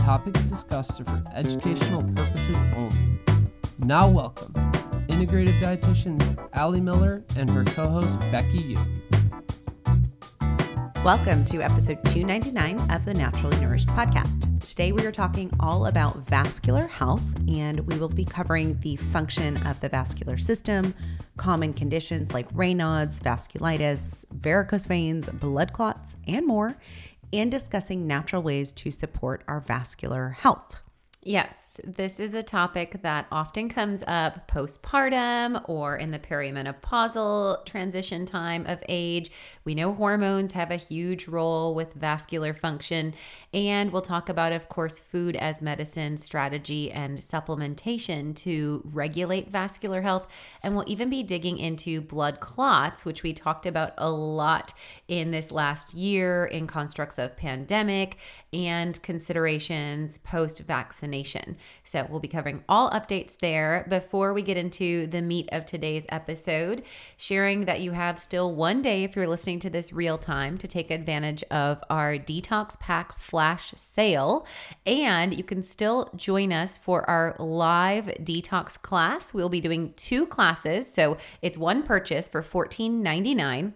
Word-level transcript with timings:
topics 0.00 0.40
discussed 0.48 0.98
are 1.00 1.04
for 1.04 1.22
educational 1.34 2.02
purposes 2.14 2.56
only. 2.74 3.20
Now, 3.78 4.08
welcome 4.08 4.52
integrative 5.08 5.60
dietitians 5.60 6.48
Ali 6.54 6.80
Miller 6.80 7.22
and 7.36 7.50
her 7.50 7.64
co 7.64 7.86
host 7.88 8.18
Becky 8.32 8.58
Yu. 8.58 8.78
Welcome 11.04 11.44
to 11.46 11.62
episode 11.62 11.98
299 12.04 12.90
of 12.90 13.04
the 13.04 13.14
Naturally 13.14 13.58
Nourished 13.58 13.88
podcast. 13.88 14.46
Today 14.66 14.92
we 14.92 15.06
are 15.06 15.12
talking 15.12 15.50
all 15.58 15.86
about 15.86 16.16
vascular 16.28 16.86
health 16.86 17.22
and 17.48 17.80
we 17.80 17.98
will 17.98 18.08
be 18.08 18.24
covering 18.24 18.78
the 18.80 18.96
function 18.96 19.56
of 19.66 19.80
the 19.80 19.88
vascular 19.88 20.36
system, 20.36 20.94
common 21.36 21.72
conditions 21.72 22.32
like 22.34 22.52
Raynaud's, 22.52 23.18
vasculitis, 23.20 24.24
varicose 24.30 24.86
veins, 24.86 25.28
blood 25.30 25.72
clots, 25.72 26.16
and 26.26 26.46
more, 26.46 26.76
and 27.32 27.50
discussing 27.50 28.06
natural 28.06 28.42
ways 28.42 28.72
to 28.72 28.90
support 28.90 29.42
our 29.46 29.60
vascular 29.60 30.30
health. 30.30 30.76
Yes, 31.22 31.69
this 31.84 32.20
is 32.20 32.34
a 32.34 32.42
topic 32.42 33.02
that 33.02 33.26
often 33.30 33.68
comes 33.68 34.02
up 34.06 34.48
postpartum 34.48 35.62
or 35.68 35.96
in 35.96 36.10
the 36.10 36.18
perimenopausal 36.18 37.64
transition 37.64 38.26
time 38.26 38.66
of 38.66 38.82
age. 38.88 39.30
We 39.64 39.74
know 39.74 39.92
hormones 39.92 40.52
have 40.52 40.70
a 40.70 40.76
huge 40.76 41.28
role 41.28 41.74
with 41.74 41.94
vascular 41.94 42.54
function, 42.54 43.14
and 43.52 43.92
we'll 43.92 44.02
talk 44.02 44.28
about, 44.28 44.52
of 44.52 44.68
course, 44.68 44.98
food 44.98 45.36
as 45.36 45.62
medicine 45.62 46.16
strategy 46.16 46.90
and 46.92 47.18
supplementation 47.18 48.34
to 48.36 48.82
regulate 48.92 49.50
vascular 49.50 50.02
health. 50.02 50.28
And 50.62 50.74
we'll 50.74 50.88
even 50.88 51.10
be 51.10 51.22
digging 51.22 51.58
into 51.58 52.00
blood 52.00 52.40
clots, 52.40 53.04
which 53.04 53.22
we 53.22 53.32
talked 53.32 53.66
about 53.66 53.94
a 53.98 54.10
lot 54.10 54.74
in 55.08 55.30
this 55.30 55.50
last 55.50 55.94
year 55.94 56.46
in 56.46 56.66
constructs 56.66 57.18
of 57.18 57.36
pandemic 57.36 58.16
and 58.52 59.00
considerations 59.02 60.18
post 60.18 60.60
vaccination. 60.60 61.56
So 61.84 62.06
we'll 62.08 62.20
be 62.20 62.28
covering 62.28 62.64
all 62.68 62.90
updates 62.90 63.38
there 63.38 63.86
before 63.88 64.32
we 64.32 64.42
get 64.42 64.56
into 64.56 65.06
the 65.06 65.22
meat 65.22 65.48
of 65.52 65.66
today's 65.66 66.06
episode, 66.08 66.82
sharing 67.16 67.64
that 67.64 67.80
you 67.80 67.92
have 67.92 68.20
still 68.20 68.54
one 68.54 68.82
day 68.82 69.04
if 69.04 69.16
you're 69.16 69.26
listening 69.26 69.60
to 69.60 69.70
this 69.70 69.92
real 69.92 70.18
time 70.18 70.58
to 70.58 70.68
take 70.68 70.90
advantage 70.90 71.42
of 71.50 71.82
our 71.90 72.16
detox 72.16 72.78
pack 72.78 73.18
flash 73.18 73.72
sale. 73.76 74.46
And 74.86 75.34
you 75.34 75.44
can 75.44 75.62
still 75.62 76.10
join 76.16 76.52
us 76.52 76.78
for 76.78 77.08
our 77.08 77.36
live 77.38 78.06
detox 78.22 78.80
class. 78.80 79.34
We'll 79.34 79.48
be 79.48 79.60
doing 79.60 79.92
two 79.96 80.26
classes. 80.26 80.92
So 80.92 81.16
it's 81.42 81.58
one 81.58 81.82
purchase 81.82 82.28
for 82.28 82.42
$14.99 82.42 83.72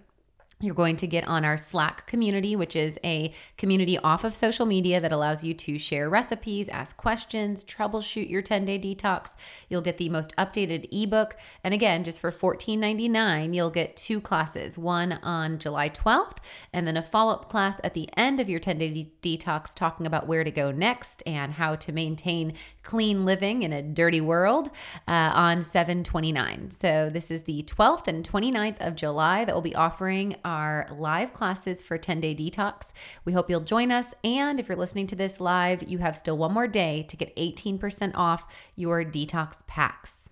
you're 0.65 0.75
going 0.75 0.97
to 0.97 1.07
get 1.07 1.27
on 1.29 1.45
our 1.45 1.57
Slack 1.57 2.07
community, 2.07 2.57
which 2.57 2.75
is 2.75 2.99
a 3.05 3.33
community 3.57 3.99
off 3.99 4.25
of 4.25 4.35
social 4.35 4.67
media 4.67 5.01
that 5.01 5.13
allows 5.13 5.45
you 5.45 5.55
to 5.55 5.79
share 5.79 6.09
recipes, 6.09 6.69
ask 6.69 6.97
questions, 6.97 7.65
troubleshoot 7.65 8.29
your 8.29 8.43
10 8.43 8.65
day 8.65 8.79
detox. 8.79 9.31
You'll 9.69 9.83
get 9.83 9.99
the 9.99 10.09
most 10.09 10.35
updated 10.37 10.89
ebook. 10.91 11.37
And 11.63 11.75
again, 11.75 12.05
just 12.05 12.21
for 12.21 12.33
$14.99, 12.33 13.55
you'll 13.55 13.71
get 13.71 13.97
two 13.97 14.21
classes 14.21 14.79
one 14.79 15.13
on 15.23 15.59
July 15.59 15.89
12th, 15.89 16.39
and 16.73 16.87
then 16.87 16.97
a 16.97 17.03
follow 17.03 17.35
up 17.35 17.49
class 17.49 17.81
at 17.85 17.95
the 17.95 18.09
end 18.17 18.41
of 18.41 18.49
your 18.49 18.61
10 18.61 18.79
day 18.79 18.91
de- 19.21 19.39
detox 19.39 19.75
talking 19.75 20.07
about 20.07 20.27
where 20.27 20.45
to 20.45 20.51
go 20.51 20.71
next 20.71 21.23
and 21.27 21.55
how 21.55 21.75
to 21.77 21.93
maintain 21.93 22.55
clean 22.85 23.25
living 23.25 23.63
in 23.63 23.73
a 23.73 23.83
dirty 23.83 24.21
world 24.21 24.69
uh, 25.09 25.33
on 25.35 25.63
729. 25.63 26.71
So, 26.71 27.11
this 27.13 27.31
is 27.31 27.43
the 27.43 27.63
12th 27.65 28.07
and 28.07 28.29
29th 28.29 28.77
of 28.81 28.95
July 28.95 29.45
that 29.45 29.55
we'll 29.55 29.63
be 29.63 29.75
offering 29.75 30.37
our 30.45 30.87
live 30.93 31.35
classes 31.35 31.83
for 31.83 31.99
10 31.99 32.21
day 32.21 32.35
detox. 32.35 32.93
We 33.25 33.33
hope 33.33 33.51
you'll 33.51 33.61
join 33.61 33.91
us. 33.91 34.15
And 34.23 34.61
if 34.61 34.69
you're 34.69 34.77
listening 34.77 35.07
to 35.09 35.17
this 35.17 35.41
live, 35.41 35.83
you 35.83 35.99
have 35.99 36.17
still 36.17 36.37
one 36.37 36.53
more 36.53 36.69
day 36.69 37.05
to 37.09 37.17
get 37.17 37.35
18% 37.37 38.13
off 38.15 38.45
your 38.77 39.05
detox 39.05 39.67
packs. 39.67 40.24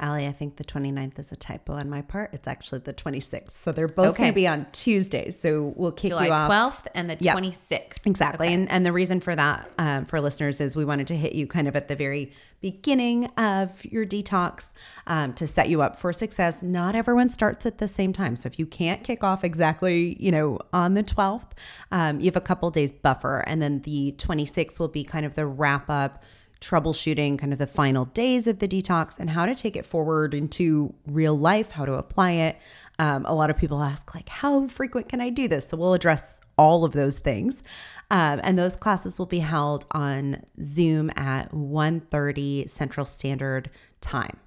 Ali, 0.00 0.26
I 0.28 0.32
think 0.32 0.56
the 0.56 0.64
29th 0.64 1.18
is 1.18 1.32
a 1.32 1.36
typo 1.36 1.72
on 1.72 1.90
my 1.90 2.02
part. 2.02 2.30
It's 2.32 2.46
actually 2.46 2.80
the 2.80 2.94
26th. 2.94 3.50
So 3.50 3.72
they're 3.72 3.88
both 3.88 4.08
okay. 4.08 4.24
going 4.24 4.32
to 4.32 4.34
be 4.34 4.46
on 4.46 4.66
Tuesday. 4.70 5.30
So 5.30 5.72
we'll 5.76 5.90
kick 5.90 6.10
July 6.10 6.26
you 6.26 6.32
off. 6.32 6.50
12th 6.50 6.86
and 6.94 7.10
the 7.10 7.16
yep. 7.18 7.36
26th. 7.36 8.06
Exactly. 8.06 8.46
Okay. 8.46 8.54
And, 8.54 8.70
and 8.70 8.86
the 8.86 8.92
reason 8.92 9.18
for 9.18 9.34
that 9.34 9.68
um, 9.78 10.04
for 10.04 10.20
listeners 10.20 10.60
is 10.60 10.76
we 10.76 10.84
wanted 10.84 11.08
to 11.08 11.16
hit 11.16 11.32
you 11.32 11.48
kind 11.48 11.66
of 11.66 11.74
at 11.74 11.88
the 11.88 11.96
very 11.96 12.32
beginning 12.60 13.26
of 13.36 13.84
your 13.84 14.06
detox 14.06 14.68
um, 15.08 15.32
to 15.34 15.48
set 15.48 15.68
you 15.68 15.82
up 15.82 15.98
for 15.98 16.12
success. 16.12 16.62
Not 16.62 16.94
everyone 16.94 17.28
starts 17.28 17.66
at 17.66 17.78
the 17.78 17.88
same 17.88 18.12
time. 18.12 18.36
So 18.36 18.46
if 18.46 18.58
you 18.58 18.66
can't 18.66 19.02
kick 19.02 19.24
off 19.24 19.42
exactly, 19.42 20.16
you 20.20 20.30
know, 20.30 20.60
on 20.72 20.94
the 20.94 21.02
12th, 21.02 21.50
um, 21.90 22.20
you 22.20 22.26
have 22.26 22.36
a 22.36 22.40
couple 22.40 22.70
days 22.70 22.92
buffer. 22.92 23.40
And 23.48 23.60
then 23.60 23.82
the 23.82 24.14
26th 24.18 24.78
will 24.78 24.88
be 24.88 25.02
kind 25.02 25.26
of 25.26 25.34
the 25.34 25.46
wrap 25.46 25.90
up 25.90 26.22
troubleshooting 26.60 27.38
kind 27.38 27.52
of 27.52 27.58
the 27.58 27.66
final 27.66 28.06
days 28.06 28.46
of 28.46 28.58
the 28.58 28.68
detox 28.68 29.18
and 29.18 29.30
how 29.30 29.46
to 29.46 29.54
take 29.54 29.76
it 29.76 29.86
forward 29.86 30.34
into 30.34 30.92
real 31.06 31.38
life, 31.38 31.70
how 31.70 31.84
to 31.84 31.94
apply 31.94 32.32
it. 32.32 32.58
Um, 32.98 33.24
a 33.26 33.34
lot 33.34 33.50
of 33.50 33.56
people 33.56 33.82
ask, 33.82 34.14
like, 34.14 34.28
how 34.28 34.66
frequent 34.66 35.08
can 35.08 35.20
I 35.20 35.30
do 35.30 35.46
this? 35.46 35.68
So 35.68 35.76
we'll 35.76 35.94
address 35.94 36.40
all 36.56 36.84
of 36.84 36.92
those 36.92 37.18
things. 37.18 37.62
Um, 38.10 38.40
and 38.42 38.58
those 38.58 38.74
classes 38.74 39.18
will 39.18 39.26
be 39.26 39.38
held 39.38 39.86
on 39.92 40.42
Zoom 40.62 41.10
at 41.16 41.52
1.30 41.52 42.68
Central 42.68 43.06
Standard 43.06 43.70
Time. 44.00 44.38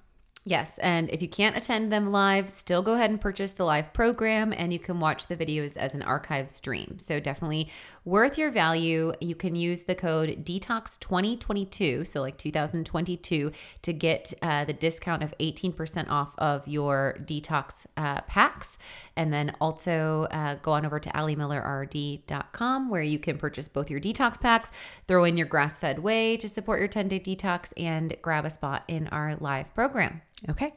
Yes, 0.44 0.76
and 0.78 1.08
if 1.10 1.22
you 1.22 1.28
can't 1.28 1.56
attend 1.56 1.92
them 1.92 2.10
live, 2.10 2.50
still 2.50 2.82
go 2.82 2.94
ahead 2.94 3.10
and 3.10 3.20
purchase 3.20 3.52
the 3.52 3.64
live 3.64 3.92
program 3.92 4.52
and 4.52 4.72
you 4.72 4.80
can 4.80 4.98
watch 4.98 5.28
the 5.28 5.36
videos 5.36 5.76
as 5.76 5.94
an 5.94 6.02
archive 6.02 6.50
stream. 6.50 6.98
So 6.98 7.20
definitely 7.20 7.70
worth 8.04 8.36
your 8.36 8.50
value. 8.50 9.12
You 9.20 9.36
can 9.36 9.54
use 9.54 9.84
the 9.84 9.94
code 9.94 10.44
DETOX2022, 10.44 12.08
so 12.08 12.20
like 12.20 12.38
2022, 12.38 13.52
to 13.82 13.92
get 13.92 14.32
uh, 14.42 14.64
the 14.64 14.72
discount 14.72 15.22
of 15.22 15.32
18% 15.38 16.10
off 16.10 16.34
of 16.38 16.66
your 16.66 17.18
detox 17.24 17.86
uh, 17.96 18.22
packs. 18.22 18.78
And 19.14 19.32
then 19.32 19.54
also 19.60 20.26
uh, 20.32 20.56
go 20.56 20.72
on 20.72 20.84
over 20.84 20.98
to 20.98 21.10
alimillerrd.com 21.10 22.88
where 22.88 23.02
you 23.02 23.20
can 23.20 23.38
purchase 23.38 23.68
both 23.68 23.90
your 23.90 24.00
detox 24.00 24.40
packs, 24.40 24.72
throw 25.06 25.22
in 25.22 25.36
your 25.36 25.46
grass 25.46 25.78
fed 25.78 26.00
whey 26.00 26.36
to 26.38 26.48
support 26.48 26.80
your 26.80 26.88
10 26.88 27.06
day 27.06 27.20
detox, 27.20 27.72
and 27.76 28.16
grab 28.22 28.44
a 28.44 28.50
spot 28.50 28.82
in 28.88 29.06
our 29.08 29.36
live 29.36 29.72
program. 29.72 30.20
Okay, 30.50 30.72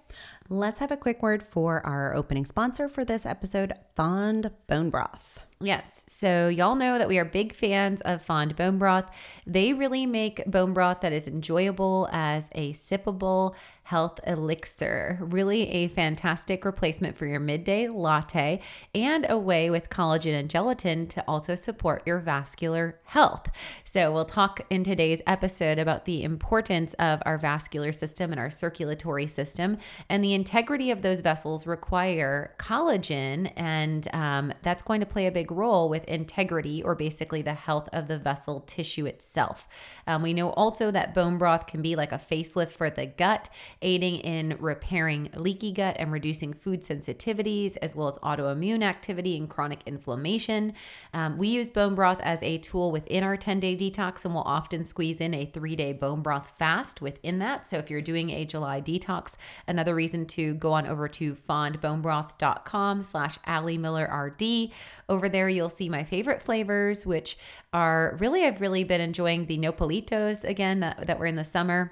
let's 0.47 0.77
have 0.77 0.91
a 0.91 0.97
quick 0.97 1.23
word 1.23 1.41
for 1.41 1.83
our 1.87 2.13
opening 2.13 2.45
sponsor 2.45 2.87
for 2.87 3.03
this 3.03 3.25
episode 3.25 3.73
Fond 3.95 4.51
Bone 4.67 4.91
Broth. 4.91 5.39
Yes. 5.65 6.03
So, 6.07 6.47
y'all 6.47 6.75
know 6.75 6.99
that 6.99 7.07
we 7.07 7.17
are 7.17 7.25
big 7.25 7.53
fans 7.53 7.99
of 8.01 8.21
Fond 8.21 8.55
Bone 8.55 8.77
Broth. 8.77 9.09
They 9.47 9.73
really 9.73 10.05
make 10.05 10.45
bone 10.45 10.73
broth 10.73 11.01
that 11.01 11.11
is 11.11 11.27
enjoyable 11.27 12.07
as 12.11 12.45
a 12.53 12.73
sippable 12.73 13.55
health 13.83 14.19
elixir. 14.25 15.19
Really 15.21 15.69
a 15.69 15.87
fantastic 15.89 16.65
replacement 16.65 17.17
for 17.17 17.27
your 17.27 17.39
midday 17.39 17.87
latte 17.87 18.61
and 18.95 19.27
a 19.29 19.37
way 19.37 19.69
with 19.69 19.89
collagen 19.89 20.39
and 20.39 20.49
gelatin 20.49 21.05
to 21.07 21.23
also 21.27 21.53
support 21.53 22.01
your 22.05 22.19
vascular 22.19 22.99
health. 23.03 23.49
So, 23.83 24.13
we'll 24.13 24.25
talk 24.25 24.61
in 24.69 24.83
today's 24.83 25.21
episode 25.25 25.79
about 25.79 26.05
the 26.05 26.23
importance 26.23 26.93
of 26.93 27.21
our 27.25 27.39
vascular 27.39 27.91
system 27.91 28.31
and 28.31 28.39
our 28.39 28.51
circulatory 28.51 29.27
system, 29.27 29.77
and 30.09 30.23
the 30.23 30.35
integrity 30.35 30.91
of 30.91 31.01
those 31.01 31.21
vessels 31.21 31.65
require 31.65 32.53
collagen, 32.59 33.51
and 33.55 34.07
um, 34.13 34.53
that's 34.61 34.83
going 34.83 34.99
to 34.99 35.05
play 35.05 35.25
a 35.25 35.31
big 35.31 35.51
role 35.55 35.89
with 35.89 36.03
integrity 36.05 36.83
or 36.83 36.95
basically 36.95 37.41
the 37.41 37.53
health 37.53 37.89
of 37.93 38.07
the 38.07 38.19
vessel 38.19 38.61
tissue 38.61 39.05
itself. 39.05 39.67
Um, 40.07 40.21
we 40.21 40.33
know 40.33 40.51
also 40.51 40.91
that 40.91 41.13
bone 41.13 41.37
broth 41.37 41.67
can 41.67 41.81
be 41.81 41.95
like 41.95 42.11
a 42.11 42.17
facelift 42.17 42.71
for 42.71 42.89
the 42.89 43.05
gut 43.05 43.49
aiding 43.81 44.17
in 44.19 44.57
repairing 44.59 45.29
leaky 45.35 45.71
gut 45.71 45.95
and 45.99 46.11
reducing 46.11 46.53
food 46.53 46.81
sensitivities, 46.81 47.77
as 47.81 47.95
well 47.95 48.07
as 48.07 48.17
autoimmune 48.19 48.83
activity 48.83 49.37
and 49.37 49.49
chronic 49.49 49.79
inflammation. 49.85 50.73
Um, 51.13 51.37
we 51.37 51.47
use 51.47 51.69
bone 51.69 51.95
broth 51.95 52.19
as 52.21 52.41
a 52.43 52.57
tool 52.57 52.91
within 52.91 53.23
our 53.23 53.37
10 53.37 53.59
day 53.59 53.75
detox, 53.75 54.25
and 54.25 54.33
we'll 54.33 54.43
often 54.43 54.83
squeeze 54.83 55.21
in 55.21 55.33
a 55.33 55.45
three 55.45 55.75
day 55.75 55.93
bone 55.93 56.21
broth 56.21 56.53
fast 56.57 57.01
within 57.01 57.39
that. 57.39 57.65
So 57.65 57.77
if 57.77 57.89
you're 57.89 58.01
doing 58.01 58.29
a 58.29 58.45
July 58.45 58.81
detox, 58.81 59.33
another 59.67 59.95
reason 59.95 60.25
to 60.27 60.53
go 60.55 60.73
on 60.73 60.87
over 60.87 61.07
to 61.09 61.35
fondbonebroth.com 61.35 63.03
slash 63.03 63.37
Ali 63.45 63.77
Miller 63.77 64.05
RD. 64.05 64.71
Over 65.07 65.29
there, 65.35 65.49
you'll 65.49 65.69
see 65.69 65.89
my 65.89 66.03
favorite 66.03 66.41
flavors, 66.41 67.05
which 67.05 67.37
are 67.73 68.15
really, 68.19 68.45
I've 68.45 68.61
really 68.61 68.83
been 68.83 69.01
enjoying 69.01 69.45
the 69.45 69.57
nopalitos 69.57 70.43
again 70.43 70.79
that, 70.79 71.05
that 71.07 71.19
were 71.19 71.25
in 71.25 71.35
the 71.35 71.43
summer 71.43 71.91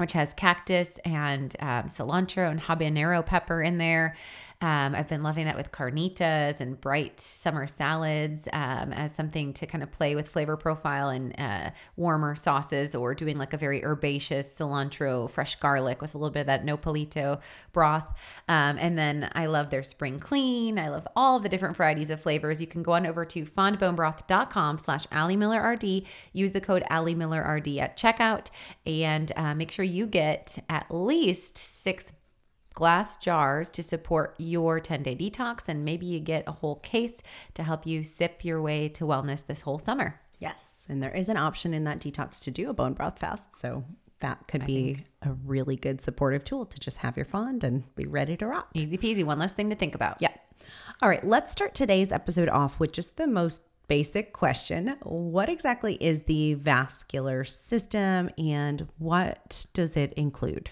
which 0.00 0.12
has 0.14 0.32
cactus 0.32 0.98
and 1.04 1.54
um, 1.60 1.84
cilantro 1.84 2.50
and 2.50 2.58
habanero 2.58 3.24
pepper 3.24 3.60
in 3.60 3.76
there. 3.76 4.16
Um, 4.62 4.94
I've 4.94 5.08
been 5.08 5.22
loving 5.22 5.46
that 5.46 5.56
with 5.56 5.72
carnitas 5.72 6.60
and 6.60 6.78
bright 6.78 7.18
summer 7.18 7.66
salads 7.66 8.46
um, 8.52 8.92
as 8.92 9.14
something 9.14 9.54
to 9.54 9.66
kind 9.66 9.82
of 9.82 9.90
play 9.90 10.14
with 10.14 10.28
flavor 10.28 10.56
profile 10.56 11.08
and 11.08 11.38
uh, 11.40 11.70
warmer 11.96 12.34
sauces, 12.34 12.94
or 12.94 13.14
doing 13.14 13.38
like 13.38 13.54
a 13.54 13.56
very 13.56 13.82
herbaceous 13.82 14.54
cilantro, 14.54 15.30
fresh 15.30 15.56
garlic 15.56 16.02
with 16.02 16.14
a 16.14 16.18
little 16.18 16.32
bit 16.32 16.40
of 16.40 16.46
that 16.46 16.66
nopalito 16.66 17.40
broth. 17.72 18.06
Um, 18.48 18.76
and 18.78 18.98
then 18.98 19.30
I 19.32 19.46
love 19.46 19.70
their 19.70 19.82
spring 19.82 20.20
clean. 20.20 20.78
I 20.78 20.88
love 20.88 21.08
all 21.16 21.40
the 21.40 21.48
different 21.48 21.76
varieties 21.76 22.10
of 22.10 22.20
flavors. 22.20 22.60
You 22.60 22.66
can 22.66 22.82
go 22.82 22.92
on 22.92 23.06
over 23.06 23.24
to 23.24 23.46
fondbonebroth.com 23.46 24.76
slash 24.78 25.06
Ali 25.10 25.36
Miller 25.36 25.62
RD. 25.62 26.02
Use 26.34 26.50
the 26.52 26.60
code 26.60 26.84
Ali 26.90 27.14
Miller 27.14 27.42
RD 27.42 27.78
at 27.78 27.96
checkout 27.96 28.48
and 28.84 29.32
uh, 29.36 29.54
make 29.54 29.70
sure 29.70 29.84
you 29.84 30.06
get 30.06 30.62
at 30.68 30.86
least 30.90 31.56
six 31.56 32.12
glass 32.74 33.16
jars 33.16 33.70
to 33.70 33.82
support 33.82 34.34
your 34.38 34.80
10 34.80 35.02
day 35.02 35.16
detox. 35.16 35.68
And 35.68 35.84
maybe 35.84 36.06
you 36.06 36.20
get 36.20 36.44
a 36.46 36.52
whole 36.52 36.76
case 36.76 37.18
to 37.54 37.62
help 37.62 37.86
you 37.86 38.02
sip 38.02 38.44
your 38.44 38.62
way 38.62 38.88
to 38.90 39.04
wellness 39.04 39.46
this 39.46 39.62
whole 39.62 39.78
summer. 39.78 40.20
Yes. 40.38 40.72
And 40.88 41.02
there 41.02 41.14
is 41.14 41.28
an 41.28 41.36
option 41.36 41.74
in 41.74 41.84
that 41.84 42.00
detox 42.00 42.40
to 42.42 42.50
do 42.50 42.70
a 42.70 42.72
bone 42.72 42.94
broth 42.94 43.18
fast. 43.18 43.58
So 43.58 43.84
that 44.20 44.46
could 44.48 44.66
be 44.66 45.04
a 45.22 45.32
really 45.44 45.76
good 45.76 46.00
supportive 46.00 46.44
tool 46.44 46.66
to 46.66 46.78
just 46.78 46.98
have 46.98 47.16
your 47.16 47.26
fond 47.26 47.64
and 47.64 47.94
be 47.94 48.06
ready 48.06 48.36
to 48.38 48.46
rock. 48.46 48.68
Easy 48.74 48.98
peasy. 48.98 49.24
One 49.24 49.38
less 49.38 49.52
thing 49.52 49.70
to 49.70 49.76
think 49.76 49.94
about. 49.94 50.18
Yeah. 50.20 50.32
All 51.02 51.08
right. 51.08 51.26
Let's 51.26 51.52
start 51.52 51.74
today's 51.74 52.12
episode 52.12 52.48
off 52.48 52.78
with 52.78 52.92
just 52.92 53.16
the 53.16 53.26
most 53.26 53.62
basic 53.88 54.32
question 54.32 54.96
What 55.02 55.48
exactly 55.48 55.94
is 55.94 56.22
the 56.22 56.54
vascular 56.54 57.42
system 57.42 58.30
and 58.38 58.86
what 58.98 59.66
does 59.72 59.96
it 59.96 60.12
include? 60.12 60.70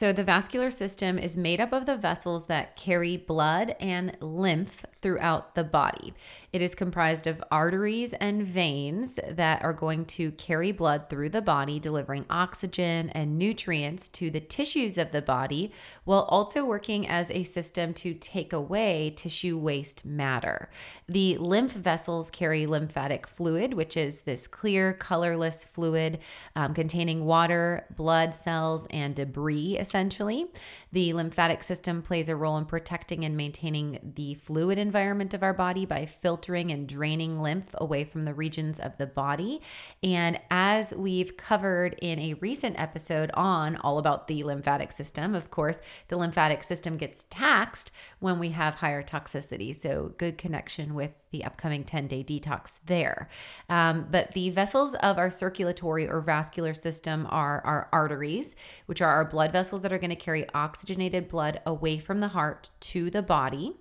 So, 0.00 0.14
the 0.14 0.24
vascular 0.24 0.70
system 0.70 1.18
is 1.18 1.36
made 1.36 1.60
up 1.60 1.74
of 1.74 1.84
the 1.84 1.94
vessels 1.94 2.46
that 2.46 2.74
carry 2.74 3.18
blood 3.18 3.76
and 3.78 4.16
lymph 4.18 4.86
throughout 5.02 5.54
the 5.54 5.64
body. 5.64 6.14
It 6.52 6.62
is 6.62 6.74
comprised 6.74 7.26
of 7.26 7.42
arteries 7.50 8.12
and 8.14 8.46
veins 8.46 9.18
that 9.28 9.62
are 9.62 9.72
going 9.72 10.04
to 10.06 10.32
carry 10.32 10.72
blood 10.72 11.08
through 11.08 11.30
the 11.30 11.42
body, 11.42 11.78
delivering 11.78 12.26
oxygen 12.28 13.10
and 13.10 13.38
nutrients 13.38 14.08
to 14.10 14.30
the 14.30 14.40
tissues 14.40 14.98
of 14.98 15.12
the 15.12 15.22
body, 15.22 15.72
while 16.04 16.22
also 16.22 16.64
working 16.64 17.06
as 17.08 17.30
a 17.30 17.44
system 17.44 17.94
to 17.94 18.14
take 18.14 18.52
away 18.52 19.14
tissue 19.16 19.56
waste 19.56 20.04
matter. 20.04 20.70
The 21.08 21.36
lymph 21.38 21.72
vessels 21.72 22.30
carry 22.30 22.66
lymphatic 22.66 23.26
fluid, 23.26 23.74
which 23.74 23.96
is 23.96 24.22
this 24.22 24.46
clear, 24.46 24.92
colorless 24.92 25.64
fluid 25.64 26.18
um, 26.56 26.74
containing 26.74 27.24
water, 27.24 27.86
blood 27.96 28.34
cells, 28.34 28.86
and 28.90 29.14
debris 29.14 29.78
essentially. 29.78 30.46
The 30.92 31.12
lymphatic 31.12 31.62
system 31.62 32.02
plays 32.02 32.28
a 32.28 32.36
role 32.36 32.56
in 32.58 32.64
protecting 32.64 33.24
and 33.24 33.36
maintaining 33.36 34.12
the 34.16 34.34
fluid 34.34 34.78
environment 34.90 35.34
of 35.34 35.44
our 35.44 35.54
body 35.54 35.86
by 35.86 36.04
filtering 36.04 36.72
and 36.72 36.88
draining 36.88 37.40
lymph 37.40 37.68
away 37.74 38.02
from 38.02 38.24
the 38.24 38.34
regions 38.34 38.80
of 38.80 38.96
the 38.96 39.06
body. 39.06 39.62
And 40.02 40.40
as 40.50 40.92
we've 40.92 41.36
covered 41.36 41.94
in 42.02 42.18
a 42.18 42.34
recent 42.34 42.74
episode 42.76 43.30
on 43.34 43.76
all 43.76 43.98
about 43.98 44.26
the 44.26 44.42
lymphatic 44.42 44.90
system, 44.90 45.36
of 45.36 45.48
course, 45.48 45.78
the 46.08 46.16
lymphatic 46.16 46.64
system 46.64 46.96
gets 46.96 47.24
taxed 47.30 47.92
when 48.18 48.40
we 48.40 48.48
have 48.48 48.74
higher 48.74 49.04
toxicity. 49.04 49.80
So, 49.80 50.12
good 50.18 50.36
connection 50.36 50.94
with 50.94 51.12
the 51.30 51.44
upcoming 51.44 51.84
10 51.84 52.08
day 52.08 52.24
detox 52.24 52.78
there. 52.86 53.28
Um, 53.68 54.06
but 54.10 54.32
the 54.32 54.50
vessels 54.50 54.94
of 54.96 55.18
our 55.18 55.30
circulatory 55.30 56.08
or 56.08 56.20
vascular 56.20 56.74
system 56.74 57.26
are 57.30 57.60
our 57.64 57.88
arteries, 57.92 58.56
which 58.86 59.00
are 59.00 59.10
our 59.10 59.24
blood 59.24 59.52
vessels 59.52 59.82
that 59.82 59.92
are 59.92 59.98
going 59.98 60.10
to 60.10 60.16
carry 60.16 60.48
oxygenated 60.54 61.28
blood 61.28 61.60
away 61.64 61.98
from 61.98 62.18
the 62.18 62.28
heart 62.28 62.70
to 62.80 63.10
the 63.10 63.22
body. 63.22 63.76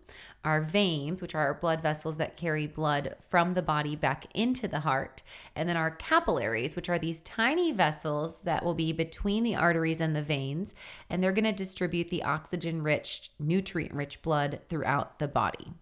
Our 0.46 0.62
veins, 0.62 1.22
which 1.22 1.36
are 1.36 1.48
our 1.48 1.54
blood 1.56 1.82
vessels 1.82 2.18
that 2.18 2.38
carry 2.38 2.66
blood 2.66 3.16
from 3.28 3.56
the 3.56 3.62
body 3.62 3.96
back 3.96 4.28
into 4.34 4.68
the 4.68 4.80
heart. 4.80 5.22
And 5.56 5.68
then 5.68 5.76
our 5.76 5.92
capillaries, 5.92 6.76
which 6.76 6.88
are 6.88 7.00
these 7.00 7.22
tiny 7.22 7.74
vessels 7.74 8.40
that 8.44 8.64
will 8.64 8.74
be 8.74 8.94
between 8.94 9.44
the 9.44 9.56
arteries 9.56 10.00
and 10.00 10.16
the 10.16 10.22
veins. 10.22 10.74
And 11.10 11.22
they're 11.22 11.34
going 11.34 11.44
to 11.44 11.52
distribute 11.52 12.10
the 12.10 12.24
oxygen 12.24 12.84
rich, 12.84 13.32
nutrient 13.38 13.94
rich 13.94 14.22
blood 14.22 14.62
throughout 14.70 15.20
the 15.20 15.28
body. 15.28 15.74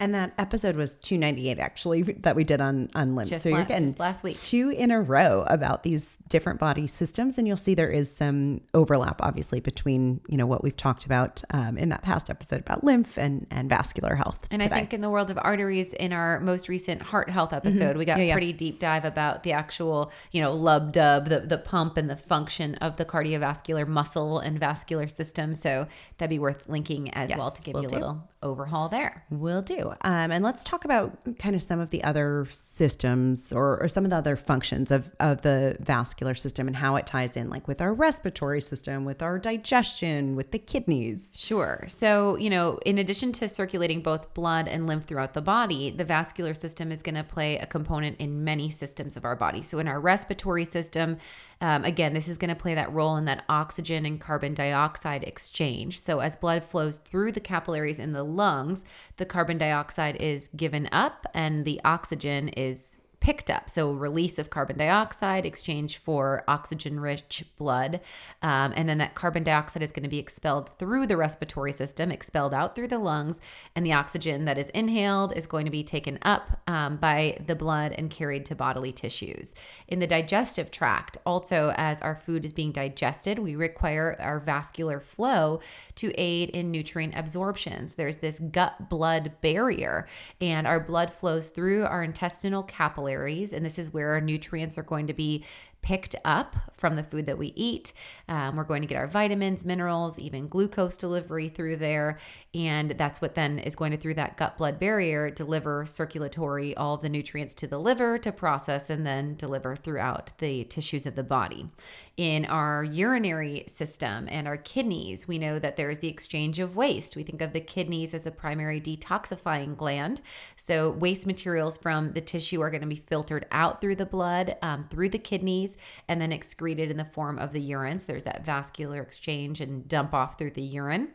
And 0.00 0.14
that 0.14 0.32
episode 0.38 0.76
was 0.76 0.96
298 0.96 1.58
actually 1.58 2.02
that 2.02 2.34
we 2.34 2.42
did 2.44 2.60
on 2.60 2.88
on 2.94 3.14
lymph. 3.14 3.28
Just 3.30 3.42
so 3.42 3.50
you're 3.50 3.64
getting 3.64 3.94
last 3.98 4.22
week. 4.24 4.34
two 4.36 4.70
in 4.70 4.90
a 4.90 5.00
row 5.00 5.44
about 5.46 5.82
these 5.82 6.16
different 6.28 6.58
body 6.58 6.86
systems, 6.86 7.36
and 7.38 7.46
you'll 7.46 7.56
see 7.56 7.74
there 7.74 7.90
is 7.90 8.14
some 8.14 8.62
overlap, 8.74 9.20
obviously, 9.22 9.60
between 9.60 10.20
you 10.28 10.36
know 10.36 10.46
what 10.46 10.62
we've 10.64 10.76
talked 10.76 11.04
about 11.04 11.42
um, 11.50 11.76
in 11.76 11.90
that 11.90 12.02
past 12.02 12.30
episode 12.30 12.60
about 12.60 12.82
lymph 12.82 13.18
and 13.18 13.46
and 13.50 13.68
vascular 13.68 14.14
health. 14.14 14.40
And 14.50 14.62
today. 14.62 14.74
I 14.74 14.78
think 14.78 14.94
in 14.94 15.00
the 15.02 15.10
world 15.10 15.30
of 15.30 15.38
arteries, 15.40 15.92
in 15.94 16.12
our 16.12 16.40
most 16.40 16.68
recent 16.68 17.02
heart 17.02 17.28
health 17.30 17.52
episode, 17.52 17.96
we 17.96 18.04
got 18.04 18.14
Mm-hmm. 18.14 18.20
Yeah, 18.20 18.26
yeah. 18.26 18.34
pretty 18.34 18.52
deep 18.52 18.78
dive 18.80 19.04
about 19.04 19.42
the 19.44 19.52
actual, 19.52 20.10
you 20.32 20.40
know, 20.40 20.52
lub 20.52 20.92
dub, 20.92 21.28
the, 21.28 21.40
the 21.40 21.58
pump 21.58 21.96
and 21.96 22.08
the 22.10 22.16
function 22.16 22.74
of 22.76 22.96
the 22.96 23.04
cardiovascular 23.04 23.86
muscle 23.86 24.38
and 24.40 24.58
vascular 24.58 25.06
system. 25.08 25.54
So 25.54 25.86
that'd 26.18 26.30
be 26.30 26.38
worth 26.38 26.68
linking 26.68 27.12
as 27.14 27.30
Yes, 27.30 27.38
well 27.38 27.50
to 27.50 27.62
give 27.62 27.74
will 27.74 27.82
you 27.82 27.86
a 27.86 27.90
do. 27.90 27.94
little 27.96 28.28
overhaul 28.42 28.88
there. 28.88 29.24
Will 29.30 29.62
do. 29.62 29.89
Um, 30.02 30.30
and 30.30 30.44
let's 30.44 30.64
talk 30.64 30.84
about 30.84 31.18
kind 31.38 31.54
of 31.54 31.62
some 31.62 31.80
of 31.80 31.90
the 31.90 32.02
other 32.04 32.46
systems 32.50 33.52
or, 33.52 33.80
or 33.80 33.88
some 33.88 34.04
of 34.04 34.10
the 34.10 34.16
other 34.16 34.36
functions 34.36 34.90
of, 34.90 35.10
of 35.20 35.42
the 35.42 35.76
vascular 35.80 36.34
system 36.34 36.66
and 36.66 36.76
how 36.76 36.96
it 36.96 37.06
ties 37.06 37.36
in, 37.36 37.50
like 37.50 37.66
with 37.68 37.80
our 37.80 37.92
respiratory 37.92 38.60
system, 38.60 39.04
with 39.04 39.22
our 39.22 39.38
digestion, 39.38 40.36
with 40.36 40.50
the 40.50 40.58
kidneys. 40.58 41.30
Sure. 41.34 41.84
So, 41.88 42.36
you 42.36 42.50
know, 42.50 42.78
in 42.86 42.98
addition 42.98 43.32
to 43.32 43.48
circulating 43.48 44.02
both 44.02 44.32
blood 44.34 44.68
and 44.68 44.86
lymph 44.86 45.04
throughout 45.04 45.34
the 45.34 45.42
body, 45.42 45.90
the 45.90 46.04
vascular 46.04 46.54
system 46.54 46.92
is 46.92 47.02
going 47.02 47.14
to 47.16 47.24
play 47.24 47.58
a 47.58 47.66
component 47.66 48.18
in 48.18 48.44
many 48.44 48.70
systems 48.70 49.16
of 49.16 49.24
our 49.24 49.36
body. 49.36 49.62
So, 49.62 49.78
in 49.78 49.88
our 49.88 50.00
respiratory 50.00 50.64
system, 50.64 51.18
um, 51.60 51.84
again, 51.84 52.14
this 52.14 52.28
is 52.28 52.38
going 52.38 52.48
to 52.48 52.54
play 52.54 52.74
that 52.74 52.92
role 52.92 53.16
in 53.16 53.26
that 53.26 53.44
oxygen 53.48 54.06
and 54.06 54.20
carbon 54.20 54.54
dioxide 54.54 55.24
exchange. 55.24 56.00
So, 56.00 56.20
as 56.20 56.34
blood 56.36 56.64
flows 56.64 56.98
through 56.98 57.32
the 57.32 57.40
capillaries 57.40 57.98
in 57.98 58.12
the 58.12 58.22
lungs, 58.22 58.84
the 59.18 59.26
carbon 59.26 59.58
dioxide 59.58 60.16
is 60.16 60.48
given 60.56 60.88
up 60.90 61.26
and 61.34 61.64
the 61.66 61.80
oxygen 61.84 62.48
is 62.50 62.96
picked 63.20 63.50
up. 63.50 63.68
So, 63.68 63.92
release 63.92 64.38
of 64.38 64.48
carbon 64.50 64.78
dioxide, 64.78 65.44
exchange 65.44 65.98
for 65.98 66.42
oxygen 66.48 66.98
rich 66.98 67.44
blood. 67.58 68.00
Um, 68.42 68.72
and 68.74 68.88
then 68.88 68.98
that 68.98 69.14
carbon 69.14 69.44
dioxide 69.44 69.82
is 69.82 69.92
going 69.92 70.04
to 70.04 70.08
be 70.08 70.18
expelled 70.18 70.70
through 70.78 71.06
the 71.06 71.16
respiratory 71.16 71.72
system, 71.72 72.10
expelled 72.10 72.54
out 72.54 72.74
through 72.74 72.88
the 72.88 72.98
lungs. 72.98 73.38
And 73.76 73.84
the 73.84 73.92
oxygen 73.92 74.46
that 74.46 74.56
is 74.56 74.70
inhaled 74.70 75.36
is 75.36 75.46
going 75.46 75.66
to 75.66 75.70
be 75.70 75.84
taken 75.84 76.18
up 76.22 76.60
um, 76.66 76.96
by 76.96 77.36
the 77.46 77.54
blood 77.54 77.92
and 77.92 78.10
carried 78.10 78.46
to 78.46 78.54
bodily 78.54 78.92
tissues. 78.92 79.54
In 79.86 79.98
the 79.98 80.06
digestive 80.06 80.70
tract, 80.70 81.18
also 81.26 81.74
as 81.76 82.00
our 82.00 82.16
food 82.16 82.44
is 82.44 82.52
being 82.54 82.72
digested, 82.72 83.38
we 83.38 83.54
require 83.54 84.16
our 84.18 84.40
vascular 84.40 84.98
flow 84.98 85.60
to 85.96 86.12
aid 86.18 86.50
in 86.50 86.70
nutrient 86.70 87.14
absorptions. 87.16 87.94
There's 87.94 88.16
this 88.16 88.38
gut 88.38 88.88
blood 88.88 89.32
barrier, 89.42 90.06
and 90.40 90.66
our 90.66 90.80
blood 90.80 91.12
flows 91.12 91.50
through 91.50 91.84
our 91.84 92.02
intestinal 92.02 92.62
capillaries, 92.62 93.09
and 93.52 93.64
this 93.64 93.78
is 93.78 93.92
where 93.92 94.12
our 94.12 94.20
nutrients 94.20 94.78
are 94.78 94.82
going 94.82 95.06
to 95.06 95.14
be 95.14 95.44
picked 95.82 96.16
up 96.24 96.56
from 96.72 96.96
the 96.96 97.02
food 97.02 97.26
that 97.26 97.38
we 97.38 97.52
eat. 97.56 97.92
Um, 98.28 98.56
we're 98.56 98.64
going 98.64 98.82
to 98.82 98.88
get 98.88 98.96
our 98.96 99.06
vitamins, 99.06 99.64
minerals, 99.64 100.18
even 100.18 100.48
glucose 100.48 100.96
delivery 100.96 101.48
through 101.48 101.76
there. 101.76 102.18
And 102.54 102.92
that's 102.92 103.20
what 103.20 103.34
then 103.34 103.58
is 103.58 103.76
going 103.76 103.92
to, 103.92 103.96
through 103.96 104.14
that 104.14 104.36
gut 104.36 104.58
blood 104.58 104.78
barrier, 104.78 105.30
deliver 105.30 105.86
circulatory 105.86 106.76
all 106.76 106.96
the 106.96 107.08
nutrients 107.08 107.54
to 107.54 107.66
the 107.66 107.78
liver 107.78 108.18
to 108.18 108.32
process 108.32 108.90
and 108.90 109.06
then 109.06 109.36
deliver 109.36 109.76
throughout 109.76 110.32
the 110.38 110.64
tissues 110.64 111.06
of 111.06 111.16
the 111.16 111.22
body. 111.22 111.68
In 112.16 112.44
our 112.46 112.84
urinary 112.84 113.64
system 113.66 114.28
and 114.30 114.46
our 114.46 114.56
kidneys, 114.56 115.26
we 115.26 115.38
know 115.38 115.58
that 115.58 115.76
there's 115.76 116.00
the 116.00 116.08
exchange 116.08 116.58
of 116.58 116.76
waste. 116.76 117.16
We 117.16 117.22
think 117.22 117.40
of 117.40 117.52
the 117.52 117.60
kidneys 117.60 118.14
as 118.14 118.26
a 118.26 118.30
primary 118.30 118.80
detoxifying 118.80 119.76
gland. 119.76 120.20
So, 120.56 120.90
waste 120.90 121.26
materials 121.26 121.78
from 121.78 122.12
the 122.12 122.20
tissue 122.20 122.60
are 122.60 122.70
going 122.70 122.82
to 122.82 122.86
be 122.86 123.02
filtered 123.06 123.46
out 123.50 123.80
through 123.80 123.96
the 123.96 124.06
blood, 124.06 124.56
um, 124.60 124.86
through 124.90 125.08
the 125.10 125.18
kidneys, 125.18 125.69
and 126.08 126.20
then 126.20 126.32
excreted 126.32 126.90
in 126.90 126.96
the 126.96 127.04
form 127.04 127.38
of 127.38 127.52
the 127.52 127.60
urine. 127.60 127.98
So, 127.98 128.06
there's 128.08 128.24
that 128.24 128.44
vascular 128.44 129.00
exchange 129.02 129.60
and 129.60 129.86
dump 129.88 130.14
off 130.14 130.38
through 130.38 130.52
the 130.52 130.62
urine. 130.62 131.12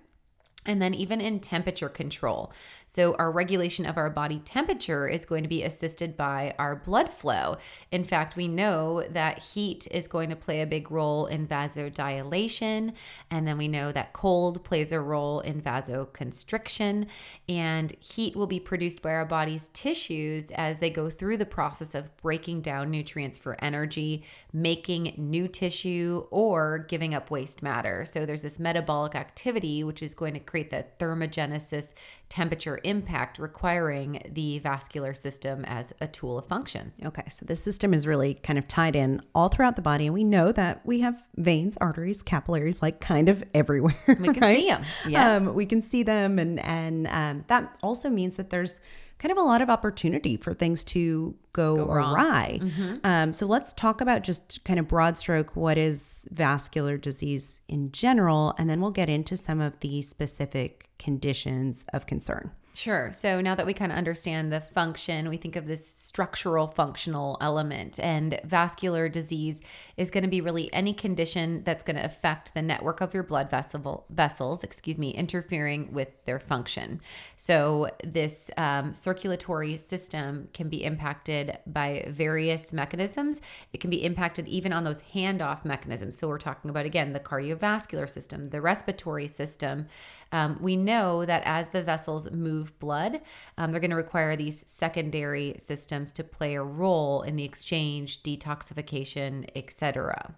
and 0.67 0.81
then 0.81 0.95
even 0.95 1.21
in 1.21 1.39
temperature 1.39 1.89
control. 1.89 2.51
So, 2.95 3.13
our 3.15 3.29
regulation 3.29 3.85
of 3.85 3.97
our 3.97 4.09
body 4.09 4.39
temperature 4.45 5.05
is 5.05 5.25
going 5.25 5.43
to 5.43 5.49
be 5.49 5.63
assisted 5.63 6.15
by 6.15 6.55
our 6.57 6.77
blood 6.77 7.11
flow. 7.11 7.57
In 7.91 8.05
fact, 8.05 8.37
we 8.37 8.47
know 8.47 9.03
that 9.09 9.39
heat 9.39 9.85
is 9.91 10.07
going 10.07 10.29
to 10.29 10.35
play 10.37 10.61
a 10.61 10.65
big 10.65 10.89
role 10.89 11.25
in 11.25 11.45
vasodilation. 11.45 12.93
And 13.29 13.45
then 13.45 13.57
we 13.57 13.67
know 13.67 13.91
that 13.91 14.13
cold 14.13 14.63
plays 14.63 14.93
a 14.93 15.01
role 15.01 15.41
in 15.41 15.61
vasoconstriction. 15.61 17.07
And 17.49 17.93
heat 17.99 18.33
will 18.33 18.47
be 18.47 18.61
produced 18.61 19.01
by 19.01 19.11
our 19.11 19.25
body's 19.25 19.67
tissues 19.73 20.51
as 20.51 20.79
they 20.79 20.89
go 20.89 21.09
through 21.09 21.35
the 21.35 21.45
process 21.45 21.95
of 21.95 22.15
breaking 22.15 22.61
down 22.61 22.91
nutrients 22.91 23.37
for 23.37 23.61
energy, 23.61 24.23
making 24.53 25.15
new 25.17 25.49
tissue, 25.49 26.27
or 26.31 26.85
giving 26.87 27.13
up 27.13 27.29
waste 27.29 27.61
matter. 27.61 28.05
So, 28.05 28.25
there's 28.25 28.41
this 28.41 28.57
metabolic 28.57 29.15
activity, 29.15 29.83
which 29.83 30.01
is 30.01 30.15
going 30.15 30.35
to 30.35 30.39
create 30.39 30.69
the 30.69 30.85
thermogenesis 30.97 31.91
temperature 32.29 32.79
impact, 32.83 33.37
requiring 33.37 34.21
the 34.31 34.59
vascular 34.59 35.13
system 35.13 35.63
as 35.65 35.93
a 36.01 36.07
tool 36.07 36.39
of 36.39 36.47
function. 36.47 36.91
Okay, 37.03 37.27
so 37.29 37.45
this 37.45 37.63
system 37.63 37.93
is 37.93 38.07
really 38.07 38.33
kind 38.35 38.57
of 38.57 38.67
tied 38.67 38.95
in 38.95 39.21
all 39.33 39.47
throughout 39.47 39.75
the 39.75 39.81
body, 39.81 40.05
and 40.05 40.13
we 40.13 40.23
know 40.23 40.51
that 40.51 40.85
we 40.85 41.01
have 41.01 41.21
veins, 41.37 41.77
arteries, 41.77 42.21
capillaries, 42.21 42.81
like 42.81 42.99
kind 42.99 43.29
of 43.29 43.43
everywhere. 43.53 43.95
We 44.07 44.15
can 44.33 44.39
right? 44.39 44.57
see 44.57 44.69
'em, 44.69 44.83
yeah. 45.07 45.35
um, 45.35 45.53
we 45.53 45.65
can 45.65 45.81
see 45.81 46.03
them, 46.03 46.39
and 46.39 46.59
and 46.59 47.07
um, 47.07 47.45
that 47.47 47.77
also 47.83 48.09
means 48.09 48.37
that 48.37 48.49
there's 48.49 48.79
kind 49.17 49.31
of 49.31 49.37
a 49.37 49.41
lot 49.41 49.61
of 49.61 49.69
opportunity 49.69 50.37
for 50.37 50.53
things 50.53 50.83
to 50.83 51.35
go, 51.53 51.77
Go 51.77 51.91
awry. 51.91 52.59
Um, 53.03 53.33
so 53.33 53.45
let's 53.45 53.73
talk 53.73 54.01
about 54.01 54.23
just 54.23 54.63
kind 54.65 54.79
of 54.79 54.87
broad 54.87 55.17
stroke 55.17 55.55
what 55.55 55.77
is 55.77 56.27
vascular 56.31 56.97
disease 56.97 57.61
in 57.67 57.91
general, 57.91 58.53
and 58.57 58.69
then 58.69 58.81
we'll 58.81 58.91
get 58.91 59.09
into 59.09 59.37
some 59.37 59.61
of 59.61 59.79
the 59.79 60.01
specific 60.01 60.89
conditions 60.99 61.85
of 61.93 62.05
concern. 62.05 62.51
Sure. 62.75 63.13
So 63.13 63.39
now 63.39 63.55
that 63.55 63.65
we 63.65 63.73
kind 63.73 63.93
of 63.93 63.97
understand 63.97 64.51
the 64.51 64.59
function, 64.59 65.29
we 65.29 65.37
think 65.37 65.55
of 65.55 65.65
this 65.65 65.87
structural 65.87 66.67
functional 66.67 67.37
element. 67.39 67.97
And 68.01 68.37
vascular 68.43 69.07
disease 69.07 69.61
is 69.95 70.11
going 70.11 70.25
to 70.25 70.29
be 70.29 70.41
really 70.41 70.71
any 70.73 70.93
condition 70.93 71.63
that's 71.63 71.85
going 71.85 71.95
to 71.95 72.03
affect 72.03 72.53
the 72.53 72.61
network 72.61 72.99
of 72.99 73.13
your 73.13 73.23
blood 73.23 73.49
vessel 73.49 74.05
vessels, 74.09 74.61
excuse 74.61 74.97
me, 74.97 75.11
interfering 75.11 75.93
with 75.93 76.09
their 76.25 76.37
function. 76.37 76.99
So 77.37 77.91
this 78.03 78.51
um, 78.57 78.93
circulatory 78.93 79.77
system 79.77 80.49
can 80.53 80.67
be 80.67 80.83
impacted 80.83 81.57
by 81.65 82.05
various 82.09 82.73
mechanisms. 82.73 83.41
It 83.71 83.79
can 83.79 83.89
be 83.89 84.03
impacted 84.03 84.49
even 84.49 84.73
on 84.73 84.83
those 84.83 85.01
handoff 85.13 85.63
mechanisms. 85.63 86.17
So 86.17 86.27
we're 86.27 86.39
talking 86.39 86.69
about 86.69 86.85
again 86.85 87.13
the 87.13 87.21
cardiovascular 87.21 88.09
system, 88.09 88.43
the 88.43 88.59
respiratory 88.59 89.29
system. 89.29 89.87
Um, 90.33 90.57
we 90.59 90.75
know 90.75 91.23
that 91.25 91.43
as 91.45 91.69
the 91.69 91.81
vessels 91.81 92.29
move 92.31 92.64
blood, 92.79 93.21
um, 93.57 93.71
they're 93.71 93.79
going 93.79 93.91
to 93.91 93.95
require 93.95 94.35
these 94.35 94.63
secondary 94.67 95.55
systems 95.59 96.11
to 96.13 96.23
play 96.23 96.55
a 96.55 96.63
role 96.63 97.21
in 97.21 97.35
the 97.35 97.43
exchange, 97.43 98.23
detoxification, 98.23 99.49
etc. 99.55 100.35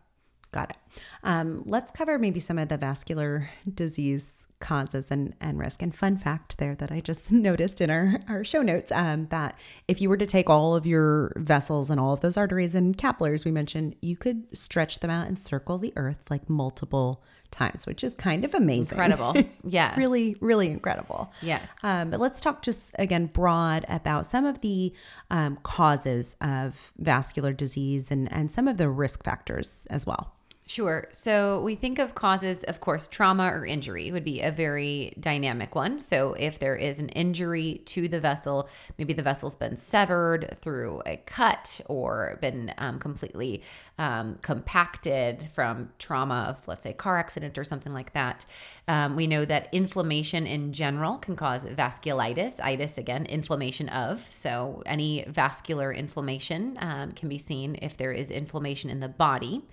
Got 0.51 0.69
it. 0.71 0.77
Um, 1.23 1.63
let's 1.65 1.91
cover 1.91 2.17
maybe 2.17 2.39
some 2.39 2.57
of 2.57 2.69
the 2.69 2.77
vascular 2.77 3.49
disease 3.73 4.47
causes 4.59 5.11
and, 5.11 5.35
and 5.41 5.59
risk. 5.59 5.81
And 5.81 5.93
fun 5.93 6.17
fact 6.17 6.57
there 6.57 6.73
that 6.75 6.91
I 6.91 7.01
just 7.01 7.31
noticed 7.31 7.81
in 7.81 7.89
our, 7.89 8.21
our 8.29 8.43
show 8.43 8.61
notes 8.61 8.91
um, 8.91 9.27
that 9.27 9.55
if 9.87 10.01
you 10.01 10.09
were 10.09 10.17
to 10.17 10.25
take 10.25 10.49
all 10.49 10.75
of 10.75 10.85
your 10.87 11.33
vessels 11.35 11.89
and 11.89 11.99
all 11.99 12.13
of 12.13 12.21
those 12.21 12.37
arteries 12.37 12.75
and 12.75 12.97
capillaries 12.97 13.43
we 13.43 13.51
mentioned, 13.51 13.95
you 14.01 14.15
could 14.15 14.45
stretch 14.57 14.99
them 14.99 15.11
out 15.11 15.27
and 15.27 15.37
circle 15.37 15.77
the 15.77 15.93
earth 15.97 16.23
like 16.29 16.49
multiple 16.49 17.23
times, 17.51 17.85
which 17.85 18.03
is 18.03 18.15
kind 18.15 18.45
of 18.45 18.53
amazing. 18.53 18.97
Incredible. 18.97 19.35
Yes. 19.69 19.97
really, 19.97 20.35
really 20.39 20.69
incredible. 20.69 21.31
Yes. 21.41 21.67
Um, 21.83 22.09
but 22.09 22.19
let's 22.19 22.39
talk 22.39 22.61
just 22.61 22.91
again 22.97 23.25
broad 23.25 23.85
about 23.89 24.25
some 24.25 24.45
of 24.45 24.61
the 24.61 24.93
um, 25.29 25.57
causes 25.63 26.35
of 26.41 26.93
vascular 26.97 27.53
disease 27.53 28.11
and, 28.11 28.31
and 28.31 28.49
some 28.49 28.67
of 28.67 28.77
the 28.77 28.89
risk 28.89 29.23
factors 29.23 29.87
as 29.89 30.05
well. 30.05 30.36
Sure. 30.69 31.07
So 31.13 31.61
we 31.61 31.75
think 31.75 31.97
of 31.97 32.13
causes, 32.13 32.65
of 32.65 32.81
course, 32.81 33.07
trauma 33.07 33.45
or 33.45 33.65
injury 33.65 34.11
would 34.11 34.25
be 34.25 34.41
a 34.41 34.51
very 34.51 35.13
dynamic 35.17 35.75
one. 35.75 36.01
So 36.01 36.33
if 36.33 36.59
there 36.59 36.75
is 36.75 36.99
an 36.99 37.07
injury 37.09 37.83
to 37.85 38.09
the 38.09 38.19
vessel, 38.19 38.67
maybe 38.97 39.13
the 39.13 39.21
vessel's 39.21 39.55
been 39.55 39.77
severed 39.77 40.57
through 40.59 41.03
a 41.05 41.15
cut 41.25 41.79
or 41.85 42.37
been 42.41 42.73
um, 42.79 42.99
completely 42.99 43.63
um, 43.97 44.39
compacted 44.41 45.47
from 45.53 45.89
trauma 45.99 46.47
of, 46.49 46.67
let's 46.67 46.83
say, 46.83 46.91
car 46.91 47.17
accident 47.17 47.57
or 47.57 47.63
something 47.63 47.93
like 47.93 48.11
that. 48.11 48.43
Um, 48.87 49.15
we 49.15 49.27
know 49.27 49.43
that 49.43 49.67
inflammation 49.73 50.47
in 50.47 50.71
general 50.71 51.17
can 51.17 51.35
cause 51.35 51.63
vasculitis. 51.63 52.59
Itis, 52.59 52.97
again, 52.97 53.25
inflammation 53.25 53.89
of. 53.89 54.25
So 54.31 54.81
any 54.85 55.25
vascular 55.27 55.91
inflammation 55.91 56.77
um, 56.79 57.11
can 57.11 57.27
be 57.27 57.37
seen 57.37 57.77
if 57.81 57.97
there 57.97 58.13
is 58.13 58.31
inflammation 58.31 58.89
in 58.89 58.99
the 58.99 59.09
body. 59.09 59.63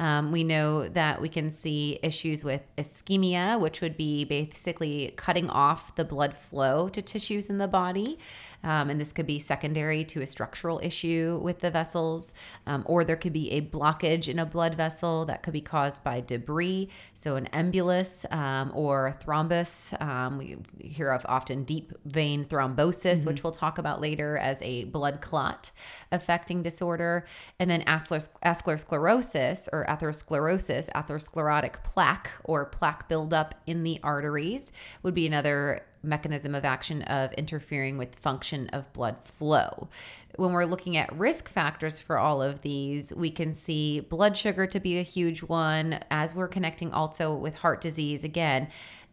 Um, 0.00 0.32
we 0.32 0.44
know 0.44 0.88
that 0.88 1.20
we 1.20 1.28
can 1.28 1.50
see 1.50 1.98
issues 2.02 2.42
with 2.42 2.62
ischemia, 2.78 3.60
which 3.60 3.82
would 3.82 3.98
be 3.98 4.24
basically 4.24 5.12
cutting 5.16 5.50
off 5.50 5.94
the 5.96 6.06
blood 6.06 6.34
flow 6.34 6.88
to 6.88 7.02
tissues 7.02 7.50
in 7.50 7.58
the 7.58 7.68
body. 7.68 8.18
Um, 8.64 8.88
and 8.88 9.00
this 9.00 9.12
could 9.12 9.26
be 9.26 9.38
secondary 9.38 10.04
to 10.06 10.22
a 10.22 10.26
structural 10.26 10.80
issue 10.82 11.38
with 11.42 11.60
the 11.60 11.70
vessels, 11.70 12.34
um, 12.66 12.82
or 12.86 13.04
there 13.04 13.16
could 13.16 13.32
be 13.32 13.50
a 13.52 13.60
blockage 13.60 14.28
in 14.28 14.38
a 14.38 14.46
blood 14.46 14.74
vessel 14.74 15.24
that 15.26 15.42
could 15.42 15.52
be 15.52 15.60
caused 15.60 16.02
by 16.02 16.20
debris. 16.20 16.88
So, 17.14 17.36
an 17.36 17.48
embolus 17.52 18.30
um, 18.60 18.72
or 18.74 19.16
thrombus. 19.24 20.00
Um, 20.00 20.38
we 20.38 20.56
hear 20.78 21.10
of 21.10 21.24
often 21.28 21.64
deep 21.64 21.92
vein 22.04 22.44
thrombosis, 22.44 23.26
which 23.26 23.42
we'll 23.42 23.52
talk 23.52 23.78
about 23.78 24.00
later 24.00 24.36
as 24.38 24.58
a 24.62 24.84
blood 24.84 25.20
clot 25.20 25.70
affecting 26.12 26.62
disorder. 26.62 27.26
And 27.58 27.70
then 27.70 27.82
atherosclerosis 27.82 29.68
or 29.72 29.86
atherosclerosis, 29.86 30.90
atherosclerotic 30.90 31.82
plaque 31.84 32.30
or 32.44 32.66
plaque 32.66 33.08
buildup 33.08 33.54
in 33.66 33.82
the 33.82 34.00
arteries 34.02 34.72
would 35.02 35.14
be 35.14 35.26
another 35.26 35.82
mechanism 36.02 36.54
of 36.54 36.64
action 36.64 37.02
of 37.02 37.32
interfering 37.34 37.98
with 37.98 38.14
function 38.16 38.68
of 38.68 38.92
blood 38.92 39.16
flow. 39.24 39.88
When 40.36 40.52
we're 40.52 40.64
looking 40.64 40.96
at 40.96 41.12
risk 41.18 41.48
factors 41.48 42.00
for 42.00 42.18
all 42.18 42.40
of 42.40 42.62
these, 42.62 43.12
we 43.12 43.30
can 43.30 43.52
see 43.52 44.00
blood 44.00 44.36
sugar 44.36 44.66
to 44.66 44.80
be 44.80 44.98
a 44.98 45.02
huge 45.02 45.42
one 45.42 46.00
as 46.10 46.34
we're 46.34 46.48
connecting 46.48 46.92
also 46.92 47.34
with 47.34 47.54
heart 47.54 47.80
disease 47.80 48.24
again. 48.24 48.68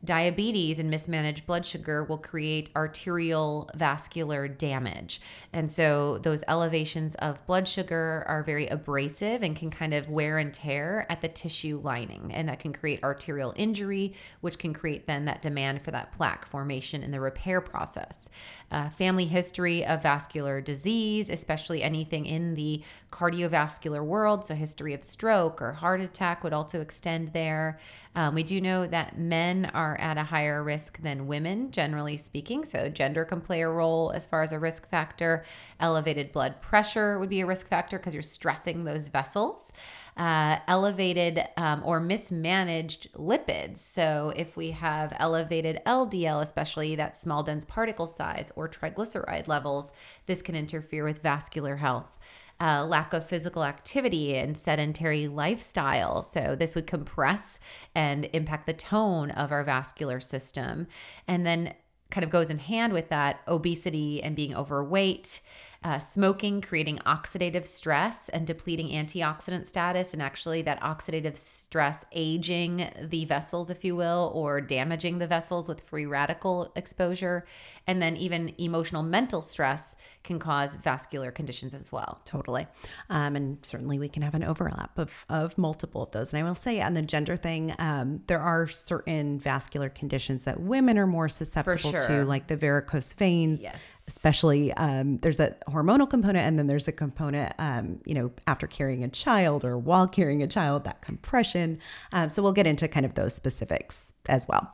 Diabetes 0.05 0.77
and 0.77 0.91
mismanaged 0.91 1.47
blood 1.47 1.65
sugar 1.65 2.03
will 2.03 2.19
create 2.19 2.69
arterial 2.75 3.69
vascular 3.73 4.47
damage. 4.47 5.19
And 5.51 5.71
so, 5.71 6.19
those 6.19 6.43
elevations 6.47 7.15
of 7.15 7.43
blood 7.47 7.67
sugar 7.67 8.23
are 8.27 8.43
very 8.43 8.67
abrasive 8.67 9.41
and 9.41 9.55
can 9.55 9.71
kind 9.71 9.95
of 9.95 10.07
wear 10.07 10.37
and 10.37 10.53
tear 10.53 11.07
at 11.09 11.21
the 11.21 11.27
tissue 11.27 11.81
lining. 11.83 12.31
And 12.31 12.47
that 12.47 12.59
can 12.59 12.73
create 12.73 13.03
arterial 13.03 13.53
injury, 13.55 14.13
which 14.41 14.59
can 14.59 14.71
create 14.73 15.07
then 15.07 15.25
that 15.25 15.41
demand 15.41 15.81
for 15.81 15.89
that 15.91 16.11
plaque 16.11 16.47
formation 16.47 17.01
in 17.01 17.09
the 17.09 17.19
repair 17.19 17.59
process. 17.59 18.29
Uh, 18.69 18.89
family 18.89 19.25
history 19.25 19.83
of 19.85 20.03
vascular 20.03 20.61
disease, 20.61 21.29
especially 21.29 21.81
anything 21.81 22.25
in 22.25 22.53
the 22.53 22.83
cardiovascular 23.11 24.03
world, 24.03 24.45
so 24.45 24.53
history 24.53 24.93
of 24.93 25.03
stroke 25.03 25.61
or 25.61 25.73
heart 25.73 26.01
attack 26.01 26.43
would 26.43 26.53
also 26.53 26.81
extend 26.81 27.33
there. 27.33 27.79
Um, 28.17 28.33
we 28.33 28.41
do 28.41 28.59
know 28.59 28.87
that 28.87 29.19
men 29.19 29.69
are 29.75 29.95
at 29.99 30.17
a 30.17 30.23
higher 30.23 30.63
risk 30.63 30.99
than 31.03 31.27
women, 31.27 31.69
generally 31.69 32.17
speaking. 32.17 32.65
So, 32.65 32.89
gender 32.89 33.23
can 33.23 33.41
play 33.41 33.61
a 33.61 33.69
role 33.69 34.11
as 34.11 34.25
far 34.25 34.41
as 34.41 34.51
a 34.51 34.57
risk 34.57 34.89
factor. 34.89 35.45
Elevated 35.79 36.31
blood 36.31 36.59
pressure 36.59 37.19
would 37.19 37.29
be 37.29 37.41
a 37.41 37.45
risk 37.45 37.67
factor 37.67 37.99
because 37.99 38.15
you're 38.15 38.23
stressing 38.23 38.85
those 38.85 39.09
vessels. 39.09 39.71
Uh, 40.17 40.57
elevated 40.67 41.47
um, 41.57 41.83
or 41.85 41.99
mismanaged 41.99 43.13
lipids. 43.13 43.77
So, 43.77 44.33
if 44.35 44.57
we 44.57 44.71
have 44.71 45.13
elevated 45.19 45.79
LDL, 45.85 46.41
especially 46.41 46.95
that 46.95 47.15
small 47.15 47.43
dense 47.43 47.65
particle 47.65 48.07
size, 48.07 48.51
or 48.55 48.67
triglyceride 48.67 49.47
levels, 49.47 49.91
this 50.25 50.41
can 50.41 50.55
interfere 50.55 51.03
with 51.03 51.21
vascular 51.21 51.75
health 51.75 52.16
uh, 52.59 52.85
lack 52.85 53.13
of 53.13 53.25
physical 53.25 53.63
activity 53.63 54.35
and 54.35 54.57
sedentary 54.57 55.27
lifestyle. 55.27 56.21
So, 56.21 56.55
this 56.55 56.75
would 56.75 56.87
compress 56.87 57.59
and 57.93 58.29
impact 58.33 58.65
the 58.65 58.73
tone 58.73 59.31
of 59.31 59.51
our 59.51 59.63
vascular 59.63 60.19
system. 60.19 60.87
And 61.27 61.45
then, 61.45 61.73
kind 62.09 62.23
of 62.23 62.29
goes 62.29 62.49
in 62.49 62.59
hand 62.59 62.93
with 62.93 63.09
that 63.09 63.41
obesity 63.47 64.23
and 64.23 64.35
being 64.35 64.55
overweight. 64.55 65.41
Uh, 65.83 65.99
smoking 65.99 66.61
creating 66.61 66.99
oxidative 67.05 67.65
stress 67.65 68.29
and 68.29 68.45
depleting 68.47 68.89
antioxidant 68.89 69.65
status, 69.65 70.13
and 70.13 70.21
actually 70.21 70.61
that 70.63 70.81
oxidative 70.81 71.37
stress 71.37 72.05
aging 72.11 72.89
the 73.01 73.25
vessels, 73.25 73.69
if 73.69 73.85
you 73.85 73.95
will, 73.95 74.31
or 74.33 74.61
damaging 74.61 75.19
the 75.19 75.27
vessels 75.27 75.67
with 75.67 75.81
free 75.81 76.05
radical 76.05 76.71
exposure. 76.75 77.45
And 77.85 78.01
then 78.01 78.17
even 78.17 78.53
emotional 78.57 79.03
mental 79.03 79.41
stress 79.41 79.95
can 80.23 80.39
cause 80.39 80.75
vascular 80.75 81.31
conditions 81.31 81.73
as 81.73 81.91
well. 81.91 82.21
Totally. 82.25 82.67
Um, 83.09 83.35
and 83.35 83.57
certainly 83.65 83.97
we 83.97 84.09
can 84.09 84.23
have 84.23 84.35
an 84.35 84.43
overlap 84.43 84.97
of, 84.97 85.25
of 85.29 85.57
multiple 85.57 86.03
of 86.03 86.11
those. 86.11 86.33
And 86.33 86.43
I 86.43 86.47
will 86.47 86.55
say 86.55 86.81
on 86.81 86.95
the 86.95 87.01
gender 87.01 87.37
thing, 87.37 87.73
um, 87.79 88.21
there 88.27 88.41
are 88.41 88.67
certain 88.67 89.39
vascular 89.39 89.89
conditions 89.89 90.43
that 90.43 90.59
women 90.59 90.97
are 90.97 91.07
more 91.07 91.29
susceptible 91.29 91.91
sure. 91.91 92.07
to, 92.07 92.25
like 92.25 92.47
the 92.47 92.57
varicose 92.57 93.13
veins. 93.13 93.61
Yes. 93.61 93.77
Especially, 94.07 94.71
um, 94.73 95.17
there's 95.17 95.39
a 95.39 95.55
hormonal 95.67 96.09
component, 96.09 96.45
and 96.45 96.57
then 96.57 96.67
there's 96.67 96.87
a 96.87 96.93
component, 96.93 97.53
um, 97.59 97.99
you 98.05 98.13
know, 98.13 98.31
after 98.47 98.65
carrying 98.65 99.03
a 99.03 99.09
child 99.09 99.65
or 99.65 99.77
while 99.77 100.07
carrying 100.07 100.41
a 100.41 100.47
child, 100.47 100.85
that 100.85 101.01
compression. 101.01 101.77
Um, 102.13 102.29
so 102.29 102.41
we'll 102.41 102.53
get 102.53 102.65
into 102.65 102.87
kind 102.87 103.05
of 103.05 103.15
those 103.15 103.35
specifics 103.35 104.13
as 104.29 104.47
well. 104.47 104.73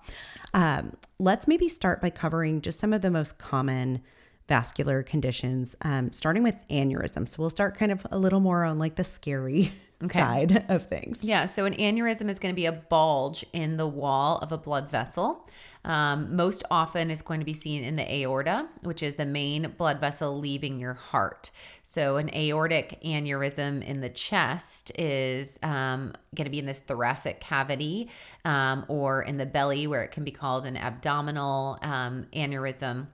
Um, 0.54 0.96
let's 1.18 1.48
maybe 1.48 1.68
start 1.68 2.00
by 2.00 2.12
covering 2.12 2.62
just 2.62 2.80
some 2.80 2.94
of 2.94 3.02
the 3.02 3.10
most 3.10 3.40
common 3.40 4.04
vascular 4.48 5.02
conditions, 5.02 5.75
um, 5.82 6.12
starting 6.12 6.44
with 6.44 6.56
aneurysm. 6.70 7.28
So 7.28 7.38
we'll 7.40 7.50
start 7.50 7.75
kind 7.75 7.92
of 7.92 8.06
a 8.12 8.18
little 8.18 8.40
more 8.40 8.63
on 8.63 8.78
like 8.78 8.96
the 8.98 9.04
scary 9.04 9.74
Okay. 10.03 10.19
side 10.19 10.65
of 10.69 10.88
things. 10.88 11.24
Yeah, 11.24 11.45
so 11.45 11.65
an 11.65 11.74
aneurysm 11.74 12.29
is 12.29 12.39
going 12.39 12.53
to 12.53 12.55
be 12.55 12.65
a 12.65 12.72
bulge 12.72 13.45
in 13.53 13.77
the 13.77 13.88
wall 13.88 14.38
of 14.39 14.51
a 14.51 14.57
blood 14.57 14.89
vessel. 14.89 15.48
Um, 15.86 16.36
most 16.36 16.63
often 16.72 17.12
is 17.12 17.22
going 17.22 17.39
to 17.41 17.45
be 17.45 17.53
seen 17.53 17.83
in 17.83 17.95
the 17.95 18.10
aorta, 18.12 18.67
which 18.81 19.03
is 19.03 19.15
the 19.15 19.25
main 19.25 19.74
blood 19.77 20.00
vessel 20.00 20.39
leaving 20.39 20.79
your 20.79 20.93
heart. 20.93 21.51
So 21.83 22.17
an 22.17 22.33
aortic 22.33 23.00
aneurysm 23.03 23.83
in 23.83 24.01
the 24.01 24.10
chest 24.10 24.91
is 24.98 25.60
um, 25.62 26.13
going 26.36 26.45
to 26.45 26.51
be 26.51 26.60
in 26.60 26.65
this 26.65 26.79
thoracic 26.79 27.39
cavity 27.39 28.10
um, 28.45 28.86
or 28.88 29.22
in 29.24 29.38
the 29.38 29.45
belly, 29.45 29.88
where 29.88 30.03
it 30.03 30.12
can 30.12 30.24
be 30.24 30.31
called 30.31 30.65
an 30.65 30.77
abdominal 30.77 31.77
um, 31.81 32.27
aneurysm. 32.33 33.07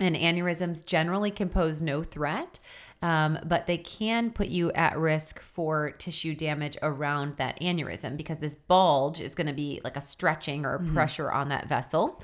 And 0.00 0.14
aneurysms 0.14 0.84
generally 0.86 1.32
can 1.32 1.48
pose 1.48 1.82
no 1.82 2.04
threat, 2.04 2.60
um, 3.02 3.38
but 3.44 3.66
they 3.66 3.78
can 3.78 4.30
put 4.30 4.48
you 4.48 4.72
at 4.72 4.98
risk 4.98 5.40
for 5.40 5.92
tissue 5.92 6.34
damage 6.34 6.76
around 6.82 7.36
that 7.36 7.60
aneurysm 7.60 8.16
because 8.16 8.38
this 8.38 8.54
bulge 8.54 9.20
is 9.20 9.34
going 9.34 9.46
to 9.46 9.52
be 9.52 9.80
like 9.84 9.96
a 9.96 10.00
stretching 10.00 10.64
or 10.64 10.74
a 10.74 10.84
pressure 10.84 11.30
on 11.30 11.48
that 11.50 11.68
vessel. 11.68 12.20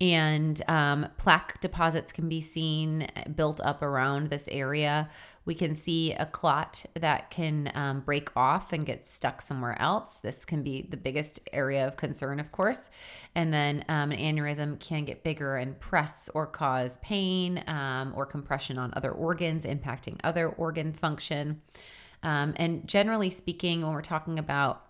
And 0.00 0.60
um, 0.66 1.08
plaque 1.18 1.60
deposits 1.60 2.10
can 2.10 2.28
be 2.28 2.40
seen 2.40 3.06
built 3.36 3.60
up 3.60 3.80
around 3.80 4.28
this 4.28 4.48
area. 4.50 5.08
We 5.44 5.54
can 5.54 5.74
see 5.74 6.12
a 6.12 6.24
clot 6.24 6.84
that 6.94 7.30
can 7.30 7.70
um, 7.74 8.00
break 8.00 8.34
off 8.36 8.72
and 8.72 8.86
get 8.86 9.04
stuck 9.04 9.42
somewhere 9.42 9.80
else. 9.80 10.18
This 10.18 10.44
can 10.44 10.62
be 10.62 10.86
the 10.88 10.96
biggest 10.96 11.40
area 11.52 11.86
of 11.86 11.96
concern, 11.96 12.40
of 12.40 12.50
course. 12.50 12.90
And 13.34 13.52
then 13.52 13.84
um, 13.88 14.10
an 14.10 14.18
aneurysm 14.18 14.80
can 14.80 15.04
get 15.04 15.22
bigger 15.22 15.56
and 15.56 15.78
press 15.78 16.30
or 16.34 16.46
cause 16.46 16.98
pain 17.02 17.62
um, 17.66 18.12
or 18.16 18.24
compression 18.24 18.78
on 18.78 18.92
other 18.96 19.12
organs, 19.12 19.66
impacting 19.66 20.18
other 20.24 20.48
organ 20.48 20.92
function. 20.92 21.60
Um, 22.22 22.54
and 22.56 22.88
generally 22.88 23.30
speaking, 23.30 23.82
when 23.82 23.92
we're 23.92 24.00
talking 24.00 24.38
about 24.38 24.86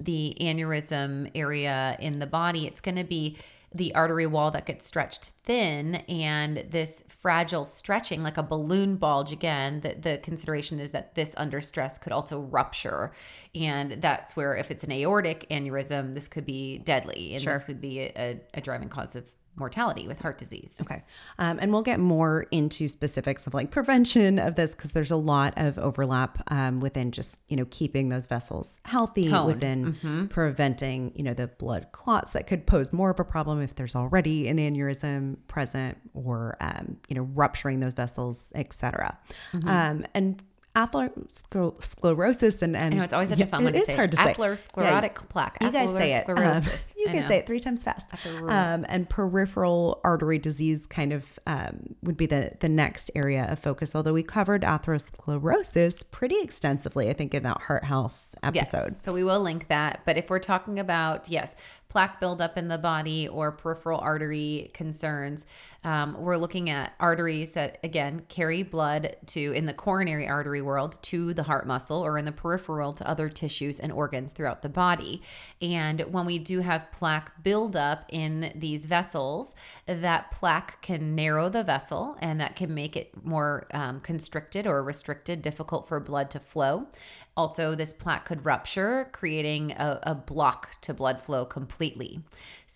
the 0.00 0.36
aneurysm 0.40 1.30
area 1.34 1.96
in 2.00 2.18
the 2.18 2.26
body, 2.26 2.66
it's 2.66 2.80
going 2.80 2.96
to 2.96 3.04
be 3.04 3.36
the 3.74 3.94
artery 3.94 4.26
wall 4.26 4.50
that 4.52 4.66
gets 4.66 4.86
stretched 4.86 5.32
thin 5.42 5.96
and 6.08 6.64
this 6.70 7.02
fragile 7.08 7.64
stretching 7.64 8.22
like 8.22 8.36
a 8.38 8.42
balloon 8.42 8.96
bulge 8.96 9.32
again 9.32 9.80
the, 9.80 9.94
the 10.00 10.18
consideration 10.18 10.78
is 10.78 10.92
that 10.92 11.14
this 11.16 11.34
under 11.36 11.60
stress 11.60 11.98
could 11.98 12.12
also 12.12 12.40
rupture 12.40 13.12
and 13.54 14.00
that's 14.00 14.36
where 14.36 14.54
if 14.54 14.70
it's 14.70 14.84
an 14.84 14.92
aortic 14.92 15.46
aneurysm 15.50 16.14
this 16.14 16.28
could 16.28 16.46
be 16.46 16.78
deadly 16.78 17.34
and 17.34 17.42
Sure. 17.42 17.54
this 17.54 17.64
could 17.64 17.80
be 17.80 18.00
a, 18.00 18.40
a 18.54 18.60
driving 18.60 18.88
cause 18.88 19.16
of 19.16 19.30
mortality 19.56 20.08
with 20.08 20.18
heart 20.18 20.38
disease 20.38 20.72
Okay. 20.80 21.02
Um, 21.38 21.58
and 21.60 21.72
we'll 21.72 21.82
get 21.82 22.00
more 22.00 22.46
into 22.50 22.88
specifics 22.88 23.46
of 23.46 23.54
like 23.54 23.70
prevention 23.70 24.38
of 24.38 24.56
this 24.56 24.74
because 24.74 24.92
there's 24.92 25.10
a 25.10 25.16
lot 25.16 25.54
of 25.56 25.78
overlap 25.78 26.42
um, 26.50 26.80
within 26.80 27.12
just, 27.12 27.40
you 27.48 27.56
know, 27.56 27.66
keeping 27.70 28.08
those 28.08 28.26
vessels 28.26 28.80
healthy, 28.84 29.28
Toned. 29.28 29.46
within 29.46 30.28
preventing, 30.28 31.12
you 31.14 31.22
know, 31.22 31.34
the 31.34 31.46
blood 31.46 31.88
clots 31.92 32.32
that 32.32 32.46
could 32.46 32.66
pose 32.66 32.92
more 32.92 33.10
of 33.10 33.20
a 33.20 33.24
problem 33.24 33.60
if 33.62 33.74
there's 33.74 33.94
already 33.96 34.48
an 34.48 34.58
aneurysm 34.58 35.36
present 35.48 35.98
or, 36.12 36.56
um, 36.60 36.96
you 37.08 37.14
know, 37.14 37.22
rupturing 37.34 37.80
those 37.80 37.94
vessels, 37.94 38.52
et 38.54 38.72
cetera. 38.72 39.18
Um, 39.66 40.04
and 40.14 40.42
atherosclerosis 40.74 42.62
and, 42.62 42.76
and 42.76 42.94
I 42.94 42.96
know 42.96 43.04
it's 43.04 43.12
always 43.12 43.28
such 43.28 43.40
a 43.40 43.46
fun 43.46 43.60
it 43.60 43.64
one 43.64 43.72
to 43.74 43.78
is 43.78 43.86
say. 43.86 43.94
hard 43.94 44.10
to 44.10 44.16
say. 44.16 44.34
Atherosclerotic 44.34 45.28
plaque. 45.28 45.56
You 45.60 45.70
guys 45.70 45.90
say 45.90 46.14
it. 46.14 46.28
Um, 46.28 46.62
you 46.96 47.06
guys 47.06 47.26
say 47.26 47.38
it 47.38 47.46
three 47.46 47.60
times 47.60 47.84
fast. 47.84 48.10
Um, 48.26 48.84
and 48.88 49.08
peripheral 49.08 50.00
artery 50.02 50.38
disease 50.38 50.86
kind 50.86 51.12
of 51.12 51.38
um, 51.46 51.94
would 52.02 52.16
be 52.16 52.26
the 52.26 52.52
the 52.60 52.68
next 52.68 53.10
area 53.14 53.46
of 53.50 53.58
focus. 53.60 53.94
Although 53.94 54.14
we 54.14 54.22
covered 54.24 54.62
atherosclerosis 54.62 56.10
pretty 56.10 56.40
extensively, 56.40 57.08
I 57.08 57.12
think 57.12 57.34
in 57.34 57.44
that 57.44 57.60
heart 57.62 57.84
health 57.84 58.26
episode. 58.42 58.92
Yes. 58.92 59.02
So 59.02 59.12
we 59.12 59.24
will 59.24 59.40
link 59.40 59.68
that. 59.68 60.00
But 60.04 60.16
if 60.16 60.30
we're 60.30 60.38
talking 60.38 60.78
about, 60.78 61.28
yes, 61.28 61.52
plaque 61.88 62.20
buildup 62.20 62.58
in 62.58 62.68
the 62.68 62.78
body 62.78 63.28
or 63.28 63.52
peripheral 63.52 64.00
artery 64.00 64.70
concerns, 64.74 65.46
um, 65.84 66.16
we're 66.18 66.36
looking 66.38 66.70
at 66.70 66.94
arteries 66.98 67.52
that, 67.52 67.78
again, 67.84 68.22
carry 68.28 68.62
blood 68.62 69.16
to, 69.26 69.52
in 69.52 69.66
the 69.66 69.74
coronary 69.74 70.26
artery 70.26 70.62
world, 70.62 70.98
to 71.02 71.34
the 71.34 71.42
heart 71.42 71.66
muscle 71.66 72.04
or 72.04 72.16
in 72.16 72.24
the 72.24 72.32
peripheral 72.32 72.92
to 72.94 73.08
other 73.08 73.28
tissues 73.28 73.80
and 73.80 73.92
organs 73.92 74.32
throughout 74.32 74.62
the 74.62 74.68
body. 74.68 75.22
And 75.60 76.00
when 76.02 76.24
we 76.24 76.38
do 76.38 76.60
have 76.60 76.90
plaque 76.90 77.42
buildup 77.42 78.06
in 78.08 78.52
these 78.54 78.86
vessels, 78.86 79.54
that 79.86 80.30
plaque 80.30 80.80
can 80.82 81.14
narrow 81.14 81.48
the 81.48 81.62
vessel 81.62 82.16
and 82.20 82.40
that 82.40 82.56
can 82.56 82.74
make 82.74 82.96
it 82.96 83.12
more 83.24 83.66
um, 83.72 84.00
constricted 84.00 84.66
or 84.66 84.82
restricted, 84.82 85.42
difficult 85.42 85.86
for 85.86 86.00
blood 86.00 86.30
to 86.30 86.40
flow. 86.40 86.88
Also, 87.36 87.74
this 87.74 87.92
plaque 87.92 88.24
could 88.24 88.46
rupture, 88.46 89.08
creating 89.12 89.72
a, 89.72 89.98
a 90.04 90.14
block 90.14 90.80
to 90.80 90.94
blood 90.94 91.20
flow 91.20 91.44
completely. 91.44 92.20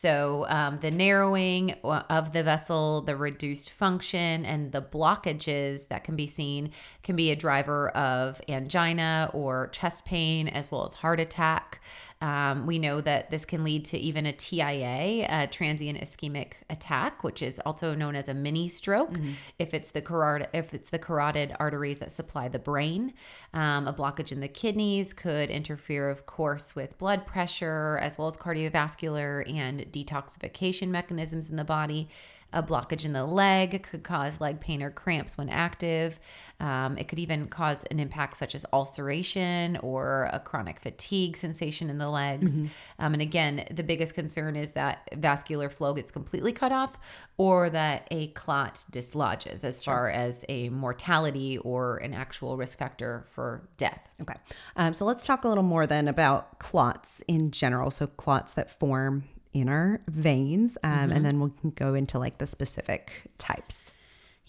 So, 0.01 0.47
um, 0.49 0.79
the 0.79 0.93
narrowing 0.93 1.73
of 1.83 2.33
the 2.33 2.45
vessel, 2.45 3.01
the 3.01 3.17
reduced 3.17 3.71
function, 3.71 4.47
and 4.47 4.71
the 4.71 4.81
blockages 4.81 5.89
that 5.89 6.05
can 6.05 6.15
be 6.15 6.29
seen 6.29 6.71
can 7.03 7.17
be 7.17 7.33
a 7.33 7.35
driver 7.35 7.89
of 7.89 8.41
angina 8.49 9.29
or 9.35 9.71
chest 9.73 10.05
pain, 10.05 10.47
as 10.47 10.71
well 10.71 10.87
as 10.87 10.95
heart 10.95 11.19
attack. 11.19 11.81
Um, 12.21 12.67
we 12.67 12.79
know 12.81 13.01
that 13.01 13.31
this 13.31 13.45
can 13.45 13.63
lead 13.63 13.85
to 13.87 13.99
even 13.99 14.27
a 14.27 14.33
TIA, 14.33 15.27
a 15.29 15.47
transient 15.47 16.01
ischemic 16.01 16.55
attack, 16.69 17.23
which 17.23 17.43
is 17.43 17.61
also 17.61 17.95
known 17.95 18.17
as 18.17 18.29
a 18.29 18.35
mini 18.35 18.67
stroke. 18.67 19.17
If 19.59 19.73
it's 19.73 19.91
the 19.91 20.03
carotid, 20.03 20.49
if 20.53 20.75
it's 20.75 20.91
the 20.91 20.99
carotid 20.99 21.55
arteries 21.61 21.99
that 21.99 22.11
supply 22.11 22.49
the 22.49 22.59
brain, 22.59 23.13
um, 23.55 23.87
a 23.87 23.93
blockage 23.93 24.33
in 24.33 24.41
the 24.41 24.49
kidneys 24.49 25.13
could 25.13 25.49
interfere, 25.49 26.11
of 26.11 26.27
course, 26.27 26.75
with 26.75 26.99
blood 26.99 27.25
pressure 27.25 27.99
as 28.03 28.19
well 28.19 28.27
as 28.27 28.37
cardiovascular 28.37 29.49
and 29.49 29.81
detoxification 29.93 30.89
mechanisms 30.89 31.49
in 31.49 31.57
the 31.57 31.65
body. 31.65 32.09
A 32.53 32.63
blockage 32.63 33.05
in 33.05 33.13
the 33.13 33.27
leg 33.27 33.83
could 33.83 34.03
cause 34.03 34.41
leg 34.41 34.59
pain 34.59 34.83
or 34.83 34.91
cramps 34.91 35.37
when 35.37 35.51
active. 35.51 36.19
Um, 36.61 36.97
it 36.97 37.07
could 37.07 37.19
even 37.19 37.47
cause 37.47 37.85
an 37.91 38.01
impact 38.01 38.39
such 38.39 38.55
as 38.55 38.65
ulceration 38.73 39.77
or 39.83 40.31
a 40.33 40.41
chronic 40.41 40.81
fatigue 40.81 41.37
sensation 41.37 41.91
in 41.91 41.99
the 41.99 42.09
legs. 42.09 42.51
Um, 42.99 43.13
and 43.13 43.23
again, 43.23 43.67
the 43.71 43.83
biggest 43.83 44.15
concern 44.15 44.57
is 44.57 44.73
that 44.73 45.09
vascular 45.15 45.69
flow 45.69 45.95
gets 45.95 46.11
completely 46.11 46.53
cut 46.53 46.73
off 46.73 46.99
or 47.37 47.71
that 47.71 48.09
a 48.11 48.29
clot 48.29 48.85
dislodges 48.91 49.63
as 49.63 49.79
far 49.79 50.09
as 50.09 50.45
a 50.49 50.69
mortality 50.71 51.59
or 51.59 51.99
an 51.99 52.15
actual 52.15 52.57
risk 52.57 52.79
factor 52.79 53.25
for 53.31 53.69
death. 53.77 54.01
Okay. 54.21 54.35
Um, 54.77 54.95
so 54.95 55.05
let's 55.05 55.25
talk 55.25 55.45
a 55.45 55.49
little 55.49 55.63
more 55.63 55.87
then 55.87 56.09
about 56.09 56.59
clots 56.59 57.23
in 57.29 57.51
general. 57.51 57.91
So 57.91 58.07
clots 58.07 58.55
that 58.55 58.71
form 58.71 59.25
in 59.61 59.69
our 59.69 60.01
veins, 60.09 60.79
um, 60.83 61.11
and 61.11 61.25
then 61.25 61.41
we 61.41 61.51
can 61.61 61.71
go 61.71 61.95
into 61.95 62.19
like 62.19 62.39
the 62.39 62.47
specific 62.47 63.11
types. 63.39 63.93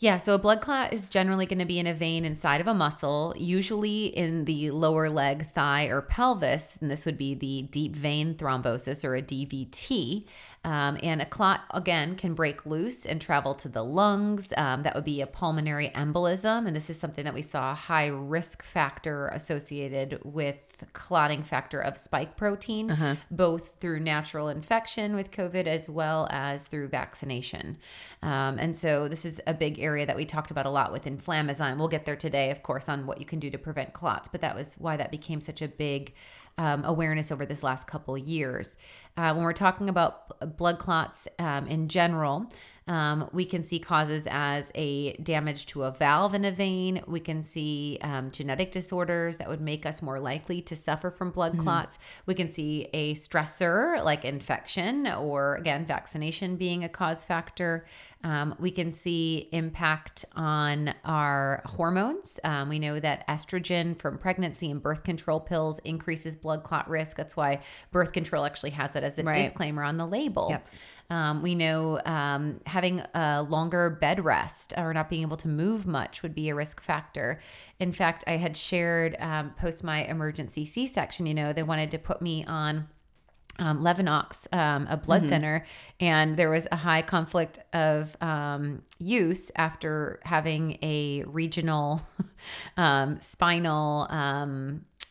Yeah, 0.02 0.15
so 0.15 0.34
a 0.34 0.38
blood 0.38 0.62
clot 0.62 0.93
is 0.93 1.10
generally 1.10 1.45
going 1.45 1.60
to 1.60 1.65
be 1.65 1.78
in 1.78 1.86
a 1.86 1.93
vein 1.93 2.24
inside 2.24 2.62
of 2.62 2.67
a 2.67 2.74
muscle, 2.74 3.34
usually 3.38 4.06
in 4.06 4.45
the 4.45 4.72
lower 4.72 5.10
leg, 5.10 5.52
thigh, 5.52 5.88
or 5.88 6.02
pelvis. 6.02 6.78
And 6.80 6.89
this 6.89 7.06
would 7.06 7.17
be 7.17 7.36
the 7.36 7.63
deep 7.63 7.98
vein 7.98 8.36
thrombosis 8.36 9.04
or 9.04 9.15
a 9.15 9.22
DVT. 9.22 10.26
Um, 10.65 10.98
and 11.02 11.22
a 11.22 11.26
clot, 11.26 11.62
again, 11.72 12.15
can 12.15 12.34
break 12.34 12.65
loose 12.65 13.06
and 13.06 13.22
travel 13.22 13.56
to 13.56 13.69
the 13.69 13.84
lungs. 13.84 14.52
Um, 14.58 14.84
that 14.84 14.93
would 14.93 15.06
be 15.06 15.22
a 15.22 15.28
pulmonary 15.28 15.89
embolism. 15.95 16.67
And 16.67 16.76
this 16.76 16.89
is 16.89 17.00
something 17.00 17.24
that 17.24 17.34
we 17.34 17.41
saw 17.41 17.72
a 17.72 17.76
high 17.76 18.08
risk 18.08 18.62
factor 18.63 19.28
associated 19.28 20.19
with 20.24 20.58
clotting 20.93 21.43
factor 21.43 21.80
of 21.82 21.98
spike 21.98 22.38
protein, 22.38 22.91
Uh-huh. 22.91 23.15
both 23.32 23.76
through 23.82 24.00
natural 24.00 24.48
infection 24.48 25.15
with 25.15 25.30
COVID 25.32 25.65
as 25.67 25.89
well 25.89 26.28
as 26.30 26.67
through 26.67 26.88
vaccination. 26.88 27.78
Um, 28.22 28.58
and 28.60 28.76
so 28.76 29.08
this 29.10 29.26
is 29.26 29.41
a 29.45 29.54
big 29.54 29.80
area 29.80 30.06
that 30.06 30.15
we 30.15 30.26
talked 30.26 30.52
about 30.52 30.65
a 30.65 30.69
lot 30.69 30.91
with 30.91 31.04
Inflammazyme. 31.06 31.78
We'll 31.78 31.89
get 31.89 32.06
there 32.06 32.15
today, 32.15 32.50
of 32.52 32.63
course, 32.63 32.88
on 32.88 33.06
what 33.06 33.19
you 33.19 33.26
can 33.26 33.39
do 33.39 33.50
to 33.50 33.58
prevent 33.58 33.93
clots, 33.93 34.30
but 34.32 34.41
that 34.41 34.56
was 34.56 34.76
why 34.76 34.95
that 34.98 35.12
became 35.12 35.41
such 35.41 35.62
a 35.62 35.67
big 35.67 36.13
um, 36.58 36.84
awareness 36.84 37.32
over 37.32 37.45
this 37.45 37.63
last 37.63 37.88
couple 37.88 38.17
years. 38.17 38.76
Uh, 39.20 39.34
when 39.34 39.44
we're 39.44 39.52
talking 39.52 39.90
about 39.90 40.56
blood 40.56 40.80
clots 40.80 41.28
um, 41.40 41.68
in 41.68 41.90
general, 41.90 42.50
um, 42.88 43.30
we 43.34 43.46
can 43.46 43.62
see 43.62 43.78
causes 43.78 44.28
as 44.32 44.72
a 44.74 45.14
damage 45.18 45.68
to 45.68 45.84
a 45.84 45.92
valve 45.92 46.34
in 46.34 46.46
a 46.46 46.52
vein. 46.52 47.04
We 47.06 47.20
can 47.20 47.44
see 47.44 48.00
um, 48.02 48.32
genetic 48.32 48.72
disorders 48.72 49.38
that 49.38 49.48
would 49.48 49.62
make 49.62 49.86
us 49.86 50.02
more 50.02 50.20
likely 50.20 50.62
to 50.64 50.76
suffer 50.76 51.12
from 51.12 51.30
blood 51.30 51.60
clots. 51.60 52.00
We 52.26 52.34
can 52.34 52.50
see 52.50 52.88
a 52.94 53.14
stressor 53.14 54.04
like 54.04 54.26
infection 54.26 55.06
or, 55.06 55.56
again, 55.58 55.86
vaccination 55.86 56.56
being 56.56 56.84
a 56.84 56.90
cause 56.90 57.24
factor. 57.24 57.86
Um, 58.24 58.56
we 58.58 58.72
can 58.72 58.92
see 58.92 59.50
impact 59.52 60.26
on 60.36 60.96
our 61.06 61.62
hormones. 61.66 62.40
Um, 62.44 62.70
we 62.70 62.80
know 62.80 63.00
that 63.00 63.28
estrogen 63.28 64.00
from 64.00 64.18
pregnancy 64.18 64.72
and 64.72 64.82
birth 64.82 65.04
control 65.04 65.40
pills 65.40 65.80
increases 65.86 66.36
blood 66.36 66.64
clot 66.64 66.90
risk. 66.90 67.16
That's 67.18 67.38
why 67.38 67.62
birth 67.92 68.14
control 68.14 68.46
actually 68.46 68.72
has 68.72 68.96
it 68.96 69.04
as 69.12 69.19
a 69.19 69.24
Right. 69.24 69.43
disclaimer 69.43 69.84
on 69.84 69.98
the 69.98 70.06
label. 70.08 70.48
Yep. 70.52 70.67
Um, 71.12 71.41
we 71.41 71.56
know 71.56 72.00
um, 72.06 72.62
having 72.67 73.02
a 73.15 73.41
longer 73.41 73.89
bed 73.89 74.24
rest 74.24 74.74
or 74.78 74.93
not 74.93 75.10
being 75.10 75.24
able 75.24 75.38
to 75.38 75.48
move 75.48 75.88
much 75.88 76.22
would 76.22 76.36
be 76.36 76.50
a 76.50 76.56
risk 76.56 76.82
factor. 76.82 77.39
In 77.80 77.91
fact, 77.93 78.24
I 78.28 78.38
had 78.38 78.56
shared 78.56 79.15
um, 79.19 79.52
post 79.58 79.84
my 79.84 80.04
emergency 80.06 80.65
C 80.65 80.86
section, 80.86 81.26
you 81.26 81.34
know, 81.34 81.52
they 81.52 81.63
wanted 81.63 81.89
to 81.91 81.98
put 81.98 82.22
me 82.22 82.45
on 82.45 82.88
um, 83.58 83.82
Lovenox, 83.82 84.48
um, 84.54 84.88
a 84.89 84.95
blood 84.95 85.28
thinner, 85.28 85.65
and 86.00 86.38
there 86.38 86.50
was 86.50 86.65
a 86.72 86.78
high 86.78 87.02
conflict 87.02 87.60
of 87.74 88.15
um, 88.22 88.84
use 89.00 89.52
after 89.56 90.22
having 90.24 90.78
a 90.82 91.24
regional 91.26 92.02
um, 92.78 93.19
spinal 93.19 94.08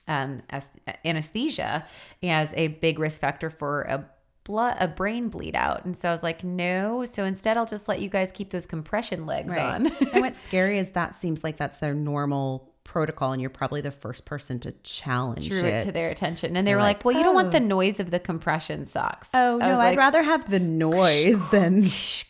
um, 0.08 0.42
as- 0.50 0.68
anesthesia 1.04 1.86
as 2.22 2.50
a 2.54 2.68
big 2.68 2.98
risk 2.98 3.20
factor 3.20 3.50
for 3.50 3.82
a 3.82 4.04
blood 4.44 4.76
a 4.80 4.88
brain 4.88 5.28
bleed 5.28 5.54
out. 5.54 5.84
And 5.84 5.94
so 5.94 6.08
I 6.08 6.12
was 6.12 6.22
like, 6.22 6.42
no. 6.42 7.04
So 7.04 7.24
instead, 7.24 7.58
I'll 7.58 7.66
just 7.66 7.86
let 7.86 8.00
you 8.00 8.08
guys 8.08 8.32
keep 8.32 8.50
those 8.50 8.64
compression 8.64 9.26
legs 9.26 9.52
on. 9.52 9.86
and 9.86 10.22
what's 10.22 10.40
scary 10.42 10.78
is 10.78 10.90
that 10.90 11.14
seems 11.14 11.44
like 11.44 11.58
that's 11.58 11.78
their 11.78 11.94
normal 11.94 12.72
protocol, 12.88 13.32
and 13.32 13.40
you're 13.40 13.50
probably 13.50 13.82
the 13.82 13.90
first 13.90 14.24
person 14.24 14.58
to 14.60 14.72
challenge 14.82 15.46
Drew 15.46 15.60
it 15.60 15.74
it 15.74 15.84
to 15.84 15.92
their 15.92 16.10
attention, 16.10 16.56
and 16.56 16.66
they 16.66 16.74
were 16.74 16.80
like, 16.80 16.98
like, 16.98 17.04
"Well, 17.04 17.16
you 17.16 17.22
don't 17.22 17.34
want 17.34 17.52
the 17.52 17.60
"Oh." 17.60 17.76
noise 17.76 18.00
of 18.00 18.10
the 18.10 18.18
compression 18.18 18.86
socks." 18.86 19.28
Oh 19.34 19.60
I 19.60 19.68
no, 19.68 19.76
was 19.76 19.78
I'd 19.86 19.96
rather 19.98 20.22
have 20.22 20.50
the 20.50 20.58
noise 20.58 21.46
than 21.50 21.82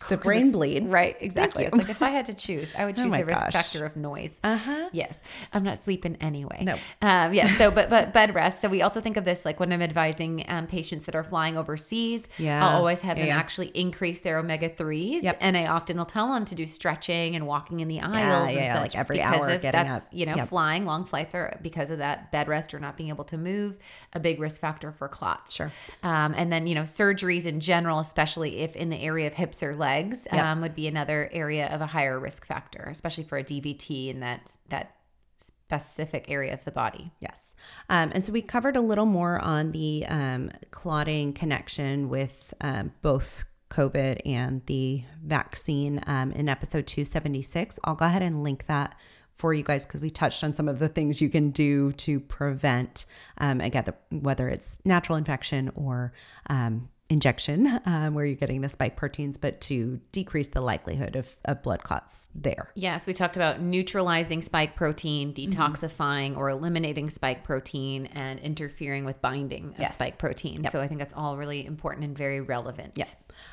the 0.09 0.17
brain 0.17 0.51
bleed. 0.51 0.87
Right, 0.87 1.15
exactly. 1.21 1.63
It's 1.63 1.75
like 1.75 1.89
if 1.89 2.01
I 2.01 2.09
had 2.09 2.25
to 2.25 2.33
choose, 2.33 2.69
I 2.77 2.85
would 2.85 2.95
choose 3.01 3.09
my 3.09 3.19
the 3.19 3.25
risk 3.25 3.39
gosh. 3.39 3.53
factor 3.53 3.85
of 3.85 3.95
noise. 3.95 4.37
Uh 4.43 4.57
huh. 4.57 4.89
Yes, 4.91 5.15
I'm 5.53 5.63
not 5.63 5.81
sleeping 5.83 6.17
anyway. 6.19 6.59
No. 6.61 6.73
Um, 7.01 7.33
yeah. 7.33 7.55
So, 7.57 7.71
but 7.71 7.89
but 7.89 8.11
bed 8.13 8.35
rest. 8.35 8.61
So 8.61 8.67
we 8.67 8.81
also 8.81 8.99
think 8.99 9.15
of 9.17 9.23
this 9.25 9.45
like 9.45 9.59
when 9.59 9.71
I'm 9.71 9.81
advising 9.81 10.43
um, 10.49 10.67
patients 10.67 11.05
that 11.05 11.15
are 11.15 11.23
flying 11.23 11.57
overseas. 11.57 12.27
Yeah. 12.37 12.67
I'll 12.67 12.77
always 12.77 12.99
have 13.01 13.17
Yeah, 13.17 13.27
them 13.27 13.39
actually 13.39 13.67
increase 13.67 14.19
their 14.19 14.37
omega 14.37 14.69
threes. 14.69 15.23
Yep. 15.23 15.37
And 15.39 15.55
I 15.55 15.67
often 15.67 15.97
will 15.97 16.05
tell 16.05 16.33
them 16.33 16.43
to 16.45 16.55
do 16.55 16.65
stretching 16.65 17.35
and 17.35 17.47
walking 17.47 17.79
in 17.79 17.87
the 17.87 18.01
aisles. 18.01 18.53
Yeah, 18.53 18.75
yeah, 18.75 18.81
like 18.81 18.95
every 18.95 19.21
hour 19.21 19.57
getting 19.57 19.89
up. 19.89 20.03
You 20.11 20.25
know, 20.25 20.35
Yep. 20.35 20.48
Flying 20.49 20.85
long 20.85 21.05
flights 21.05 21.35
are 21.35 21.57
because 21.61 21.91
of 21.91 21.99
that 21.99 22.31
bed 22.31 22.47
rest 22.47 22.73
or 22.73 22.79
not 22.79 22.97
being 22.97 23.09
able 23.09 23.23
to 23.25 23.37
move 23.37 23.77
a 24.13 24.19
big 24.19 24.39
risk 24.39 24.59
factor 24.59 24.91
for 24.91 25.07
clots. 25.07 25.53
Sure. 25.53 25.71
Um, 26.01 26.33
and 26.35 26.51
then, 26.51 26.65
you 26.65 26.73
know, 26.75 26.81
surgeries 26.81 27.45
in 27.45 27.59
general, 27.59 27.99
especially 27.99 28.57
if 28.61 28.75
in 28.75 28.89
the 28.89 28.97
area 28.97 29.27
of 29.27 29.35
hips 29.35 29.61
or 29.61 29.75
legs, 29.75 30.27
Yep. 30.33 30.43
um, 30.43 30.61
would 30.61 30.75
be 30.75 30.87
another 30.87 31.29
area 31.31 31.67
of 31.67 31.81
a 31.81 31.85
higher 31.85 32.19
risk 32.19 32.45
factor, 32.45 32.87
especially 32.89 33.23
for 33.23 33.37
a 33.37 33.43
DVT 33.43 34.09
in 34.09 34.19
that 34.21 34.57
that 34.69 34.95
specific 35.37 36.25
area 36.31 36.51
of 36.51 36.65
the 36.65 36.71
body. 36.71 37.11
Yes. 37.19 37.53
Um, 37.89 38.11
and 38.13 38.25
so 38.25 38.31
we 38.33 38.41
covered 38.41 38.75
a 38.75 38.81
little 38.81 39.05
more 39.05 39.39
on 39.39 39.71
the 39.71 40.03
um, 40.07 40.49
clotting 40.71 41.31
connection 41.33 42.09
with 42.09 42.53
um, 42.61 42.91
both 43.03 43.43
COVID 43.69 44.21
and 44.25 44.65
the 44.65 45.03
vaccine 45.23 46.01
um, 46.07 46.31
in 46.31 46.49
episode 46.49 46.87
276. 46.87 47.77
I'll 47.83 47.93
go 47.93 48.05
ahead 48.05 48.23
and 48.23 48.43
link 48.43 48.65
that 48.65 48.97
for 49.39 49.53
you 49.53 49.63
guys 49.63 49.85
because 49.85 50.01
we 50.01 50.09
touched 50.09 50.43
on 50.43 50.53
some 50.53 50.67
of 50.67 50.79
the 50.79 50.89
things 50.89 51.21
you 51.21 51.29
can 51.29 51.49
do 51.49 51.93
to 51.93 52.19
prevent, 52.19 53.05
um, 53.37 53.61
again, 53.61 53.85
the, 53.85 53.95
whether 54.17 54.49
it's 54.49 54.81
natural 54.83 55.17
infection 55.17 55.71
or 55.75 56.11
um, 56.49 56.89
injection, 57.07 57.79
um, 57.85 58.15
where 58.15 58.25
you're 58.25 58.35
getting 58.35 58.59
the 58.59 58.67
spike 58.67 58.97
proteins, 58.97 59.37
but 59.37 59.61
to 59.61 60.01
decrease 60.11 60.49
the 60.49 60.59
likelihood 60.59 61.15
of, 61.15 61.37
of 61.45 61.63
blood 61.63 61.83
clots 61.83 62.27
there. 62.35 62.69
Yes, 62.75 63.07
we 63.07 63.13
talked 63.13 63.37
about 63.37 63.61
neutralizing 63.61 64.41
spike 64.41 64.75
protein, 64.75 65.33
detoxifying 65.33 66.35
or 66.35 66.49
eliminating 66.49 67.09
spike 67.09 67.45
protein, 67.45 68.07
and 68.07 68.41
interfering 68.41 69.05
with 69.05 69.21
binding 69.21 69.69
of 69.69 69.79
Yes. 69.79 69.95
spike 69.95 70.17
protein. 70.17 70.65
So 70.69 70.81
I 70.81 70.89
think 70.89 70.99
that's 70.99 71.13
all 71.13 71.37
really 71.37 71.65
important 71.65 72.03
and 72.03 72.17
very 72.17 72.41
relevant. 72.41 72.95
Yeah. 72.97 73.05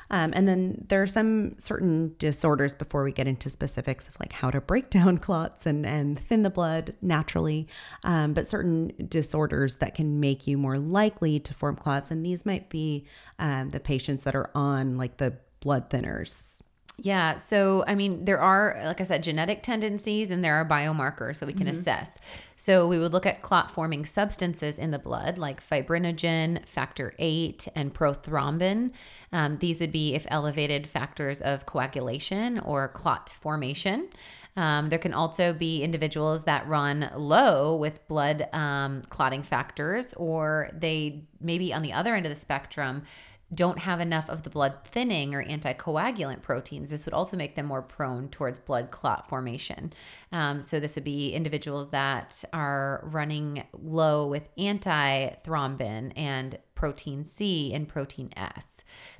Um, 0.09 0.33
and 0.35 0.47
then 0.47 0.85
there 0.87 1.01
are 1.01 1.07
some 1.07 1.57
certain 1.57 2.15
disorders 2.17 2.73
before 2.73 3.03
we 3.03 3.11
get 3.11 3.27
into 3.27 3.49
specifics 3.49 4.07
of 4.07 4.19
like 4.19 4.33
how 4.33 4.49
to 4.49 4.61
break 4.61 4.89
down 4.97 5.17
clots 5.17 5.65
and, 5.65 5.85
and 5.85 6.19
thin 6.19 6.43
the 6.43 6.49
blood 6.49 6.95
naturally, 7.01 7.67
um, 8.03 8.33
but 8.33 8.47
certain 8.47 8.91
disorders 9.07 9.77
that 9.77 9.95
can 9.95 10.19
make 10.19 10.47
you 10.47 10.57
more 10.57 10.77
likely 10.77 11.39
to 11.39 11.53
form 11.53 11.75
clots. 11.75 12.11
And 12.11 12.25
these 12.25 12.45
might 12.45 12.69
be 12.69 13.05
um, 13.39 13.69
the 13.69 13.79
patients 13.79 14.23
that 14.23 14.35
are 14.35 14.51
on 14.55 14.97
like 14.97 15.17
the 15.17 15.33
blood 15.59 15.89
thinners. 15.89 16.61
Yeah. 16.99 17.37
So, 17.37 17.83
I 17.85 17.93
mean, 17.93 18.25
there 18.25 18.41
are, 18.41 18.81
like 18.83 18.99
I 18.99 19.03
said, 19.03 19.21
genetic 19.21 19.61
tendencies 19.61 20.31
and 20.31 20.43
there 20.43 20.55
are 20.55 20.65
biomarkers 20.65 21.37
that 21.39 21.45
we 21.45 21.53
can 21.53 21.67
assess. 21.67 22.17
So, 22.55 22.87
we 22.87 22.97
would 22.97 23.13
look 23.13 23.27
at 23.27 23.41
clot 23.41 23.69
forming 23.69 24.03
substances 24.03 24.79
in 24.79 24.89
the 24.89 24.97
blood 24.97 25.37
like 25.37 25.61
fibrinogen, 25.63 26.65
factor 26.67 27.13
VIII, 27.19 27.59
and 27.75 27.93
prothrombin. 27.93 28.91
Um, 29.31 29.59
these 29.59 29.79
would 29.79 29.91
be 29.91 30.15
if 30.15 30.25
elevated 30.29 30.87
factors 30.87 31.39
of 31.39 31.67
coagulation 31.67 32.57
or 32.59 32.87
clot 32.87 33.29
formation. 33.29 34.09
Um, 34.55 34.89
there 34.89 34.97
can 34.97 35.13
also 35.13 35.53
be 35.53 35.83
individuals 35.83 36.45
that 36.45 36.67
run 36.67 37.11
low 37.15 37.75
with 37.75 38.05
blood 38.07 38.49
um, 38.53 39.03
clotting 39.09 39.43
factors, 39.43 40.15
or 40.15 40.71
they 40.73 41.25
maybe 41.39 41.71
on 41.71 41.83
the 41.83 41.93
other 41.93 42.15
end 42.15 42.25
of 42.25 42.31
the 42.31 42.39
spectrum 42.39 43.03
don't 43.53 43.79
have 43.79 43.99
enough 43.99 44.29
of 44.29 44.43
the 44.43 44.49
blood 44.49 44.73
thinning 44.85 45.33
or 45.33 45.43
anticoagulant 45.43 46.41
proteins. 46.41 46.89
This 46.89 47.05
would 47.05 47.13
also 47.13 47.37
make 47.37 47.55
them 47.55 47.65
more 47.65 47.81
prone 47.81 48.27
towards 48.29 48.59
blood 48.59 48.91
clot 48.91 49.29
formation. 49.29 49.93
Um, 50.31 50.61
so, 50.61 50.79
this 50.79 50.95
would 50.95 51.03
be 51.03 51.31
individuals 51.31 51.89
that 51.91 52.43
are 52.51 53.01
running 53.05 53.65
low 53.73 54.27
with 54.27 54.53
antithrombin 54.57 56.11
and 56.15 56.57
protein 56.77 57.25
C 57.25 57.73
and 57.73 57.87
protein 57.87 58.29
S. 58.37 58.65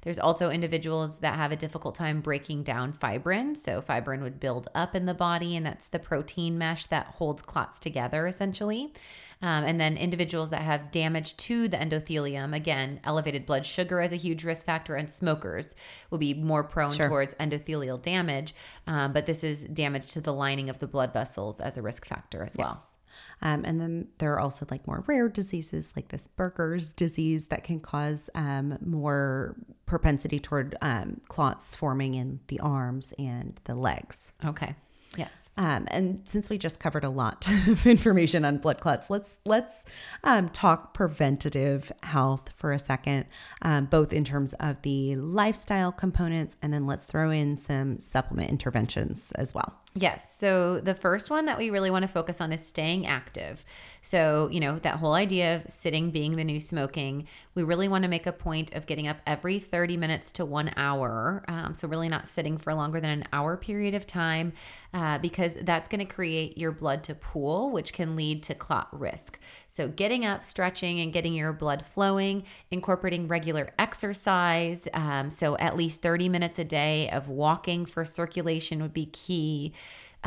There's 0.03 0.19
also 0.19 0.49
individuals 0.49 1.19
that 1.19 1.35
have 1.35 1.51
a 1.51 1.55
difficult 1.55 1.95
time 1.95 2.21
breaking 2.21 2.63
down 2.63 2.93
fibrin. 2.93 3.55
So, 3.55 3.81
fibrin 3.81 4.21
would 4.21 4.39
build 4.39 4.69
up 4.75 4.95
in 4.95 5.05
the 5.07 5.13
body, 5.13 5.55
and 5.57 5.65
that's 5.65 5.87
the 5.87 5.99
protein 5.99 6.57
mesh 6.57 6.85
that 6.85 7.07
holds 7.07 7.41
clots 7.41 7.79
together 7.79 8.27
essentially. 8.27 8.93
Um, 9.41 9.63
and 9.65 9.79
then 9.79 9.97
individuals 9.97 10.49
that 10.51 10.61
have 10.61 10.91
damage 10.91 11.37
to 11.37 11.67
the 11.67 11.77
endothelium, 11.77 12.55
again, 12.55 12.99
elevated 13.03 13.45
blood 13.45 13.65
sugar 13.65 14.01
is 14.01 14.11
a 14.11 14.15
huge 14.15 14.43
risk 14.43 14.65
factor, 14.65 14.95
and 14.95 15.09
smokers 15.09 15.75
will 16.09 16.17
be 16.17 16.33
more 16.33 16.63
prone 16.63 16.93
Sure. 16.93 17.07
towards 17.07 17.33
endothelial 17.35 18.01
damage. 18.01 18.55
Um, 18.87 19.13
but 19.13 19.25
this 19.25 19.43
is 19.43 19.63
damage 19.65 20.11
to 20.13 20.21
the 20.21 20.33
lining 20.33 20.69
of 20.69 20.79
the 20.79 20.87
blood 20.87 21.13
vessels 21.13 21.59
as 21.59 21.77
a 21.77 21.81
risk 21.81 22.05
factor 22.05 22.43
as 22.43 22.55
well. 22.57 22.81
Um, 23.41 23.63
and 23.65 23.79
then 23.79 24.07
there 24.17 24.33
are 24.33 24.39
also 24.39 24.65
like 24.69 24.87
more 24.87 25.03
rare 25.07 25.29
diseases 25.29 25.93
like 25.95 26.09
this 26.09 26.27
Buerger's 26.37 26.93
disease 26.93 27.47
that 27.47 27.63
can 27.63 27.79
cause 27.79 28.29
um, 28.33 28.77
more 28.83 29.55
propensity 29.85 30.39
toward 30.39 30.75
um, 30.81 31.21
clots 31.27 31.75
forming 31.75 32.15
in 32.15 32.39
the 32.47 32.59
arms 32.59 33.13
and 33.19 33.59
the 33.65 33.75
legs. 33.75 34.33
Okay. 34.43 34.75
Yes. 35.15 35.46
Um, 35.57 35.87
and 35.89 36.21
since 36.27 36.49
we 36.49 36.57
just 36.57 36.79
covered 36.79 37.03
a 37.03 37.09
lot 37.09 37.47
of 37.67 37.85
information 37.87 38.45
on 38.45 38.57
blood 38.57 38.79
clots, 38.79 39.09
let's 39.09 39.39
let's 39.45 39.85
um, 40.23 40.49
talk 40.49 40.93
preventative 40.93 41.91
health 42.03 42.49
for 42.55 42.71
a 42.71 42.79
second, 42.79 43.25
um, 43.63 43.85
both 43.85 44.13
in 44.13 44.23
terms 44.23 44.53
of 44.53 44.81
the 44.83 45.15
lifestyle 45.15 45.91
components, 45.91 46.57
and 46.61 46.73
then 46.73 46.85
let's 46.85 47.03
throw 47.03 47.31
in 47.31 47.57
some 47.57 47.99
supplement 47.99 48.49
interventions 48.49 49.31
as 49.33 49.53
well. 49.53 49.73
Yes. 49.99 50.37
So 50.37 50.79
the 50.79 50.93
first 50.93 51.31
one 51.31 51.45
that 51.45 51.57
we 51.57 51.71
really 51.71 51.89
want 51.89 52.03
to 52.03 52.07
focus 52.07 52.39
on 52.39 52.53
is 52.53 52.63
staying 52.63 53.07
active. 53.07 53.65
So, 54.01 54.47
you 54.51 54.59
know, 54.59 54.77
that 54.79 54.97
whole 54.97 55.13
idea 55.13 55.55
of 55.55 55.73
sitting 55.73 56.11
being 56.11 56.35
the 56.35 56.43
new 56.43 56.59
smoking, 56.59 57.27
we 57.55 57.63
really 57.63 57.87
want 57.87 58.03
to 58.03 58.07
make 58.07 58.27
a 58.27 58.31
point 58.31 58.75
of 58.75 58.85
getting 58.85 59.07
up 59.07 59.17
every 59.25 59.57
30 59.57 59.97
minutes 59.97 60.31
to 60.33 60.45
one 60.45 60.71
hour. 60.77 61.43
Um, 61.47 61.73
so, 61.73 61.87
really 61.87 62.09
not 62.09 62.27
sitting 62.27 62.59
for 62.59 62.75
longer 62.75 63.01
than 63.01 63.09
an 63.09 63.23
hour 63.33 63.57
period 63.57 63.95
of 63.95 64.05
time 64.05 64.53
uh, 64.93 65.17
because 65.17 65.46
that's 65.53 65.87
going 65.87 66.05
to 66.05 66.13
create 66.13 66.57
your 66.57 66.71
blood 66.71 67.03
to 67.03 67.15
pool, 67.15 67.71
which 67.71 67.93
can 67.93 68.15
lead 68.15 68.43
to 68.43 68.55
clot 68.55 68.87
risk. 68.91 69.39
So, 69.67 69.87
getting 69.87 70.25
up, 70.25 70.43
stretching, 70.43 70.99
and 70.99 71.13
getting 71.13 71.33
your 71.33 71.53
blood 71.53 71.85
flowing, 71.85 72.43
incorporating 72.71 73.27
regular 73.27 73.73
exercise. 73.77 74.87
Um, 74.93 75.29
so, 75.29 75.57
at 75.57 75.77
least 75.77 76.01
30 76.01 76.29
minutes 76.29 76.59
a 76.59 76.65
day 76.65 77.09
of 77.09 77.29
walking 77.29 77.85
for 77.85 78.05
circulation 78.05 78.81
would 78.81 78.93
be 78.93 79.05
key. 79.07 79.73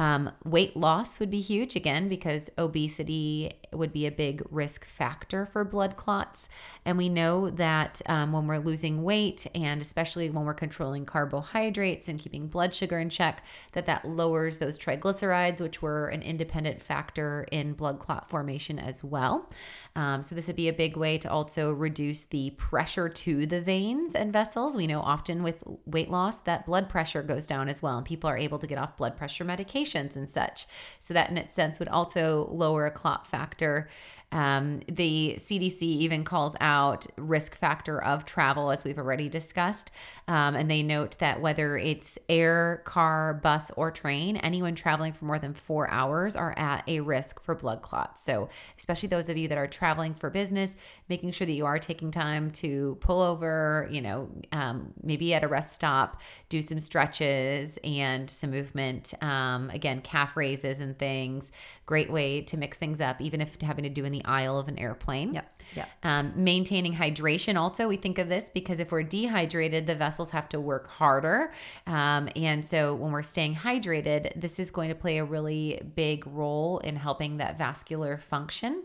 Um, 0.01 0.33
weight 0.45 0.79
loss 0.79 1.21
would 1.21 1.29
be 1.29 1.43
huge 1.43 1.77
again 1.77 2.09
because 2.09 2.49
obesity 2.57 3.53
would 3.71 3.93
be 3.93 4.07
a 4.07 4.11
big 4.11 4.43
risk 4.51 4.87
factor 4.87 5.45
for 5.45 5.63
blood 5.63 5.99
clots. 5.99 6.49
And 6.87 6.97
we 6.97 7.11
know 7.11 7.51
that 7.51 8.01
um, 8.07 8.33
when 8.33 8.47
we're 8.47 8.61
losing 8.61 9.03
weight 9.03 9.47
and 9.55 9.83
especially 9.83 10.31
when 10.31 10.47
we're 10.47 10.55
controlling 10.55 11.05
carbohydrates 11.05 12.09
and 12.09 12.19
keeping 12.19 12.47
blood 12.47 12.75
sugar 12.75 12.99
in 12.99 13.11
check, 13.11 13.45
that 13.73 13.85
that 13.85 14.07
lowers 14.07 14.57
those 14.57 14.79
triglycerides, 14.79 15.61
which 15.61 15.83
were 15.83 16.09
an 16.09 16.23
independent 16.23 16.81
factor 16.81 17.47
in 17.53 17.75
blood 17.75 17.99
clot 17.99 18.27
formation 18.27 18.79
as 18.79 19.05
well. 19.05 19.51
Um, 19.97 20.23
so 20.23 20.35
this 20.35 20.47
would 20.47 20.57
be 20.57 20.69
a 20.69 20.73
big 20.73 20.97
way 20.97 21.19
to 21.19 21.31
also 21.31 21.73
reduce 21.73 22.25
the 22.25 22.51
pressure 22.57 23.11
to 23.11 23.45
the 23.45 23.61
veins 23.61 24.15
and 24.15 24.33
vessels. 24.33 24.79
We 24.79 24.87
know 24.87 25.03
often 25.03 25.43
with 25.43 25.63
weight 25.85 26.11
loss 26.11 26.39
that 26.41 26.65
blood 26.65 26.89
pressure 26.89 27.23
goes 27.23 27.47
down 27.47 27.69
as 27.69 27.83
well, 27.83 27.99
and 27.99 28.07
people 28.07 28.31
are 28.31 28.39
able 28.39 28.59
to 28.61 28.67
get 28.67 28.79
off 28.79 28.97
blood 28.97 29.19
pressure 29.19 29.45
medications 29.91 30.17
and 30.17 30.29
such. 30.29 30.67
So 31.01 31.15
that 31.15 31.31
in 31.31 31.39
its 31.39 31.53
sense 31.53 31.79
would 31.79 31.89
also 31.89 32.49
lower 32.51 32.87
a 32.87 32.91
clot 32.91 33.27
factor 33.27 33.89
um, 34.33 34.81
the 34.87 35.37
CDC 35.39 35.83
even 35.83 36.25
calls 36.25 36.55
out 36.61 37.07
risk 37.17 37.57
factor 37.57 38.03
of 38.03 38.25
travel, 38.25 38.71
as 38.71 38.85
we've 38.85 38.99
already 38.99 39.29
discussed. 39.29 39.91
Um, 40.29 40.55
and 40.55 40.71
they 40.71 40.83
note 40.83 41.19
that 41.19 41.41
whether 41.41 41.77
it's 41.77 42.19
air, 42.29 42.83
car, 42.85 43.35
bus, 43.35 43.73
or 43.77 43.91
train, 43.91 44.37
anyone 44.37 44.75
traveling 44.77 45.13
for 45.13 45.25
more 45.25 45.39
than 45.39 45.55
four 45.55 45.91
hours 45.91 46.37
are 46.37 46.57
at 46.57 46.85
a 46.89 47.01
risk 47.01 47.43
for 47.43 47.55
blood 47.55 47.83
clots. 47.83 48.23
So, 48.23 48.49
especially 48.79 49.09
those 49.09 49.29
of 49.29 49.37
you 49.37 49.49
that 49.49 49.59
are 49.59 49.67
traveling 49.67 50.15
for 50.15 50.31
business, 50.31 50.77
making 51.09 51.33
sure 51.33 51.47
that 51.47 51.53
you 51.53 51.67
are 51.67 51.79
taking 51.79 52.13
time 52.13 52.51
to 52.53 52.97
pull 53.01 53.21
over, 53.21 53.89
you 53.91 54.01
know, 54.01 54.29
um, 54.53 54.93
maybe 55.03 55.35
at 55.35 55.43
a 55.43 55.49
rest 55.49 55.73
stop, 55.73 56.21
do 56.49 56.61
some 56.61 56.79
stretches 56.79 57.79
and 57.83 58.31
some 58.31 58.51
movement. 58.51 59.13
Um, 59.21 59.71
again, 59.71 60.01
calf 60.01 60.37
raises 60.37 60.79
and 60.79 60.97
things. 60.97 61.51
Great 61.87 62.13
way 62.13 62.43
to 62.43 62.57
mix 62.57 62.79
things 62.79 63.01
up, 63.01 63.21
even 63.21 63.41
if 63.41 63.61
having 63.61 63.83
to 63.83 63.91
do 63.91 64.05
in 64.05 64.13
the 64.13 64.20
aisle 64.25 64.59
of 64.59 64.69
an 64.69 64.79
airplane. 64.79 65.35
Yep. 65.35 65.63
Yeah. 65.75 65.87
Um, 66.03 66.33
maintaining 66.35 66.95
hydration 66.95 67.57
also, 67.57 67.87
we 67.87 67.97
think 67.97 68.19
of 68.19 68.29
this 68.29 68.51
because 68.53 68.81
if 68.81 68.91
we're 68.91 69.05
dehydrated, 69.05 69.87
the 69.87 69.95
vessels 69.95 70.31
have 70.33 70.49
to 70.49 70.61
work 70.61 70.89
harder. 70.89 71.53
Um, 71.87 72.29
and 72.35 72.65
so 72.65 72.95
when 72.95 73.13
we're 73.13 73.23
staying 73.23 73.55
hydrated, 73.55 74.41
this 74.41 74.59
is 74.59 74.71
going 74.71 74.89
to 74.89 74.95
play 74.95 75.19
a 75.19 75.25
really 75.25 75.81
big 75.95 76.27
role 76.27 76.79
in 76.79 76.97
helping 76.97 77.37
that 77.37 77.57
vascular 77.57 78.19
function. 78.19 78.83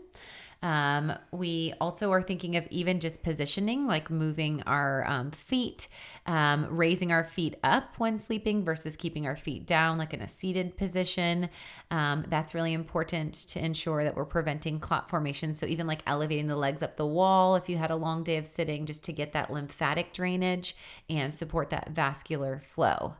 Um, 0.62 1.12
we 1.32 1.74
also 1.80 2.10
are 2.12 2.22
thinking 2.22 2.56
of 2.56 2.66
even 2.70 3.00
just 3.00 3.22
positioning, 3.22 3.86
like 3.86 4.10
moving 4.10 4.62
our 4.62 5.06
um, 5.06 5.30
feet, 5.30 5.88
um, 6.26 6.66
raising 6.70 7.12
our 7.12 7.24
feet 7.24 7.56
up 7.62 7.98
when 7.98 8.18
sleeping 8.18 8.64
versus 8.64 8.96
keeping 8.96 9.26
our 9.26 9.36
feet 9.36 9.66
down, 9.66 9.98
like 9.98 10.14
in 10.14 10.22
a 10.22 10.28
seated 10.28 10.76
position. 10.76 11.50
Um, 11.90 12.24
that's 12.28 12.54
really 12.54 12.72
important 12.72 13.34
to 13.48 13.64
ensure 13.64 14.02
that 14.04 14.16
we're 14.16 14.24
preventing 14.24 14.80
clot 14.80 15.10
formation. 15.10 15.54
So, 15.54 15.66
even 15.66 15.86
like 15.86 16.02
elevating 16.06 16.46
the 16.46 16.56
legs 16.56 16.82
up 16.82 16.96
the 16.96 17.06
wall 17.06 17.56
if 17.56 17.68
you 17.68 17.76
had 17.76 17.90
a 17.90 17.96
long 17.96 18.24
day 18.24 18.36
of 18.36 18.46
sitting, 18.46 18.86
just 18.86 19.04
to 19.04 19.12
get 19.12 19.32
that 19.32 19.52
lymphatic 19.52 20.12
drainage 20.12 20.74
and 21.08 21.32
support 21.32 21.70
that 21.70 21.90
vascular 21.90 22.62
flow. 22.66 23.14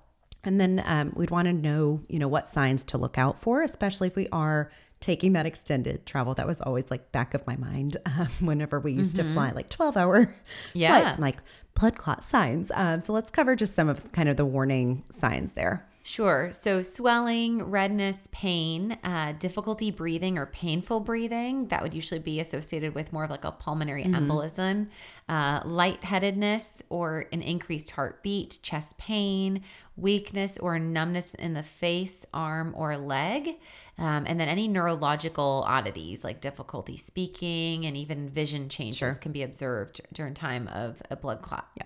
And 0.46 0.61
then 0.61 0.81
um, 0.87 1.12
we'd 1.16 1.31
want 1.31 1.46
to 1.46 1.53
know, 1.53 2.03
you 2.09 2.20
know, 2.20 2.29
what 2.29 2.46
signs 2.46 2.85
to 2.85 2.99
look 2.99 3.18
out 3.18 3.37
for, 3.37 3.62
especially 3.62 4.07
if 4.07 4.14
we 4.14 4.29
are 4.31 4.70
taking 5.07 5.35
that 5.35 5.47
extended 5.47 6.05
travel. 6.05 6.35
That 6.35 6.49
was 6.49 6.61
always 6.61 6.90
like 6.90 7.12
back 7.12 7.33
of 7.33 7.47
my 7.47 7.55
mind 7.55 7.97
um, 8.07 8.27
whenever 8.40 8.81
we 8.81 8.90
used 8.90 9.16
mm-hmm. 9.16 9.29
to 9.29 9.35
fly 9.35 9.51
like 9.53 9.71
12 9.71 9.97
hour 9.97 10.35
yeah. 10.75 11.01
flights. 11.01 11.16
I'm 11.16 11.23
like, 11.23 11.37
blood 11.75 11.97
clot 11.97 12.25
signs. 12.25 12.73
Um, 12.75 13.01
so 13.01 13.12
let's 13.12 13.31
cover 13.31 13.55
just 13.55 13.77
some 13.77 13.88
of 13.88 14.11
kind 14.11 14.29
of 14.29 14.37
the 14.37 14.45
warning 14.45 15.05
signs 15.11 15.53
there. 15.53 15.88
Sure. 16.07 16.53
So, 16.53 16.83
swelling, 16.83 17.64
redness, 17.64 18.29
pain, 18.31 18.97
uh, 19.03 19.33
difficulty 19.40 19.90
breathing, 19.90 20.38
or 20.38 20.47
painful 20.47 21.01
breathing, 21.01 21.66
that 21.66 21.83
would 21.83 21.92
usually 21.92 22.21
be 22.21 22.38
associated 22.38 22.95
with 22.95 23.12
more 23.12 23.25
of 23.25 23.31
like 23.31 23.45
a 23.45 23.51
pulmonary 23.51 24.05
mm-hmm. 24.05 24.31
embolism, 24.31 24.87
uh, 25.29 25.64
lightheadedness, 25.64 26.81
or 26.90 27.27
an 27.33 27.42
increased 27.42 27.90
heartbeat, 27.90 28.61
chest 28.62 28.97
pain, 28.99 29.62
weakness 29.97 30.59
or 30.59 30.79
numbness 30.79 31.35
in 31.35 31.55
the 31.55 31.64
face, 31.64 32.25
arm, 32.33 32.73
or 32.77 32.97
leg. 32.97 33.57
Um, 33.99 34.27
and 34.29 34.38
then 34.38 34.49
any 34.49 34.69
neurological 34.69 35.64
oddities 35.66 36.23
like 36.23 36.40
difficulty 36.40 36.97
speaking 36.97 37.85
and 37.85 37.97
even 37.97 38.29
vision 38.29 38.69
changes 38.69 38.99
sure. 38.99 39.14
can 39.14 39.33
be 39.33 39.42
observed 39.42 40.03
during 40.12 40.35
time 40.35 40.69
of 40.69 41.03
a 41.11 41.16
blood 41.16 41.42
clot. 41.42 41.66
Yeah. 41.77 41.86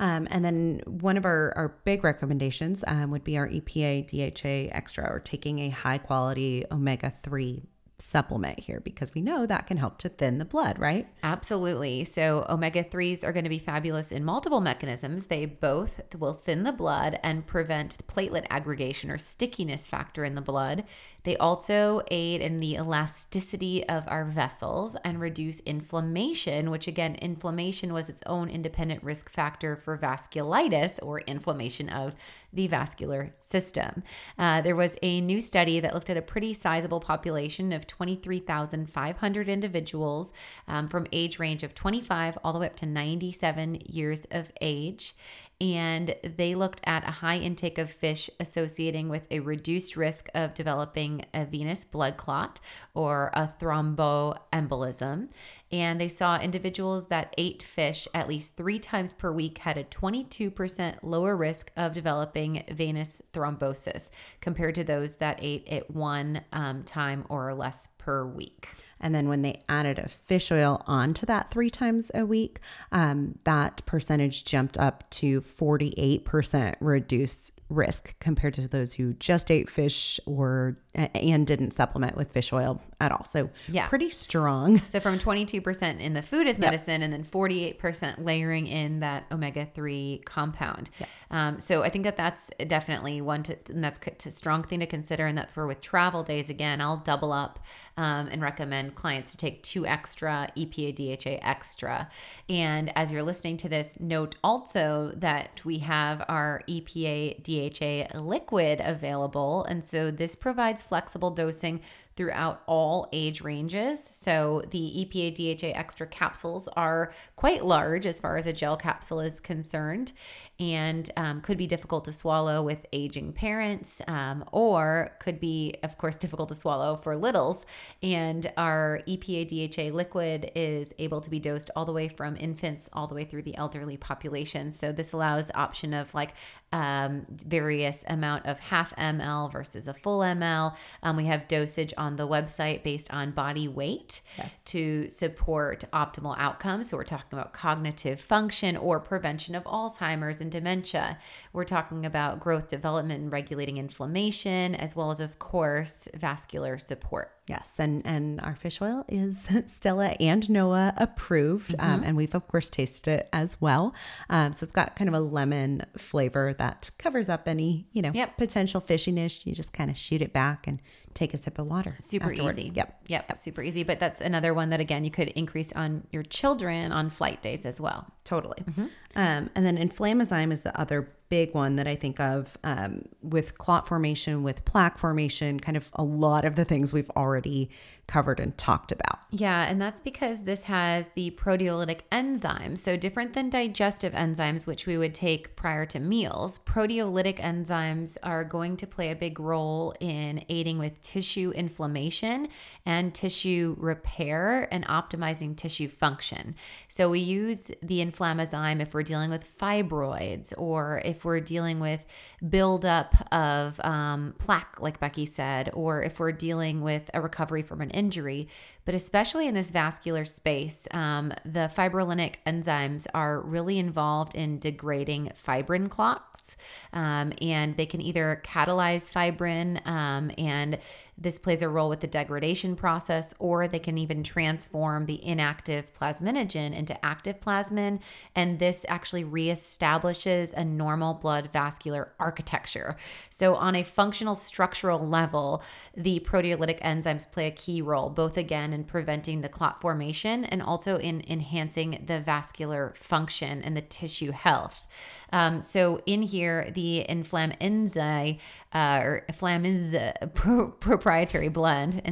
Um, 0.00 0.26
and 0.30 0.44
then 0.44 0.80
one 0.86 1.16
of 1.16 1.24
our, 1.24 1.52
our 1.56 1.76
big 1.84 2.04
recommendations 2.04 2.84
um, 2.86 3.10
would 3.10 3.24
be 3.24 3.36
our 3.36 3.48
EPA 3.48 4.08
DHA 4.08 4.74
extra 4.76 5.04
or 5.10 5.20
taking 5.20 5.60
a 5.60 5.68
high 5.70 5.98
quality 5.98 6.64
omega 6.70 7.12
3 7.22 7.62
supplement 8.04 8.60
here 8.60 8.80
because 8.80 9.14
we 9.14 9.22
know 9.22 9.46
that 9.46 9.66
can 9.66 9.76
help 9.76 9.98
to 9.98 10.08
thin 10.08 10.38
the 10.38 10.44
blood, 10.44 10.78
right? 10.78 11.08
Absolutely. 11.22 12.04
So, 12.04 12.46
omega 12.48 12.84
3s 12.84 13.24
are 13.24 13.32
going 13.32 13.44
to 13.44 13.50
be 13.50 13.58
fabulous 13.58 14.12
in 14.12 14.24
multiple 14.24 14.60
mechanisms. 14.60 15.26
They 15.26 15.46
both 15.46 16.00
will 16.18 16.34
thin 16.34 16.62
the 16.62 16.72
blood 16.72 17.18
and 17.22 17.46
prevent 17.46 18.06
platelet 18.06 18.46
aggregation 18.50 19.10
or 19.10 19.18
stickiness 19.18 19.86
factor 19.86 20.24
in 20.24 20.34
the 20.34 20.40
blood. 20.40 20.84
They 21.24 21.36
also 21.38 22.02
aid 22.10 22.42
in 22.42 22.60
the 22.60 22.74
elasticity 22.74 23.88
of 23.88 24.04
our 24.08 24.26
vessels 24.26 24.94
and 25.04 25.18
reduce 25.18 25.60
inflammation, 25.60 26.70
which 26.70 26.86
again, 26.86 27.14
inflammation 27.16 27.94
was 27.94 28.10
its 28.10 28.22
own 28.26 28.50
independent 28.50 29.02
risk 29.02 29.30
factor 29.30 29.74
for 29.74 29.96
vasculitis 29.96 30.98
or 31.02 31.20
inflammation 31.20 31.88
of 31.88 32.14
the 32.54 32.66
vascular 32.66 33.32
system. 33.50 34.02
Uh, 34.38 34.60
there 34.60 34.76
was 34.76 34.96
a 35.02 35.20
new 35.20 35.40
study 35.40 35.80
that 35.80 35.94
looked 35.94 36.10
at 36.10 36.16
a 36.16 36.22
pretty 36.22 36.54
sizable 36.54 37.00
population 37.00 37.72
of 37.72 37.86
23,500 37.86 39.48
individuals 39.48 40.32
um, 40.68 40.88
from 40.88 41.06
age 41.12 41.38
range 41.38 41.62
of 41.62 41.74
25 41.74 42.38
all 42.44 42.52
the 42.52 42.58
way 42.58 42.66
up 42.66 42.76
to 42.76 42.86
97 42.86 43.82
years 43.86 44.26
of 44.30 44.50
age 44.60 45.14
and 45.60 46.14
they 46.36 46.54
looked 46.54 46.80
at 46.84 47.06
a 47.06 47.12
high 47.12 47.38
intake 47.38 47.78
of 47.78 47.90
fish 47.90 48.28
associating 48.40 49.08
with 49.08 49.26
a 49.30 49.40
reduced 49.40 49.96
risk 49.96 50.28
of 50.34 50.54
developing 50.54 51.24
a 51.32 51.44
venous 51.44 51.84
blood 51.84 52.16
clot 52.16 52.60
or 52.94 53.30
a 53.34 53.48
thromboembolism. 53.60 55.28
And 55.70 56.00
they 56.00 56.08
saw 56.08 56.38
individuals 56.38 57.06
that 57.06 57.34
ate 57.38 57.62
fish 57.62 58.06
at 58.14 58.28
least 58.28 58.56
three 58.56 58.78
times 58.78 59.12
per 59.12 59.32
week 59.32 59.58
had 59.58 59.76
a 59.76 59.84
22% 59.84 60.98
lower 61.02 61.36
risk 61.36 61.72
of 61.76 61.92
developing 61.92 62.64
venous 62.70 63.20
thrombosis 63.32 64.10
compared 64.40 64.74
to 64.76 64.84
those 64.84 65.16
that 65.16 65.38
ate 65.42 65.64
it 65.66 65.90
one 65.90 66.42
um, 66.52 66.82
time 66.84 67.24
or 67.28 67.54
less 67.54 67.88
per 67.98 68.24
week. 68.24 68.68
And 69.04 69.14
then 69.14 69.28
when 69.28 69.42
they 69.42 69.60
added 69.68 69.98
a 69.98 70.08
fish 70.08 70.50
oil 70.50 70.82
onto 70.86 71.26
that 71.26 71.50
three 71.50 71.68
times 71.68 72.10
a 72.14 72.24
week, 72.24 72.58
um, 72.90 73.38
that 73.44 73.82
percentage 73.84 74.46
jumped 74.46 74.78
up 74.78 75.08
to 75.10 75.42
48% 75.42 76.74
reduced 76.80 77.52
risk 77.68 78.18
compared 78.18 78.54
to 78.54 78.66
those 78.66 78.94
who 78.94 79.12
just 79.12 79.50
ate 79.50 79.68
fish 79.68 80.18
or 80.24 80.78
and 80.94 81.46
didn't 81.46 81.72
supplement 81.72 82.16
with 82.16 82.30
fish 82.30 82.52
oil 82.52 82.80
at 83.00 83.10
all. 83.12 83.24
So 83.24 83.50
Yeah. 83.68 83.88
pretty 83.88 84.10
strong. 84.10 84.80
So 84.94 85.00
from 85.00 85.18
22% 85.18 85.98
in 85.98 86.12
the 86.14 86.22
food 86.22 86.46
as 86.46 86.60
medicine 86.60 87.02
and 87.02 87.12
then 87.12 87.24
48% 87.24 88.24
layering 88.24 88.68
in 88.68 89.00
that 89.00 89.24
omega 89.32 89.66
3 89.74 90.22
compound. 90.24 90.88
Um, 91.32 91.58
so 91.58 91.82
I 91.82 91.88
think 91.88 92.04
that 92.04 92.16
that's 92.16 92.50
definitely 92.68 93.20
one 93.20 93.42
to, 93.44 93.56
and 93.70 93.82
that's 93.82 93.98
a 94.26 94.30
strong 94.30 94.62
thing 94.62 94.78
to 94.80 94.86
consider. 94.86 95.26
And 95.26 95.36
that's 95.36 95.56
where 95.56 95.66
with 95.66 95.80
travel 95.80 96.22
days, 96.22 96.48
again, 96.48 96.80
I'll 96.80 96.98
double 96.98 97.32
up 97.32 97.58
um, 97.96 98.28
and 98.28 98.40
recommend 98.40 98.94
clients 98.94 99.32
to 99.32 99.36
take 99.36 99.64
two 99.64 99.84
extra 99.84 100.48
EPA 100.56 100.94
DHA 100.94 101.38
extra. 101.42 102.08
And 102.48 102.96
as 102.96 103.10
you're 103.10 103.24
listening 103.24 103.56
to 103.58 103.68
this, 103.68 103.96
note 103.98 104.36
also 104.44 105.12
that 105.16 105.64
we 105.64 105.78
have 105.78 106.24
our 106.28 106.62
EPA 106.68 107.42
DHA 107.42 108.20
liquid 108.20 108.80
available. 108.84 109.64
And 109.64 109.82
so 109.82 110.12
this 110.12 110.36
provides 110.36 110.83
flexible 110.84 111.30
dosing 111.30 111.80
throughout 112.16 112.62
all 112.66 113.08
age 113.12 113.40
ranges. 113.40 114.02
So 114.02 114.62
the 114.70 114.78
EPA 114.78 115.34
DHA 115.58 115.78
extra 115.78 116.06
capsules 116.06 116.68
are 116.68 117.12
quite 117.36 117.64
large 117.64 118.06
as 118.06 118.20
far 118.20 118.36
as 118.36 118.46
a 118.46 118.52
gel 118.52 118.76
capsule 118.76 119.20
is 119.20 119.40
concerned 119.40 120.12
and 120.60 121.10
um, 121.16 121.40
could 121.40 121.58
be 121.58 121.66
difficult 121.66 122.04
to 122.04 122.12
swallow 122.12 122.62
with 122.62 122.86
aging 122.92 123.32
parents 123.32 124.00
um, 124.06 124.44
or 124.52 125.16
could 125.20 125.40
be, 125.40 125.74
of 125.82 125.98
course, 125.98 126.16
difficult 126.24 126.48
to 126.50 126.54
swallow 126.54 126.96
for 126.96 127.16
littles. 127.16 127.66
And 128.02 128.52
our 128.56 129.00
EPA 129.08 129.48
DHA 129.48 129.94
liquid 129.94 130.52
is 130.54 130.92
able 130.98 131.20
to 131.20 131.30
be 131.30 131.40
dosed 131.40 131.70
all 131.74 131.84
the 131.84 131.92
way 131.92 132.08
from 132.08 132.36
infants 132.36 132.88
all 132.92 133.06
the 133.06 133.14
way 133.14 133.24
through 133.24 133.42
the 133.42 133.56
elderly 133.56 133.96
population. 133.96 134.70
So 134.70 134.92
this 134.92 135.12
allows 135.12 135.50
option 135.54 135.92
of 135.92 136.14
like 136.14 136.34
um, 136.72 137.24
various 137.46 138.04
amount 138.08 138.46
of 138.46 138.58
half 138.58 138.94
ml 138.96 139.50
versus 139.52 139.86
a 139.86 139.94
full 139.94 140.20
ml. 140.20 140.74
Um, 141.02 141.16
we 141.16 141.26
have 141.26 141.46
dosage 141.46 141.94
on 141.96 142.16
the 142.16 142.26
website 142.26 142.82
based 142.82 143.12
on 143.12 143.30
body 143.30 143.68
weight 143.68 144.20
Yes. 144.38 144.58
to 144.66 145.08
support 145.08 145.84
optimal 145.92 146.34
outcomes. 146.38 146.88
So 146.88 146.96
we're 146.96 147.04
talking 147.04 147.26
about 147.38 147.52
cognitive 147.52 148.20
function 148.20 148.76
or 148.76 148.98
prevention 149.00 149.54
of 149.54 149.64
Alzheimer's 149.64 150.40
and 150.44 150.52
dementia. 150.52 151.18
We're 151.52 151.64
talking 151.64 152.06
about 152.06 152.38
growth, 152.38 152.68
development, 152.68 153.22
and 153.22 153.32
regulating 153.32 153.78
inflammation, 153.78 154.74
as 154.76 154.94
well 154.94 155.10
as, 155.10 155.18
of 155.20 155.38
course, 155.38 156.06
vascular 156.14 156.78
support. 156.78 157.32
Yes, 157.46 157.74
and 157.78 158.06
and 158.06 158.40
our 158.40 158.54
fish 158.54 158.80
oil 158.80 159.04
is 159.08 159.50
Stella 159.66 160.14
and 160.20 160.48
Noah 160.48 160.94
approved, 160.96 161.74
um, 161.78 161.94
Mm-hmm. 161.96 162.04
and 162.04 162.16
we've 162.16 162.34
of 162.34 162.46
course 162.48 162.70
tasted 162.70 163.10
it 163.20 163.28
as 163.34 163.60
well. 163.60 163.94
Um, 164.30 164.54
so 164.54 164.64
it's 164.64 164.72
got 164.72 164.96
kind 164.96 165.08
of 165.08 165.14
a 165.14 165.20
lemon 165.20 165.82
flavor 165.98 166.54
that 166.58 166.90
covers 166.98 167.28
up 167.28 167.46
any 167.48 167.86
you 167.92 168.00
know 168.02 168.10
Yep. 168.14 168.38
potential 168.38 168.80
fishiness. 168.80 169.44
You 169.44 169.54
just 169.54 169.72
kind 169.74 169.90
of 169.90 169.96
shoot 169.98 170.22
it 170.22 170.32
back 170.32 170.66
and 170.66 170.80
take 171.14 171.34
a 171.34 171.38
sip 171.38 171.58
of 171.58 171.66
water. 171.66 171.96
Super 172.00 172.30
afterward. 172.30 172.58
easy. 172.58 172.72
Yep. 172.74 173.00
Yep. 173.06 173.24
Yep. 173.28 173.38
Super 173.38 173.62
easy. 173.62 173.82
But 173.84 174.00
that's 174.00 174.20
another 174.20 174.52
one 174.52 174.70
that, 174.70 174.80
again, 174.80 175.04
you 175.04 175.10
could 175.10 175.28
increase 175.28 175.72
on 175.72 176.06
your 176.12 176.22
children 176.22 176.92
on 176.92 177.10
flight 177.10 177.40
days 177.42 177.64
as 177.64 177.80
well. 177.80 178.06
Totally. 178.24 178.62
Mm-hmm. 178.68 178.86
Um, 179.16 179.50
and 179.54 179.64
then 179.64 179.76
Inflammazyme 179.76 180.52
is 180.52 180.62
the 180.62 180.78
other 180.78 181.08
big 181.28 181.54
one 181.54 181.76
that 181.76 181.86
I 181.86 181.94
think 181.94 182.20
of 182.20 182.58
um, 182.64 183.02
with 183.22 183.58
clot 183.58 183.88
formation, 183.88 184.42
with 184.42 184.64
plaque 184.64 184.98
formation, 184.98 185.60
kind 185.60 185.76
of 185.76 185.90
a 185.94 186.04
lot 186.04 186.44
of 186.44 186.56
the 186.56 186.64
things 186.64 186.92
we've 186.92 187.10
already 187.16 187.70
covered 188.06 188.40
and 188.40 188.56
talked 188.58 188.92
about. 188.92 189.20
Yeah, 189.30 189.64
and 189.64 189.80
that's 189.80 190.00
because 190.00 190.42
this 190.42 190.64
has 190.64 191.08
the 191.14 191.30
proteolytic 191.32 192.00
enzymes. 192.12 192.78
So, 192.78 192.96
different 192.96 193.32
than 193.32 193.50
digestive 193.50 194.12
enzymes, 194.12 194.66
which 194.66 194.86
we 194.86 194.96
would 194.98 195.14
take 195.14 195.56
prior 195.56 195.86
to 195.86 195.98
meals, 195.98 196.58
proteolytic 196.60 197.38
enzymes 197.40 198.16
are 198.22 198.44
going 198.44 198.76
to 198.78 198.86
play 198.86 199.10
a 199.10 199.16
big 199.16 199.40
role 199.40 199.94
in 200.00 200.44
aiding 200.48 200.78
with 200.78 201.00
tissue 201.02 201.52
inflammation 201.54 202.48
and 202.86 203.14
tissue 203.14 203.74
repair 203.78 204.68
and 204.72 204.86
optimizing 204.86 205.56
tissue 205.56 205.88
function. 205.88 206.54
So, 206.88 207.10
we 207.10 207.20
use 207.20 207.70
the 207.82 208.04
inflammazyme 208.04 208.80
if 208.80 208.94
we're 208.94 209.02
dealing 209.02 209.30
with 209.30 209.58
fibroids 209.58 210.52
or 210.56 211.00
if 211.04 211.24
we're 211.24 211.40
dealing 211.40 211.80
with 211.80 212.04
buildup 212.48 213.14
of 213.32 213.80
um, 213.80 214.34
plaque, 214.38 214.80
like 214.80 215.00
Becky 215.00 215.26
said, 215.26 215.70
or 215.72 216.02
if 216.02 216.18
we're 216.18 216.32
dealing 216.32 216.82
with 216.82 217.10
a 217.14 217.20
recovery 217.20 217.62
from 217.62 217.80
an 217.80 217.90
injury. 217.94 218.48
But 218.84 218.94
especially 218.94 219.48
in 219.48 219.54
this 219.54 219.70
vascular 219.70 220.24
space, 220.24 220.86
um, 220.90 221.32
the 221.44 221.70
fibrinolytic 221.74 222.34
enzymes 222.46 223.06
are 223.14 223.40
really 223.40 223.78
involved 223.78 224.34
in 224.34 224.58
degrading 224.58 225.32
fibrin 225.34 225.88
clots. 225.88 226.56
Um, 226.92 227.32
and 227.40 227.76
they 227.76 227.86
can 227.86 228.00
either 228.00 228.42
catalyze 228.44 229.10
fibrin, 229.10 229.80
um, 229.86 230.30
and 230.38 230.78
this 231.16 231.38
plays 231.38 231.62
a 231.62 231.68
role 231.68 231.88
with 231.88 232.00
the 232.00 232.06
degradation 232.06 232.74
process, 232.76 233.32
or 233.38 233.68
they 233.68 233.78
can 233.78 233.98
even 233.98 234.22
transform 234.22 235.06
the 235.06 235.24
inactive 235.24 235.92
plasminogen 235.92 236.74
into 236.74 237.04
active 237.04 237.40
plasmin. 237.40 238.00
And 238.34 238.58
this 238.58 238.84
actually 238.88 239.24
reestablishes 239.24 240.52
a 240.52 240.64
normal 240.64 241.14
blood 241.14 241.50
vascular 241.52 242.12
architecture. 242.18 242.96
So, 243.30 243.54
on 243.54 243.76
a 243.76 243.84
functional 243.84 244.34
structural 244.34 245.06
level, 245.06 245.62
the 245.96 246.20
proteolytic 246.20 246.80
enzymes 246.80 247.30
play 247.30 247.46
a 247.46 247.52
key 247.52 247.80
role, 247.80 248.10
both 248.10 248.36
again 248.36 248.72
in 248.72 248.84
preventing 248.84 249.40
the 249.40 249.48
clot 249.48 249.80
formation 249.80 250.44
and 250.44 250.62
also 250.62 250.98
in 250.98 251.22
enhancing 251.28 252.02
the 252.06 252.20
vascular 252.20 252.92
function 252.96 253.62
and 253.62 253.76
the 253.76 253.82
tissue 253.82 254.32
health. 254.32 254.84
Um, 255.32 255.62
so, 255.62 256.00
in 256.06 256.22
here, 256.22 256.70
the 256.72 257.04
Inflammazyme 257.08 258.38
uh, 258.74 259.00
or 259.02 259.24
Inflammazyme 259.30 260.34
pro- 260.34 260.68
proprietary 260.70 261.48
blend, 261.48 262.02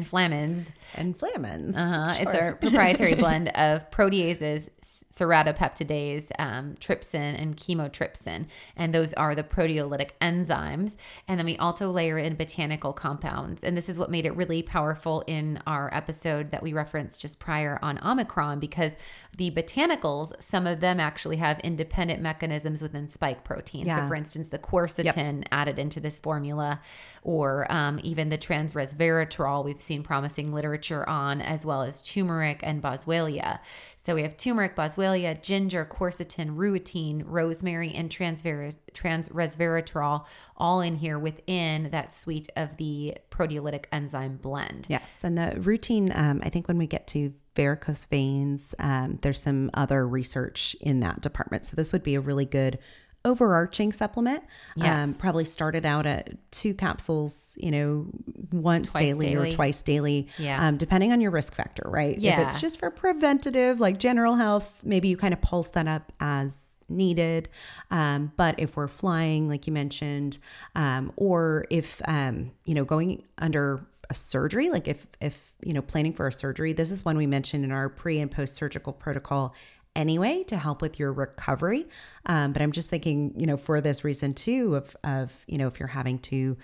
And 0.94 1.18
flamins. 1.18 1.77
uh, 1.77 2.16
It's 2.20 2.33
Sure. 2.33 2.42
our 2.42 2.55
proprietary 2.57 3.14
blend 3.22 3.48
of 3.51 3.90
proteases, 3.90 4.68
serratiopeptidase, 5.14 6.31
um, 6.38 6.75
trypsin, 6.81 7.40
and 7.40 7.57
chymotrypsin. 7.57 8.46
And 8.77 8.94
those 8.94 9.12
are 9.14 9.35
the 9.35 9.42
proteolytic 9.42 10.11
enzymes. 10.20 10.96
And 11.29 11.38
then 11.38 11.46
we 11.46 11.57
also 11.59 11.90
layer 11.90 12.18
in 12.18 12.37
botanical 12.37 12.92
compounds. 12.92 13.62
And 13.62 13.77
this 13.77 13.88
is 13.88 13.98
what 13.98 14.11
made 14.11 14.27
it 14.27 14.35
really 14.37 14.62
powerful 14.62 15.22
in 15.27 15.61
our 15.66 15.92
episode 15.94 16.51
that 16.51 16.62
we 16.62 16.72
referenced 16.72 17.20
just 17.20 17.38
prior 17.38 17.79
on 17.83 17.98
Omicron, 18.03 18.59
because 18.59 18.96
the 19.37 19.51
botanicals, 19.51 20.33
some 20.40 20.66
of 20.66 20.81
them 20.81 21.01
actually 21.01 21.37
have 21.37 21.59
independent 21.61 22.20
mechanisms 22.22 22.83
within 22.83 23.09
spike 23.09 23.44
protein. 23.44 23.87
So, 24.03 24.09
for 24.09 24.14
instance, 24.14 24.48
the 24.48 24.59
quercetin 24.59 25.44
added 25.53 25.79
into 25.79 26.01
this 26.01 26.18
formula, 26.18 26.81
or 27.22 27.70
um, 27.70 28.01
even 28.03 28.29
the 28.29 28.38
transresveratrol, 28.38 29.64
we've 29.64 29.81
seen 29.81 30.03
promising 30.03 30.53
literature 30.53 31.09
on, 31.09 31.40
as 31.40 31.64
well 31.64 31.83
as 31.83 32.01
turmeric 32.03 32.61
and 32.62 32.83
boswellia. 32.83 33.59
So 34.05 34.17
we 34.17 34.23
have 34.23 34.37
turmeric, 34.37 34.75
boswellia, 34.75 35.41
ginger, 35.41 35.85
quercetin, 35.85 36.57
rutin, 36.57 37.23
rosemary, 37.25 37.95
and 37.95 38.11
transresveratrol 38.11 40.27
all 40.57 40.81
in 40.81 40.97
here 40.97 41.21
within 41.21 41.88
that 41.91 42.11
suite 42.11 42.49
of 42.57 42.77
the 42.79 43.17
proteolytic 43.31 43.85
enzyme 43.93 44.38
blend. 44.38 44.87
Yes, 44.88 45.21
and 45.23 45.38
the 45.38 45.55
routine. 45.61 46.11
Um, 46.17 46.41
I 46.43 46.49
think 46.49 46.67
when 46.67 46.79
we 46.79 46.88
get 46.88 47.07
to 47.09 47.33
varicose 47.55 48.07
veins, 48.07 48.75
um, 48.81 49.19
there's 49.23 49.41
some 49.41 49.71
other 49.75 50.09
research 50.09 50.75
in 50.81 50.99
that 51.01 51.21
department. 51.21 51.67
So 51.67 51.77
this 51.77 51.93
would 51.93 52.03
be 52.03 52.17
a 52.17 52.21
really 52.21 52.47
good 52.47 52.81
overarching 53.25 53.93
supplement. 53.93 54.43
Yes. 54.77 55.09
Um, 55.09 55.15
probably 55.15 55.45
started 55.45 55.87
out 55.87 56.07
at 56.07 56.35
two 56.51 56.75
capsules, 56.75 57.57
you 57.61 57.71
know, 57.71 58.07
once 58.53 58.93
daily, 58.93 59.31
daily. 59.31 59.49
or 59.49 59.53
twice 59.53 59.83
daily, 59.83 60.29
Yeah. 60.39 60.67
um, 60.67 60.77
depending 60.77 61.13
on 61.13 61.21
your 61.21 61.31
risk 61.31 61.55
factor, 61.55 61.85
right? 61.89 62.19
If 62.41 62.47
it's 62.49 62.61
just 62.61 62.79
for 62.79 62.91
preventative, 62.91 63.81
like 63.81 63.99
general 63.99 64.35
health, 64.37 64.75
maybe 64.83 65.09
you 65.09 65.17
kind 65.17 65.33
of 65.33 65.41
pulse 65.41 65.71
that 65.71 65.87
up 65.87 66.13
as 66.21 66.69
needed. 66.89 67.49
Um, 67.91 68.33
but 68.37 68.57
if 68.59 68.77
we're 68.77 68.89
flying, 68.89 69.49
like 69.49 69.67
you 69.67 69.73
mentioned, 69.73 70.39
um, 70.75 71.13
or 71.17 71.65
if 71.71 72.03
um, 72.07 72.51
you 72.65 72.75
know 72.75 72.85
going 72.85 73.23
under 73.39 73.87
a 74.11 74.15
surgery, 74.15 74.69
like 74.69 74.89
if 74.89 75.07
if 75.21 75.55
you 75.63 75.73
know 75.73 75.81
planning 75.83 76.13
for 76.13 76.27
a 76.27 76.33
surgery, 76.33 76.73
this 76.73 76.91
is 76.91 77.05
one 77.05 77.17
we 77.17 77.27
mentioned 77.27 77.65
in 77.65 77.73
our 77.73 77.89
pre 77.89 78.19
and 78.19 78.31
post 78.31 78.55
surgical 78.55 78.93
protocol 78.93 79.55
anyway 79.94 80.44
to 80.44 80.57
help 80.57 80.83
with 80.83 80.98
your 80.98 81.12
recovery. 81.12 81.87
Um, 82.26 82.52
but 82.52 82.62
I'm 82.62 82.72
just 82.72 82.90
thinking, 82.90 83.35
you 83.37 83.46
know, 83.46 83.57
for 83.57 83.81
this 83.81 84.05
reason 84.05 84.35
too, 84.35 84.76
of 84.76 84.96
of 85.05 85.37
you 85.46 85.59
know 85.59 85.66
if 85.66 85.78
you're 85.78 85.88
having 85.88 86.18
to 86.20 86.57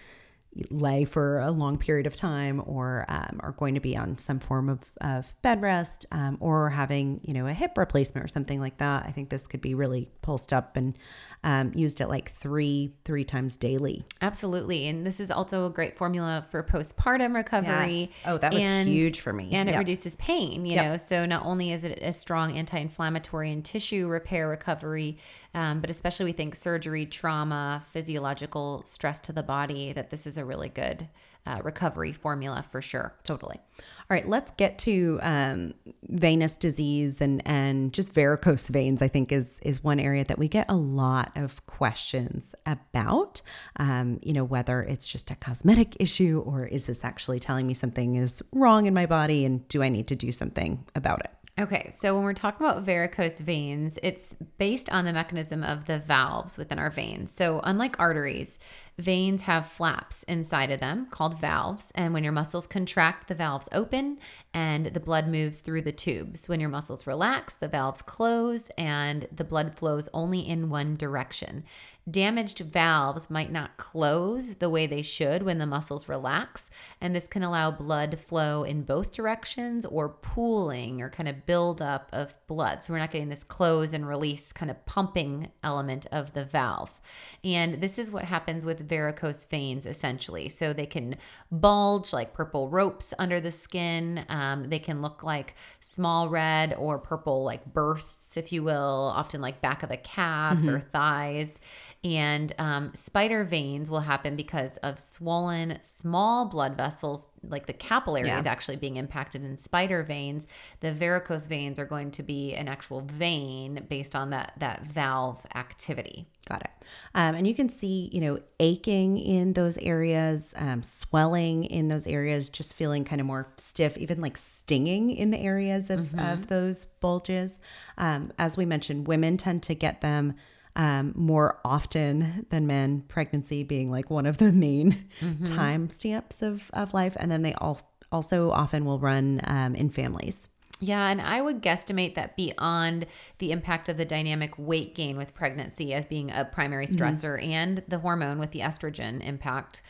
lay 0.70 1.04
for 1.04 1.40
a 1.40 1.50
long 1.50 1.78
period 1.78 2.06
of 2.06 2.16
time 2.16 2.62
or 2.66 3.04
um, 3.08 3.38
are 3.40 3.52
going 3.52 3.74
to 3.74 3.80
be 3.80 3.96
on 3.96 4.18
some 4.18 4.40
form 4.40 4.68
of, 4.68 4.80
of 5.00 5.34
bed 5.42 5.60
rest 5.60 6.06
um, 6.10 6.36
or 6.40 6.70
having 6.70 7.20
you 7.22 7.34
know 7.34 7.46
a 7.46 7.52
hip 7.52 7.76
replacement 7.76 8.24
or 8.24 8.28
something 8.28 8.58
like 8.58 8.78
that 8.78 9.04
i 9.06 9.10
think 9.10 9.28
this 9.28 9.46
could 9.46 9.60
be 9.60 9.74
really 9.74 10.08
pulsed 10.22 10.52
up 10.52 10.76
and 10.76 10.98
um, 11.44 11.72
used 11.74 12.00
it 12.00 12.08
like 12.08 12.30
three 12.32 12.92
three 13.04 13.24
times 13.24 13.56
daily 13.56 14.04
Absolutely. 14.20 14.88
And 14.88 15.06
this 15.06 15.20
is 15.20 15.30
also 15.30 15.66
a 15.66 15.70
great 15.70 15.96
formula 15.96 16.44
for 16.50 16.62
postpartum 16.62 17.34
recovery. 17.34 18.00
Yes. 18.00 18.20
Oh, 18.24 18.36
that 18.38 18.52
was 18.52 18.62
huge 18.62 19.20
for 19.20 19.32
me. 19.32 19.50
And 19.52 19.68
it 19.68 19.72
Yep. 19.72 19.78
reduces 19.78 20.16
pain, 20.16 20.66
you 20.66 20.74
Yep. 20.74 20.84
know. 20.84 20.96
So 20.96 21.24
not 21.26 21.46
only 21.46 21.72
is 21.72 21.84
it 21.84 21.98
a 22.02 22.12
strong 22.12 22.56
anti 22.56 22.78
inflammatory 22.78 23.52
and 23.52 23.64
tissue 23.64 24.08
repair 24.08 24.48
recovery, 24.48 25.18
um, 25.54 25.80
but 25.80 25.88
especially 25.90 26.26
we 26.26 26.32
think 26.32 26.54
surgery, 26.54 27.06
trauma, 27.06 27.82
physiological 27.92 28.82
stress 28.84 29.20
to 29.22 29.32
the 29.32 29.42
body, 29.42 29.92
that 29.92 30.10
this 30.10 30.26
is 30.26 30.36
a 30.36 30.44
really 30.44 30.68
good 30.68 31.08
uh, 31.48 31.60
recovery 31.62 32.12
formula 32.12 32.62
for 32.70 32.82
sure. 32.82 33.14
Totally. 33.24 33.56
All 33.58 34.14
right, 34.14 34.28
let's 34.28 34.52
get 34.52 34.78
to 34.80 35.18
um, 35.22 35.74
venous 36.08 36.56
disease 36.56 37.20
and 37.20 37.42
and 37.46 37.92
just 37.92 38.12
varicose 38.12 38.68
veins. 38.68 39.00
I 39.00 39.08
think 39.08 39.32
is 39.32 39.58
is 39.62 39.82
one 39.82 39.98
area 39.98 40.24
that 40.24 40.38
we 40.38 40.46
get 40.46 40.66
a 40.68 40.76
lot 40.76 41.32
of 41.36 41.64
questions 41.66 42.54
about. 42.66 43.40
Um, 43.76 44.20
you 44.22 44.34
know, 44.34 44.44
whether 44.44 44.82
it's 44.82 45.08
just 45.08 45.30
a 45.30 45.36
cosmetic 45.36 45.96
issue 45.98 46.42
or 46.44 46.66
is 46.66 46.86
this 46.86 47.02
actually 47.02 47.40
telling 47.40 47.66
me 47.66 47.74
something 47.74 48.16
is 48.16 48.42
wrong 48.52 48.86
in 48.86 48.92
my 48.92 49.06
body, 49.06 49.44
and 49.44 49.66
do 49.68 49.82
I 49.82 49.88
need 49.88 50.08
to 50.08 50.16
do 50.16 50.30
something 50.30 50.84
about 50.94 51.20
it? 51.24 51.32
Okay, 51.58 51.90
so 51.98 52.14
when 52.14 52.22
we're 52.22 52.34
talking 52.34 52.64
about 52.64 52.84
varicose 52.84 53.40
veins, 53.40 53.98
it's 54.00 54.36
based 54.58 54.88
on 54.90 55.04
the 55.04 55.12
mechanism 55.12 55.64
of 55.64 55.86
the 55.86 55.98
valves 55.98 56.56
within 56.56 56.78
our 56.78 56.88
veins. 56.88 57.32
So, 57.32 57.60
unlike 57.64 57.98
arteries, 57.98 58.60
veins 58.96 59.42
have 59.42 59.66
flaps 59.66 60.22
inside 60.24 60.70
of 60.70 60.78
them 60.78 61.06
called 61.10 61.40
valves. 61.40 61.90
And 61.96 62.14
when 62.14 62.22
your 62.22 62.32
muscles 62.32 62.68
contract, 62.68 63.26
the 63.26 63.34
valves 63.34 63.68
open 63.72 64.18
and 64.54 64.86
the 64.86 65.00
blood 65.00 65.26
moves 65.26 65.58
through 65.58 65.82
the 65.82 65.90
tubes. 65.90 66.48
When 66.48 66.60
your 66.60 66.68
muscles 66.68 67.08
relax, 67.08 67.54
the 67.54 67.66
valves 67.66 68.02
close 68.02 68.70
and 68.78 69.26
the 69.32 69.44
blood 69.44 69.74
flows 69.74 70.08
only 70.14 70.40
in 70.40 70.70
one 70.70 70.94
direction. 70.94 71.64
Damaged 72.08 72.60
valves 72.60 73.28
might 73.28 73.50
not 73.50 73.76
close 73.76 74.54
the 74.54 74.70
way 74.70 74.86
they 74.86 75.02
should 75.02 75.42
when 75.42 75.58
the 75.58 75.66
muscles 75.66 76.08
relax, 76.08 76.70
and 77.00 77.14
this 77.14 77.26
can 77.26 77.42
allow 77.42 77.70
blood 77.70 78.18
flow 78.18 78.62
in 78.62 78.82
both 78.82 79.12
directions 79.12 79.84
or 79.84 80.08
pooling 80.08 81.02
or 81.02 81.10
kind 81.10 81.28
of 81.28 81.44
buildup 81.44 82.08
of 82.12 82.34
blood. 82.46 82.82
So 82.82 82.92
we're 82.92 83.00
not 83.00 83.10
getting 83.10 83.28
this 83.28 83.44
close 83.44 83.92
and 83.92 84.08
release 84.08 84.52
kind 84.52 84.70
of 84.70 84.86
pumping 84.86 85.50
element 85.62 86.06
of 86.12 86.32
the 86.32 86.44
valve. 86.44 87.00
And 87.44 87.80
this 87.80 87.98
is 87.98 88.10
what 88.10 88.24
happens 88.24 88.64
with 88.64 88.88
varicose 88.88 89.44
veins 89.44 89.84
essentially. 89.84 90.48
So 90.48 90.72
they 90.72 90.86
can 90.86 91.16
bulge 91.50 92.12
like 92.12 92.32
purple 92.32 92.68
ropes 92.68 93.12
under 93.18 93.40
the 93.40 93.50
skin. 93.50 94.24
Um, 94.28 94.64
they 94.70 94.78
can 94.78 95.02
look 95.02 95.22
like 95.22 95.54
small 95.80 96.28
red 96.28 96.74
or 96.74 96.98
purple, 96.98 97.44
like 97.44 97.72
bursts, 97.72 98.36
if 98.36 98.52
you 98.52 98.62
will, 98.62 99.12
often 99.14 99.40
like 99.40 99.60
back 99.60 99.82
of 99.82 99.88
the 99.88 99.96
calves 99.96 100.64
mm-hmm. 100.64 100.76
or 100.76 100.80
thighs. 100.80 101.60
And 102.04 102.54
um, 102.58 102.92
spider 102.94 103.42
veins 103.42 103.90
will 103.90 104.00
happen 104.00 104.36
because 104.36 104.76
of 104.78 105.00
swollen 105.00 105.80
small 105.82 106.46
blood 106.46 106.76
vessels, 106.76 107.26
like 107.42 107.66
the 107.66 107.72
capillary 107.72 108.28
yeah. 108.28 108.42
actually 108.46 108.76
being 108.76 108.96
impacted 108.96 109.42
in 109.42 109.56
spider 109.56 110.04
veins. 110.04 110.46
The 110.78 110.92
varicose 110.92 111.48
veins 111.48 111.78
are 111.80 111.84
going 111.84 112.12
to 112.12 112.22
be 112.22 112.54
an 112.54 112.68
actual 112.68 113.00
vein 113.00 113.84
based 113.88 114.14
on 114.14 114.30
that 114.30 114.52
that 114.58 114.86
valve 114.86 115.44
activity. 115.56 116.28
Got 116.48 116.62
it. 116.62 116.70
Um, 117.14 117.34
and 117.34 117.46
you 117.46 117.54
can 117.54 117.68
see, 117.68 118.08
you 118.12 118.20
know, 118.20 118.40
aching 118.60 119.18
in 119.18 119.52
those 119.52 119.76
areas, 119.78 120.54
um, 120.56 120.82
swelling 120.82 121.64
in 121.64 121.88
those 121.88 122.06
areas, 122.06 122.48
just 122.48 122.74
feeling 122.74 123.04
kind 123.04 123.20
of 123.20 123.26
more 123.26 123.52
stiff, 123.56 123.98
even 123.98 124.20
like 124.20 124.36
stinging 124.36 125.10
in 125.10 125.30
the 125.30 125.38
areas 125.38 125.90
of, 125.90 126.00
mm-hmm. 126.00 126.20
of 126.20 126.46
those 126.46 126.84
bulges. 126.84 127.58
Um, 127.98 128.32
as 128.38 128.56
we 128.56 128.64
mentioned, 128.64 129.08
women 129.08 129.36
tend 129.36 129.64
to 129.64 129.74
get 129.74 130.00
them 130.00 130.34
um, 130.78 131.12
more 131.16 131.60
often 131.64 132.46
than 132.50 132.66
men, 132.66 133.02
pregnancy 133.08 133.64
being 133.64 133.90
like 133.90 134.08
one 134.08 134.24
of 134.24 134.38
the 134.38 134.52
main 134.52 135.08
mm-hmm. 135.20 135.44
time 135.44 135.90
stamps 135.90 136.40
of, 136.40 136.70
of 136.72 136.94
life. 136.94 137.16
And 137.18 137.30
then 137.30 137.42
they 137.42 137.52
all 137.54 137.80
also 138.10 138.50
often 138.50 138.86
will 138.86 138.98
run 138.98 139.40
um, 139.44 139.74
in 139.74 139.90
families. 139.90 140.48
Yeah, 140.80 141.08
and 141.08 141.20
I 141.20 141.40
would 141.40 141.60
guesstimate 141.60 142.14
that 142.14 142.36
beyond 142.36 143.06
the 143.38 143.50
impact 143.52 143.88
of 143.88 143.96
the 143.96 144.04
dynamic 144.04 144.52
weight 144.56 144.94
gain 144.94 145.16
with 145.16 145.34
pregnancy 145.34 145.92
as 145.92 146.06
being 146.06 146.30
a 146.30 146.44
primary 146.44 146.86
mm-hmm. 146.86 147.02
stressor 147.02 147.38
mm-hmm. 147.38 147.50
and 147.50 147.82
the 147.88 147.98
hormone 147.98 148.38
with 148.38 148.52
the 148.52 148.60
estrogen 148.60 149.24
impact, 149.26 149.82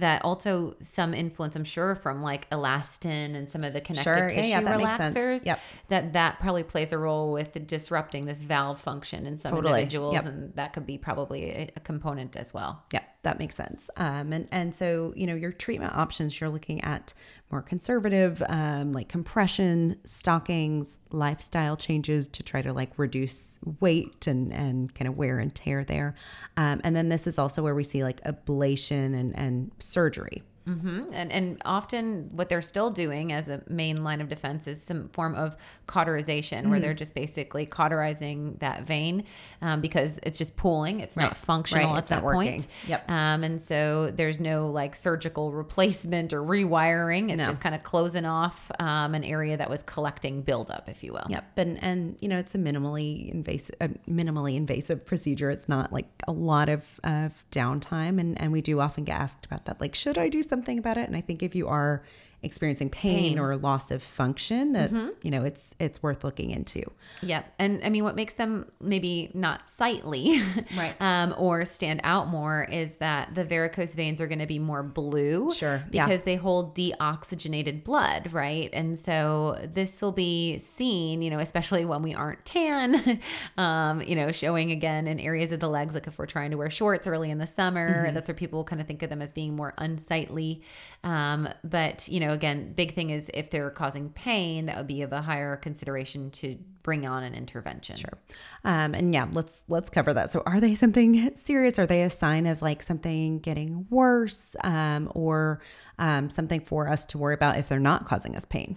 that 0.00 0.24
also 0.24 0.76
some 0.80 1.14
influence, 1.14 1.56
I'm 1.56 1.64
sure, 1.64 1.94
from 1.96 2.22
like 2.22 2.48
elastin 2.50 3.34
and 3.34 3.48
some 3.48 3.64
of 3.64 3.72
the 3.72 3.80
connective 3.80 4.14
sure. 4.14 4.28
tissue 4.28 4.48
yeah, 4.48 4.60
yeah, 4.60 4.78
that 4.78 4.78
relaxers. 5.14 5.44
Yep. 5.44 5.60
That 5.88 6.12
that 6.12 6.40
probably 6.40 6.62
plays 6.62 6.92
a 6.92 6.98
role 6.98 7.32
with 7.32 7.66
disrupting 7.66 8.26
this 8.26 8.42
valve 8.42 8.80
function 8.80 9.26
in 9.26 9.38
some 9.38 9.52
totally. 9.52 9.80
individuals, 9.80 10.14
yep. 10.14 10.26
and 10.26 10.54
that 10.54 10.72
could 10.72 10.86
be 10.86 10.98
probably 10.98 11.50
a, 11.50 11.70
a, 11.76 11.80
component 11.80 12.36
as 12.36 12.52
well. 12.52 12.82
Yeah, 12.92 13.02
that 13.22 13.38
makes 13.38 13.56
sense. 13.56 13.90
Um, 13.96 14.32
and 14.32 14.48
and 14.52 14.74
so 14.74 15.12
you 15.16 15.26
know 15.26 15.34
your 15.34 15.52
treatment 15.52 15.94
options, 15.94 16.40
you're 16.40 16.50
looking 16.50 16.82
at 16.82 17.14
more 17.50 17.62
conservative, 17.62 18.42
um, 18.48 18.92
like 18.92 19.08
compression, 19.08 19.96
stockings, 20.04 20.98
lifestyle 21.10 21.76
changes 21.76 22.26
to 22.28 22.42
try 22.42 22.60
to 22.60 22.72
like 22.72 22.98
reduce 22.98 23.58
weight 23.80 24.26
and 24.26 24.52
and 24.52 24.94
kind 24.94 25.08
of 25.08 25.16
wear 25.16 25.38
and 25.38 25.54
tear 25.54 25.84
there. 25.84 26.14
Um, 26.56 26.80
and 26.82 26.96
then 26.96 27.08
this 27.08 27.26
is 27.26 27.38
also 27.38 27.62
where 27.62 27.74
we 27.74 27.84
see 27.84 28.02
like 28.02 28.20
ablation 28.24 29.18
and 29.18 29.36
and 29.36 29.70
surgery. 29.78 30.42
Mm-hmm. 30.66 31.12
And 31.12 31.32
and 31.32 31.62
often 31.64 32.28
what 32.32 32.48
they're 32.48 32.60
still 32.60 32.90
doing 32.90 33.32
as 33.32 33.48
a 33.48 33.62
main 33.68 34.02
line 34.02 34.20
of 34.20 34.28
defense 34.28 34.66
is 34.66 34.82
some 34.82 35.08
form 35.10 35.36
of 35.36 35.56
cauterization, 35.86 36.62
mm-hmm. 36.62 36.70
where 36.70 36.80
they're 36.80 36.94
just 36.94 37.14
basically 37.14 37.66
cauterizing 37.66 38.56
that 38.58 38.82
vein 38.82 39.24
um, 39.62 39.80
because 39.80 40.18
it's 40.24 40.38
just 40.38 40.56
pooling. 40.56 40.98
It's 41.00 41.16
right. 41.16 41.24
not 41.24 41.36
functional 41.36 41.90
right. 41.90 41.92
at 41.92 41.98
it's 42.00 42.08
that 42.08 42.22
point. 42.22 42.66
Yep. 42.88 43.08
Um, 43.08 43.44
and 43.44 43.62
so 43.62 44.10
there's 44.12 44.40
no 44.40 44.66
like 44.68 44.96
surgical 44.96 45.52
replacement 45.52 46.32
or 46.32 46.42
rewiring. 46.42 47.30
It's 47.30 47.38
no. 47.40 47.46
just 47.46 47.60
kind 47.60 47.74
of 47.74 47.84
closing 47.84 48.24
off 48.24 48.68
um, 48.80 49.14
an 49.14 49.22
area 49.22 49.56
that 49.56 49.70
was 49.70 49.84
collecting 49.84 50.42
buildup, 50.42 50.88
if 50.88 51.04
you 51.04 51.12
will. 51.12 51.26
Yep. 51.28 51.58
And 51.58 51.82
and 51.82 52.16
you 52.20 52.28
know 52.28 52.38
it's 52.38 52.56
a 52.56 52.58
minimally 52.58 53.30
invasive, 53.30 53.76
a 53.80 53.88
minimally 54.10 54.56
invasive 54.56 55.06
procedure. 55.06 55.48
It's 55.48 55.68
not 55.68 55.92
like 55.92 56.08
a 56.26 56.32
lot 56.32 56.68
of 56.68 56.84
of 57.04 57.32
downtime, 57.52 58.18
and 58.20 58.40
and 58.40 58.50
we 58.50 58.62
do 58.62 58.80
often 58.80 59.04
get 59.04 59.16
asked 59.16 59.46
about 59.46 59.66
that. 59.66 59.80
Like, 59.80 59.94
should 59.94 60.18
I 60.18 60.28
do 60.28 60.42
something 60.42 60.55
something 60.56 60.78
about 60.78 60.96
it. 60.96 61.06
And 61.06 61.16
I 61.16 61.20
think 61.20 61.42
if 61.42 61.54
you 61.54 61.68
are 61.68 62.02
experiencing 62.42 62.90
pain, 62.90 63.30
pain. 63.30 63.38
or 63.38 63.56
loss 63.56 63.90
of 63.90 64.02
function 64.02 64.72
that 64.72 64.90
mm-hmm. 64.90 65.08
you 65.22 65.30
know 65.30 65.42
it's 65.42 65.74
it's 65.78 66.02
worth 66.02 66.22
looking 66.22 66.50
into 66.50 66.82
yep 67.22 67.52
and 67.58 67.80
i 67.82 67.88
mean 67.88 68.04
what 68.04 68.14
makes 68.14 68.34
them 68.34 68.70
maybe 68.80 69.30
not 69.34 69.66
sightly 69.66 70.40
right 70.76 70.94
um, 71.00 71.34
or 71.38 71.64
stand 71.64 72.00
out 72.04 72.28
more 72.28 72.64
is 72.70 72.96
that 72.96 73.34
the 73.34 73.44
varicose 73.44 73.94
veins 73.94 74.20
are 74.20 74.26
going 74.26 74.38
to 74.38 74.46
be 74.46 74.58
more 74.58 74.82
blue 74.82 75.52
sure 75.52 75.82
because 75.90 76.20
yeah. 76.20 76.24
they 76.24 76.36
hold 76.36 76.74
deoxygenated 76.76 77.82
blood 77.84 78.32
right 78.32 78.70
and 78.72 78.98
so 78.98 79.58
this 79.72 80.02
will 80.02 80.12
be 80.12 80.58
seen 80.58 81.22
you 81.22 81.30
know 81.30 81.38
especially 81.38 81.84
when 81.84 82.02
we 82.02 82.14
aren't 82.14 82.44
tan 82.44 83.20
um, 83.56 84.02
you 84.02 84.14
know 84.14 84.30
showing 84.30 84.70
again 84.70 85.06
in 85.06 85.18
areas 85.18 85.52
of 85.52 85.60
the 85.60 85.68
legs 85.68 85.94
like 85.94 86.06
if 86.06 86.18
we're 86.18 86.26
trying 86.26 86.50
to 86.50 86.56
wear 86.56 86.70
shorts 86.70 87.06
early 87.06 87.30
in 87.30 87.38
the 87.38 87.46
summer 87.46 88.04
mm-hmm. 88.04 88.14
that's 88.14 88.28
where 88.28 88.34
people 88.34 88.62
kind 88.62 88.80
of 88.80 88.86
think 88.86 89.02
of 89.02 89.08
them 89.08 89.22
as 89.22 89.32
being 89.32 89.56
more 89.56 89.72
unsightly 89.78 90.62
um, 91.02 91.48
but 91.64 92.06
you 92.08 92.20
know 92.20 92.25
again, 92.32 92.72
big 92.72 92.94
thing 92.94 93.10
is 93.10 93.30
if 93.34 93.50
they're 93.50 93.70
causing 93.70 94.10
pain, 94.10 94.66
that 94.66 94.76
would 94.76 94.86
be 94.86 95.02
of 95.02 95.12
a 95.12 95.22
higher 95.22 95.56
consideration 95.56 96.30
to 96.32 96.58
bring 96.82 97.06
on 97.06 97.22
an 97.22 97.34
intervention. 97.34 97.96
Sure. 97.96 98.18
Um, 98.64 98.94
and 98.94 99.12
yeah, 99.12 99.26
let's 99.32 99.64
let's 99.68 99.90
cover 99.90 100.14
that. 100.14 100.30
So, 100.30 100.42
are 100.46 100.60
they 100.60 100.74
something 100.74 101.34
serious? 101.34 101.78
Are 101.78 101.86
they 101.86 102.02
a 102.02 102.10
sign 102.10 102.46
of 102.46 102.62
like 102.62 102.82
something 102.82 103.40
getting 103.40 103.86
worse, 103.90 104.56
um, 104.64 105.10
or 105.14 105.60
um, 105.98 106.30
something 106.30 106.60
for 106.60 106.88
us 106.88 107.04
to 107.06 107.18
worry 107.18 107.34
about 107.34 107.58
if 107.58 107.68
they're 107.68 107.78
not 107.78 108.06
causing 108.06 108.36
us 108.36 108.44
pain? 108.44 108.76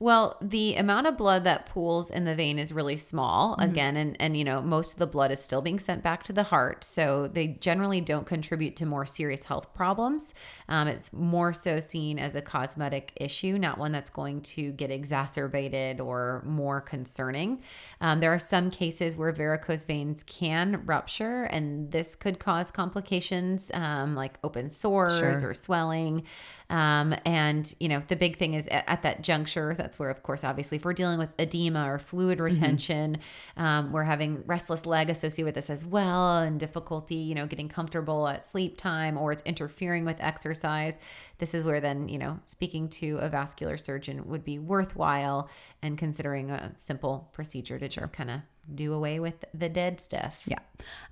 Well, 0.00 0.36
the 0.40 0.76
amount 0.76 1.08
of 1.08 1.16
blood 1.16 1.42
that 1.44 1.66
pools 1.66 2.08
in 2.08 2.24
the 2.24 2.34
vein 2.34 2.58
is 2.58 2.72
really 2.72 2.96
small 2.96 3.56
mm-hmm. 3.56 3.70
again 3.70 3.96
and 3.96 4.16
and 4.20 4.36
you 4.36 4.44
know, 4.44 4.62
most 4.62 4.92
of 4.92 4.98
the 4.98 5.06
blood 5.06 5.32
is 5.32 5.42
still 5.42 5.60
being 5.60 5.78
sent 5.78 6.02
back 6.02 6.22
to 6.24 6.32
the 6.32 6.44
heart. 6.44 6.84
So 6.84 7.28
they 7.32 7.48
generally 7.48 8.00
don't 8.00 8.26
contribute 8.26 8.76
to 8.76 8.86
more 8.86 9.06
serious 9.06 9.44
health 9.44 9.74
problems. 9.74 10.34
Um, 10.68 10.86
it's 10.86 11.12
more 11.12 11.52
so 11.52 11.80
seen 11.80 12.18
as 12.18 12.36
a 12.36 12.42
cosmetic 12.42 13.12
issue, 13.16 13.58
not 13.58 13.78
one 13.78 13.90
that's 13.90 14.10
going 14.10 14.42
to 14.42 14.72
get 14.72 14.90
exacerbated 14.90 16.00
or 16.00 16.42
more 16.46 16.80
concerning. 16.80 17.60
Um, 18.00 18.20
there 18.20 18.32
are 18.32 18.38
some 18.38 18.70
cases 18.70 19.16
where 19.16 19.32
varicose 19.32 19.84
veins 19.84 20.22
can 20.22 20.82
rupture, 20.86 21.44
and 21.44 21.90
this 21.90 22.14
could 22.14 22.38
cause 22.38 22.70
complications 22.70 23.70
um, 23.74 24.14
like 24.14 24.38
open 24.44 24.68
sores 24.68 25.18
sure. 25.18 25.50
or 25.50 25.54
swelling. 25.54 26.22
Um, 26.70 27.14
and, 27.24 27.74
you 27.80 27.88
know, 27.88 28.02
the 28.08 28.16
big 28.16 28.36
thing 28.36 28.52
is 28.52 28.66
at, 28.66 28.84
at, 28.86 29.02
that 29.02 29.22
juncture, 29.22 29.74
that's 29.74 29.98
where, 29.98 30.10
of 30.10 30.22
course, 30.22 30.44
obviously, 30.44 30.76
if 30.76 30.84
we're 30.84 30.92
dealing 30.92 31.18
with 31.18 31.30
edema 31.38 31.90
or 31.90 31.98
fluid 31.98 32.38
mm-hmm. 32.38 32.44
retention, 32.44 33.16
mm-hmm. 33.56 33.62
um, 33.62 33.92
we're 33.92 34.04
having 34.04 34.42
restless 34.46 34.84
leg 34.84 35.08
associated 35.08 35.46
with 35.46 35.54
this 35.54 35.70
as 35.70 35.86
well 35.86 36.38
and 36.38 36.60
difficulty, 36.60 37.14
you 37.14 37.34
know, 37.34 37.46
getting 37.46 37.68
comfortable 37.68 38.28
at 38.28 38.44
sleep 38.44 38.76
time 38.76 39.16
or 39.16 39.32
it's 39.32 39.42
interfering 39.44 40.04
with 40.04 40.20
exercise. 40.20 40.98
This 41.38 41.54
is 41.54 41.64
where 41.64 41.80
then, 41.80 42.08
you 42.08 42.18
know, 42.18 42.40
speaking 42.44 42.88
to 42.90 43.18
a 43.18 43.28
vascular 43.28 43.76
surgeon 43.76 44.26
would 44.28 44.44
be 44.44 44.58
worthwhile 44.58 45.48
and 45.82 45.96
considering 45.96 46.50
a 46.50 46.72
simple 46.76 47.30
procedure 47.32 47.78
to 47.78 47.88
just 47.88 48.12
kind 48.12 48.30
of 48.30 48.40
do 48.74 48.92
away 48.92 49.18
with 49.20 49.44
the 49.54 49.68
dead 49.68 50.00
stuff. 50.00 50.42
Yeah. 50.46 50.58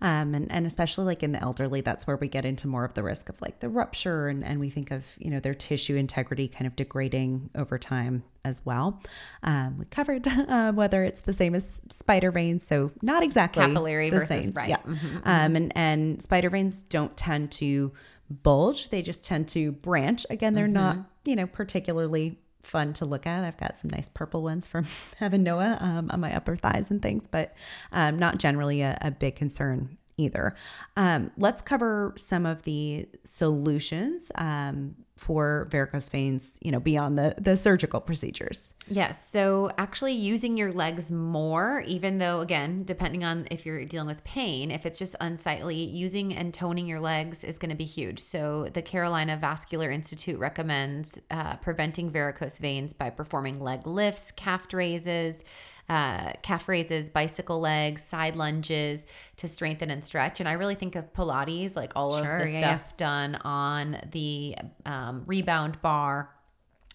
Um, 0.03 0.35
and, 0.35 0.51
and 0.53 0.67
especially 0.67 1.05
like 1.05 1.23
in 1.23 1.33
the 1.33 1.41
elderly, 1.41 1.81
that's 1.81 2.07
where 2.07 2.17
we 2.17 2.29
get 2.29 2.45
into 2.45 2.69
more 2.69 2.85
of 2.85 2.95
the 2.95 3.03
risk 3.03 3.29
of 3.29 3.41
like 3.41 3.61
the 3.61 3.69
rupture 3.69 4.29
and, 4.29 4.45
and 4.45 4.61
we 4.61 4.69
think 4.69 4.91
of, 4.91 5.05
you 5.19 5.31
know, 5.31 5.41
their 5.41 5.55
tissue 5.55 5.97
integrity 5.97 6.49
kind 6.49 6.67
of 6.67 6.77
degrading 6.77 7.51
over 7.55 7.79
time 7.79 8.23
as 8.45 8.65
well. 8.65 9.01
Um, 9.43 9.79
we 9.79 9.85
covered 9.87 10.27
uh, 10.49 10.73
whether 10.73 11.03
it's 11.03 11.23
the 11.23 11.33
same 11.33 11.55
as 11.55 11.81
spider 11.89 12.31
veins. 12.31 12.67
So 12.67 12.93
not 13.01 13.23
exactly 13.23 13.65
capillary 13.65 14.11
the 14.11 14.19
versus, 14.19 14.29
same. 14.29 14.51
Right. 14.51 14.69
Yeah. 14.69 14.79
Mm-hmm, 14.79 15.17
um, 15.25 15.57
and, 15.57 15.73
and 15.75 16.23
spider 16.23 16.51
veins 16.51 16.83
don't 16.83 17.17
tend 17.17 17.53
to 17.53 17.93
bulge. 18.31 18.89
They 18.91 19.03
just 19.03 19.25
tend 19.25 19.49
to 19.49 19.73
branch. 19.73 20.27
Again, 20.31 20.55
they're 20.55 20.69
not, 20.69 20.97
Mm-hmm. 20.97 21.31
you 21.31 21.37
know, 21.37 21.47
particularly 21.47 22.39
fun 22.63 22.93
to 22.95 23.05
look 23.05 23.27
at. 23.27 23.45
I've 23.45 23.57
got 23.57 23.77
some 23.77 23.91
nice 23.91 24.09
purple 24.09 24.43
ones 24.43 24.67
from 24.67 24.87
having 25.19 25.43
Noah 25.43 25.79
um, 25.81 26.11
on 26.11 26.21
my 26.21 26.35
upper 26.35 26.57
thighs 26.57 26.91
and 26.91 27.01
things, 27.01 27.27
but 27.31 27.55
um, 27.93 28.19
not 28.19 28.39
generally 28.39 28.83
a, 28.83 28.99
a 29.01 29.11
big 29.11 29.37
concern 29.37 29.97
either. 30.17 30.55
Um, 30.97 31.31
let's 31.37 31.63
cover 31.63 32.13
some 32.17 32.47
of 32.47 32.63
the 32.63 33.07
solutions 33.25 34.33
um, 34.35 34.97
for 35.17 35.67
varicose 35.71 36.11
veins, 36.11 36.59
you 36.61 36.71
know, 36.71 36.81
beyond 36.81 37.19
the, 37.19 37.35
the 37.39 37.57
surgical 37.57 38.01
procedures. 38.01 38.75
Yes. 38.87 39.29
So 39.31 39.71
actually 39.79 40.13
using 40.13 40.59
your 40.59 40.73
legs 40.73 41.11
more, 41.11 41.83
even 41.87 42.19
though, 42.19 42.41
again, 42.41 42.85
depending 42.85 43.25
on 43.25 43.49
if 43.51 43.65
you're 43.65 43.85
dealing 43.87 44.09
with 44.09 44.23
pain, 44.25 44.71
if 44.71 44.85
it's 44.85 44.99
just 44.99 45.17
unsightly, 45.21 45.77
using 45.77 46.35
and 46.35 46.53
toning 46.53 46.87
your 46.87 47.01
legs 47.01 47.45
is 47.45 47.57
going 47.57 47.71
to 47.71 47.77
be 47.77 47.85
huge. 47.85 48.21
So 48.21 48.69
the 48.75 48.83
Carolina 48.83 49.39
Vascular 49.41 49.91
Institute 49.91 50.39
recommends 50.39 51.19
uh, 51.31 51.57
preventing 51.57 52.11
varicose 52.11 52.59
veins 52.59 52.93
by 52.93 53.09
performing 53.09 53.59
leg 53.59 53.87
lifts, 53.87 54.33
calf 54.33 54.67
raises. 54.73 55.43
Uh, 55.89 56.33
calf 56.43 56.69
raises, 56.69 57.11
bicycle 57.11 57.61
legs, 57.61 58.03
side 58.03 58.35
lunges 58.35 59.07
to 59.37 59.47
strengthen 59.47 59.89
and 59.91 60.05
stretch. 60.05 60.41
And 60.41 60.49
I 60.49 60.53
really 60.55 60.75
think 60.75 60.97
of 60.97 61.13
Pilates, 61.13 61.77
like 61.77 61.93
all 61.95 62.21
Sure, 62.21 62.39
of 62.39 62.47
the 62.47 62.53
yeah, 62.53 62.79
stuff 62.79 62.97
done 62.97 63.37
on 63.37 63.99
the 64.11 64.57
um, 64.85 65.23
rebound 65.27 65.81
bar 65.83 66.31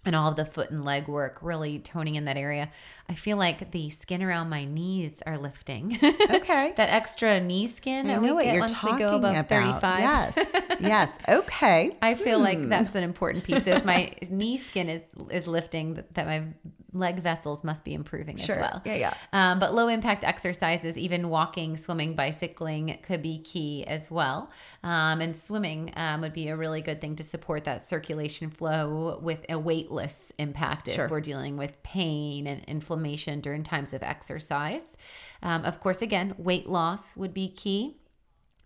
and 0.03 0.15
all 0.15 0.31
of 0.31 0.35
the 0.35 0.45
foot 0.45 0.71
and 0.71 0.83
leg 0.83 1.07
work, 1.07 1.37
really 1.43 1.77
toning 1.77 2.15
in 2.15 2.25
that 2.25 2.35
area. 2.35 2.69
I 3.07 3.13
feel 3.13 3.37
like 3.37 3.69
the 3.71 3.91
skin 3.91 4.23
around 4.23 4.49
my 4.49 4.65
knees 4.65 5.21
are 5.25 5.37
lifting. 5.37 5.97
Okay. 6.31 6.73
that 6.75 6.89
extra 6.89 7.39
knee 7.39 7.67
skin 7.67 8.05
I 8.07 8.13
that 8.15 8.21
know 8.21 8.27
we 8.29 8.31
what 8.33 8.43
get 8.45 8.53
you're 8.55 8.61
once 8.61 8.71
talking 8.73 8.95
we 8.95 8.99
go 8.99 9.15
above 9.17 9.35
about. 9.37 9.81
35. 9.81 9.99
Yes. 9.99 10.55
yes. 10.79 11.17
Okay. 11.29 11.95
I 12.01 12.15
feel 12.15 12.39
Hmm. 12.39 12.43
like 12.43 12.67
that's 12.69 12.95
an 12.95 13.03
important 13.03 13.43
piece. 13.43 13.63
So 13.63 13.71
if 13.71 13.85
my 13.85 14.11
knee 14.29 14.57
skin 14.57 14.89
is 14.89 15.01
is 15.29 15.45
lifting, 15.45 16.03
that 16.13 16.25
my 16.25 16.43
leg 16.93 17.21
vessels 17.21 17.63
must 17.63 17.83
be 17.83 17.93
improving 17.93 18.37
Sure. 18.37 18.55
as 18.57 18.61
well. 18.71 18.81
Yeah, 18.85 18.95
yeah. 18.95 19.13
Um, 19.33 19.59
but 19.59 19.73
low 19.73 19.87
impact 19.87 20.23
exercises, 20.23 20.97
even 20.97 21.29
walking, 21.29 21.77
swimming, 21.77 22.15
bicycling, 22.15 22.97
could 23.03 23.21
be 23.21 23.39
key 23.39 23.85
as 23.85 24.11
well. 24.11 24.49
Um, 24.83 25.21
and 25.21 25.35
swimming 25.35 25.93
um, 25.95 26.21
would 26.21 26.33
be 26.33 26.49
a 26.49 26.57
really 26.57 26.81
good 26.81 26.99
thing 26.99 27.15
to 27.17 27.23
support 27.23 27.63
that 27.65 27.83
circulation 27.83 28.49
flow 28.49 29.19
with 29.21 29.45
a 29.49 29.57
weightless 29.57 30.31
impact 30.37 30.87
if 30.87 30.95
Sure. 30.95 31.07
we're 31.07 31.21
dealing 31.21 31.57
with 31.57 31.81
pain 31.83 32.47
and 32.47 32.63
inflammation 32.65 33.39
during 33.41 33.63
times 33.63 33.93
of 33.93 34.03
exercise. 34.03 34.97
Um, 35.43 35.63
of 35.65 35.79
course, 35.79 36.01
again, 36.01 36.35
weight 36.37 36.67
loss 36.67 37.15
would 37.15 37.33
be 37.33 37.47
key. 37.49 37.97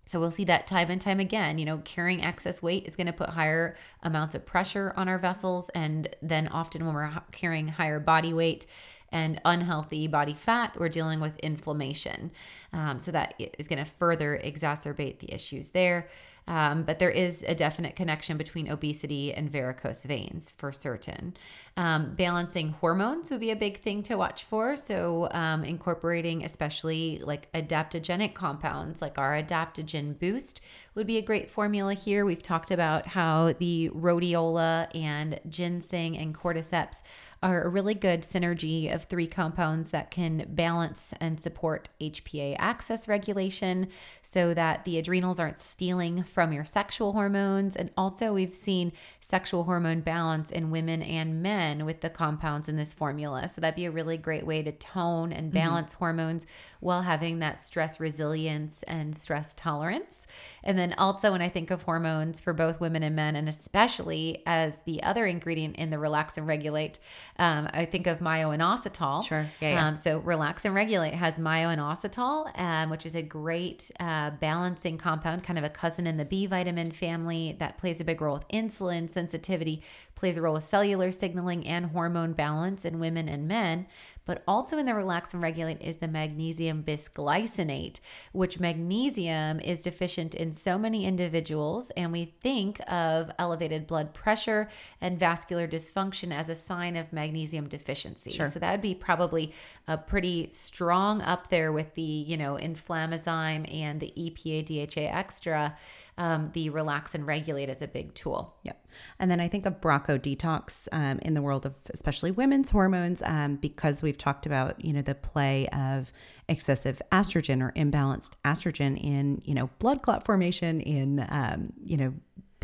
So 0.06 0.20
we'll 0.20 0.32
see 0.32 0.46
that 0.46 0.68
time 0.68 0.90
and 0.92 1.02
time 1.02 1.20
again. 1.20 1.58
You 1.58 1.66
know, 1.66 1.80
carrying 1.80 2.24
excess 2.24 2.62
weight 2.62 2.88
is 2.88 2.96
going 2.96 3.08
to 3.08 3.14
put 3.14 3.30
higher 3.30 3.76
amounts 4.04 4.36
of 4.36 4.46
pressure 4.46 4.94
on 4.96 5.10
our 5.10 5.18
vessels. 5.18 5.70
And 5.70 6.16
then 6.22 6.48
often 6.48 6.86
when 6.86 6.94
we're 6.94 7.12
carrying 7.32 7.68
higher 7.68 8.00
body 8.00 8.34
weight 8.34 8.68
and 9.12 9.42
unhealthy 9.46 10.08
body 10.08 10.34
fat, 10.34 10.78
we're 10.80 10.90
dealing 10.90 11.20
with 11.20 11.38
inflammation. 11.40 12.32
Um, 12.74 13.00
so 13.00 13.12
that 13.12 13.34
is 13.58 13.68
going 13.68 13.84
to 13.84 13.90
further 13.90 14.40
exacerbate 14.44 15.20
the 15.20 15.34
issues 15.34 15.70
there. 15.70 16.08
Um, 16.48 16.84
but 16.84 17.00
there 17.00 17.10
is 17.10 17.44
a 17.48 17.56
definite 17.56 17.96
connection 17.96 18.38
between 18.38 18.70
obesity 18.70 19.34
and 19.34 19.50
varicose 19.50 20.06
veins 20.06 20.54
for 20.58 20.72
certain. 20.72 21.34
Um, 21.76 22.14
balancing 22.16 22.70
hormones 22.70 23.32
would 23.32 23.40
be 23.40 23.52
a 23.52 23.56
big 23.56 23.80
thing 23.80 24.04
to 24.04 24.16
watch 24.16 24.44
for. 24.44 24.76
So, 24.76 25.28
um, 25.32 25.64
incorporating 25.64 26.44
especially 26.44 27.20
like 27.24 27.52
adaptogenic 27.54 28.34
compounds 28.34 29.02
like 29.02 29.18
our 29.18 29.42
Adaptogen 29.42 30.18
Boost 30.20 30.62
would 30.94 31.08
be 31.08 31.18
a 31.18 31.22
great 31.22 31.50
formula 31.50 31.94
here. 31.94 32.26
We've 32.26 32.44
talked 32.44 32.72
about 32.72 33.08
how 33.08 33.54
the 33.54 33.90
rhodiola 33.90 34.88
and 34.96 35.40
ginseng 35.50 36.18
and 36.18 36.36
cordyceps 36.36 37.02
are 37.46 37.64
a 37.64 37.70
really 37.70 37.94
good 37.94 38.24
synergy 38.24 38.94
of 38.94 39.04
three 39.04 39.28
compounds 39.28 39.92
that 39.92 40.10
can 40.10 40.46
balance 40.50 41.14
and 41.20 41.40
support 41.40 41.90
HPA 42.02 42.56
axis 42.58 43.08
regulation 43.08 43.88
so 44.24 44.54
that 44.56 44.84
the 44.84 44.98
adrenals 44.98 45.40
aren't 45.40 45.62
stealing 45.62 46.24
from 46.24 46.52
your 46.52 46.66
sexual 46.66 47.14
hormones. 47.14 47.76
And 47.76 47.92
also, 47.96 48.34
we've 48.34 48.56
seen 48.56 48.92
sexual 49.22 49.66
hormone 49.66 50.02
balance 50.02 50.50
in 50.50 50.72
women 50.72 51.04
and 51.04 51.44
men 51.44 51.86
with 51.86 52.02
the 52.02 52.10
compounds 52.10 52.68
in 52.68 52.78
this 52.78 52.94
formula. 52.94 53.48
So, 53.48 53.62
that'd 53.62 53.76
be 53.76 53.86
a 53.86 53.92
really 53.92 54.18
great 54.18 54.46
way 54.46 54.64
to 54.64 54.72
tone 54.72 55.32
and 55.32 55.48
mm-hmm. 55.48 55.60
balance 55.60 55.94
hormones 55.94 56.48
while 56.80 57.04
having 57.04 57.40
that 57.40 57.60
stress 57.60 58.00
resilience 58.00 58.84
and 58.88 59.16
stress 59.16 59.54
tolerance. 59.54 60.26
And 60.64 60.80
then, 60.80 60.94
also, 60.98 61.32
when 61.32 61.44
I 61.44 61.50
think 61.50 61.70
of 61.70 61.84
hormones 61.84 62.42
for 62.42 62.54
both 62.54 62.82
women 62.82 63.04
and 63.04 63.16
men, 63.16 63.36
and 63.36 63.48
especially 63.48 64.42
as 64.48 64.78
the 64.86 65.04
other 65.04 65.28
ingredient 65.28 65.76
in 65.76 65.92
the 65.92 66.00
relax 66.00 66.38
and 66.38 66.48
regulate, 66.48 66.98
um, 67.38 67.70
I 67.74 67.86
think 67.86 68.08
of 68.08 68.20
myoinositol. 68.20 69.26
Sure. 69.26 69.46
Yeah, 69.60 69.72
yeah. 69.72 69.88
Um, 69.88 69.96
so 69.96 70.20
relax 70.20 70.64
and 70.66 70.74
regulate 70.74 71.14
has 71.14 71.36
myoinositol, 71.36 72.58
um, 72.58 72.90
which 72.90 73.06
is 73.06 73.16
a 73.16 73.22
great 73.22 73.92
uh, 74.00 74.32
balancing 74.32 74.98
compound, 74.98 75.44
kind 75.44 75.60
of 75.60 75.66
a 75.66 75.70
cousin 75.70 76.08
in 76.08 76.18
the 76.18 76.26
B 76.26 76.46
vitamin 76.46 76.92
family 76.92 77.56
that 77.60 77.78
plays 77.78 78.00
a 78.00 78.04
big 78.04 78.22
role 78.22 78.36
with 78.36 78.48
insulin 78.48 79.10
sensitivity, 79.10 79.84
plays 80.16 80.38
a 80.38 80.42
role 80.42 80.56
with 80.56 80.64
cellular 80.64 81.12
signaling 81.12 81.68
and 81.68 81.88
hormone 81.88 82.34
balance 82.34 82.86
in 82.86 83.00
women 83.00 83.30
and 83.30 83.48
men. 83.48 83.86
But 84.26 84.42
also 84.48 84.80
in 84.80 84.88
the 84.88 84.96
relax 84.96 85.34
and 85.34 85.44
regulate 85.44 85.82
is 85.84 85.98
the 85.98 86.08
magnesium 86.08 86.84
bisglycinate, 86.84 88.00
which 88.32 88.60
magnesium 88.60 89.60
is 89.60 89.84
deficient 89.84 90.34
in 90.34 90.52
so 90.52 90.80
many 90.80 91.06
individuals. 91.06 91.92
And 91.96 92.12
we 92.12 92.34
think 92.42 92.82
of 92.92 93.30
elevated 93.38 93.86
blood 93.86 94.16
pressure 94.16 94.68
and 95.00 95.20
vascular 95.20 95.68
dysfunction 95.68 96.34
as 96.34 96.50
a 96.50 96.56
sign 96.56 96.96
of 96.96 97.14
magnesium 97.14 97.68
deficiency. 97.68 98.32
Sure. 98.32 98.50
So 98.50 98.58
that'd 98.58 98.82
be 98.82 98.96
probably 98.96 99.54
a 99.88 99.96
pretty 99.96 100.50
strong 100.50 101.22
up 101.22 101.50
there 101.50 101.72
with 101.72 101.94
the, 101.94 102.02
you 102.02 102.38
know, 102.38 102.56
inflammazyme 102.56 103.72
and 103.72 104.00
the 104.00 104.12
EPA 104.18 104.66
DHA 104.66 105.02
extra. 105.02 105.78
Um, 106.18 106.52
the 106.54 106.70
relax 106.70 107.14
and 107.14 107.28
regulate 107.28 107.70
is 107.70 107.82
a 107.82 107.88
big 107.88 108.14
tool. 108.14 108.56
Yep. 108.64 108.86
And 109.20 109.30
then 109.30 109.42
I 109.42 109.50
think 109.50 109.66
of 109.66 109.82
Brocco 109.82 110.18
Detox 110.18 110.88
um, 110.94 111.20
in 111.20 111.34
the 111.34 111.42
world 111.42 111.66
of 111.66 111.74
especially 111.94 112.32
women's 112.32 112.70
hormones 112.70 113.22
um, 113.26 113.58
because 113.58 114.02
we've 114.02 114.18
talked 114.18 114.46
about, 114.46 114.84
you 114.84 114.94
know, 114.94 115.02
the 115.02 115.16
play 115.16 115.68
of 115.70 116.14
excessive 116.48 117.02
estrogen 117.12 117.62
or 117.62 117.74
imbalanced 117.74 118.36
estrogen 118.46 118.98
in, 119.02 119.42
you 119.44 119.54
know, 119.54 119.70
blood 119.80 120.02
clot 120.04 120.24
formation 120.26 120.80
in, 120.80 121.26
um, 121.30 121.74
you 121.84 121.98
know, 121.98 122.14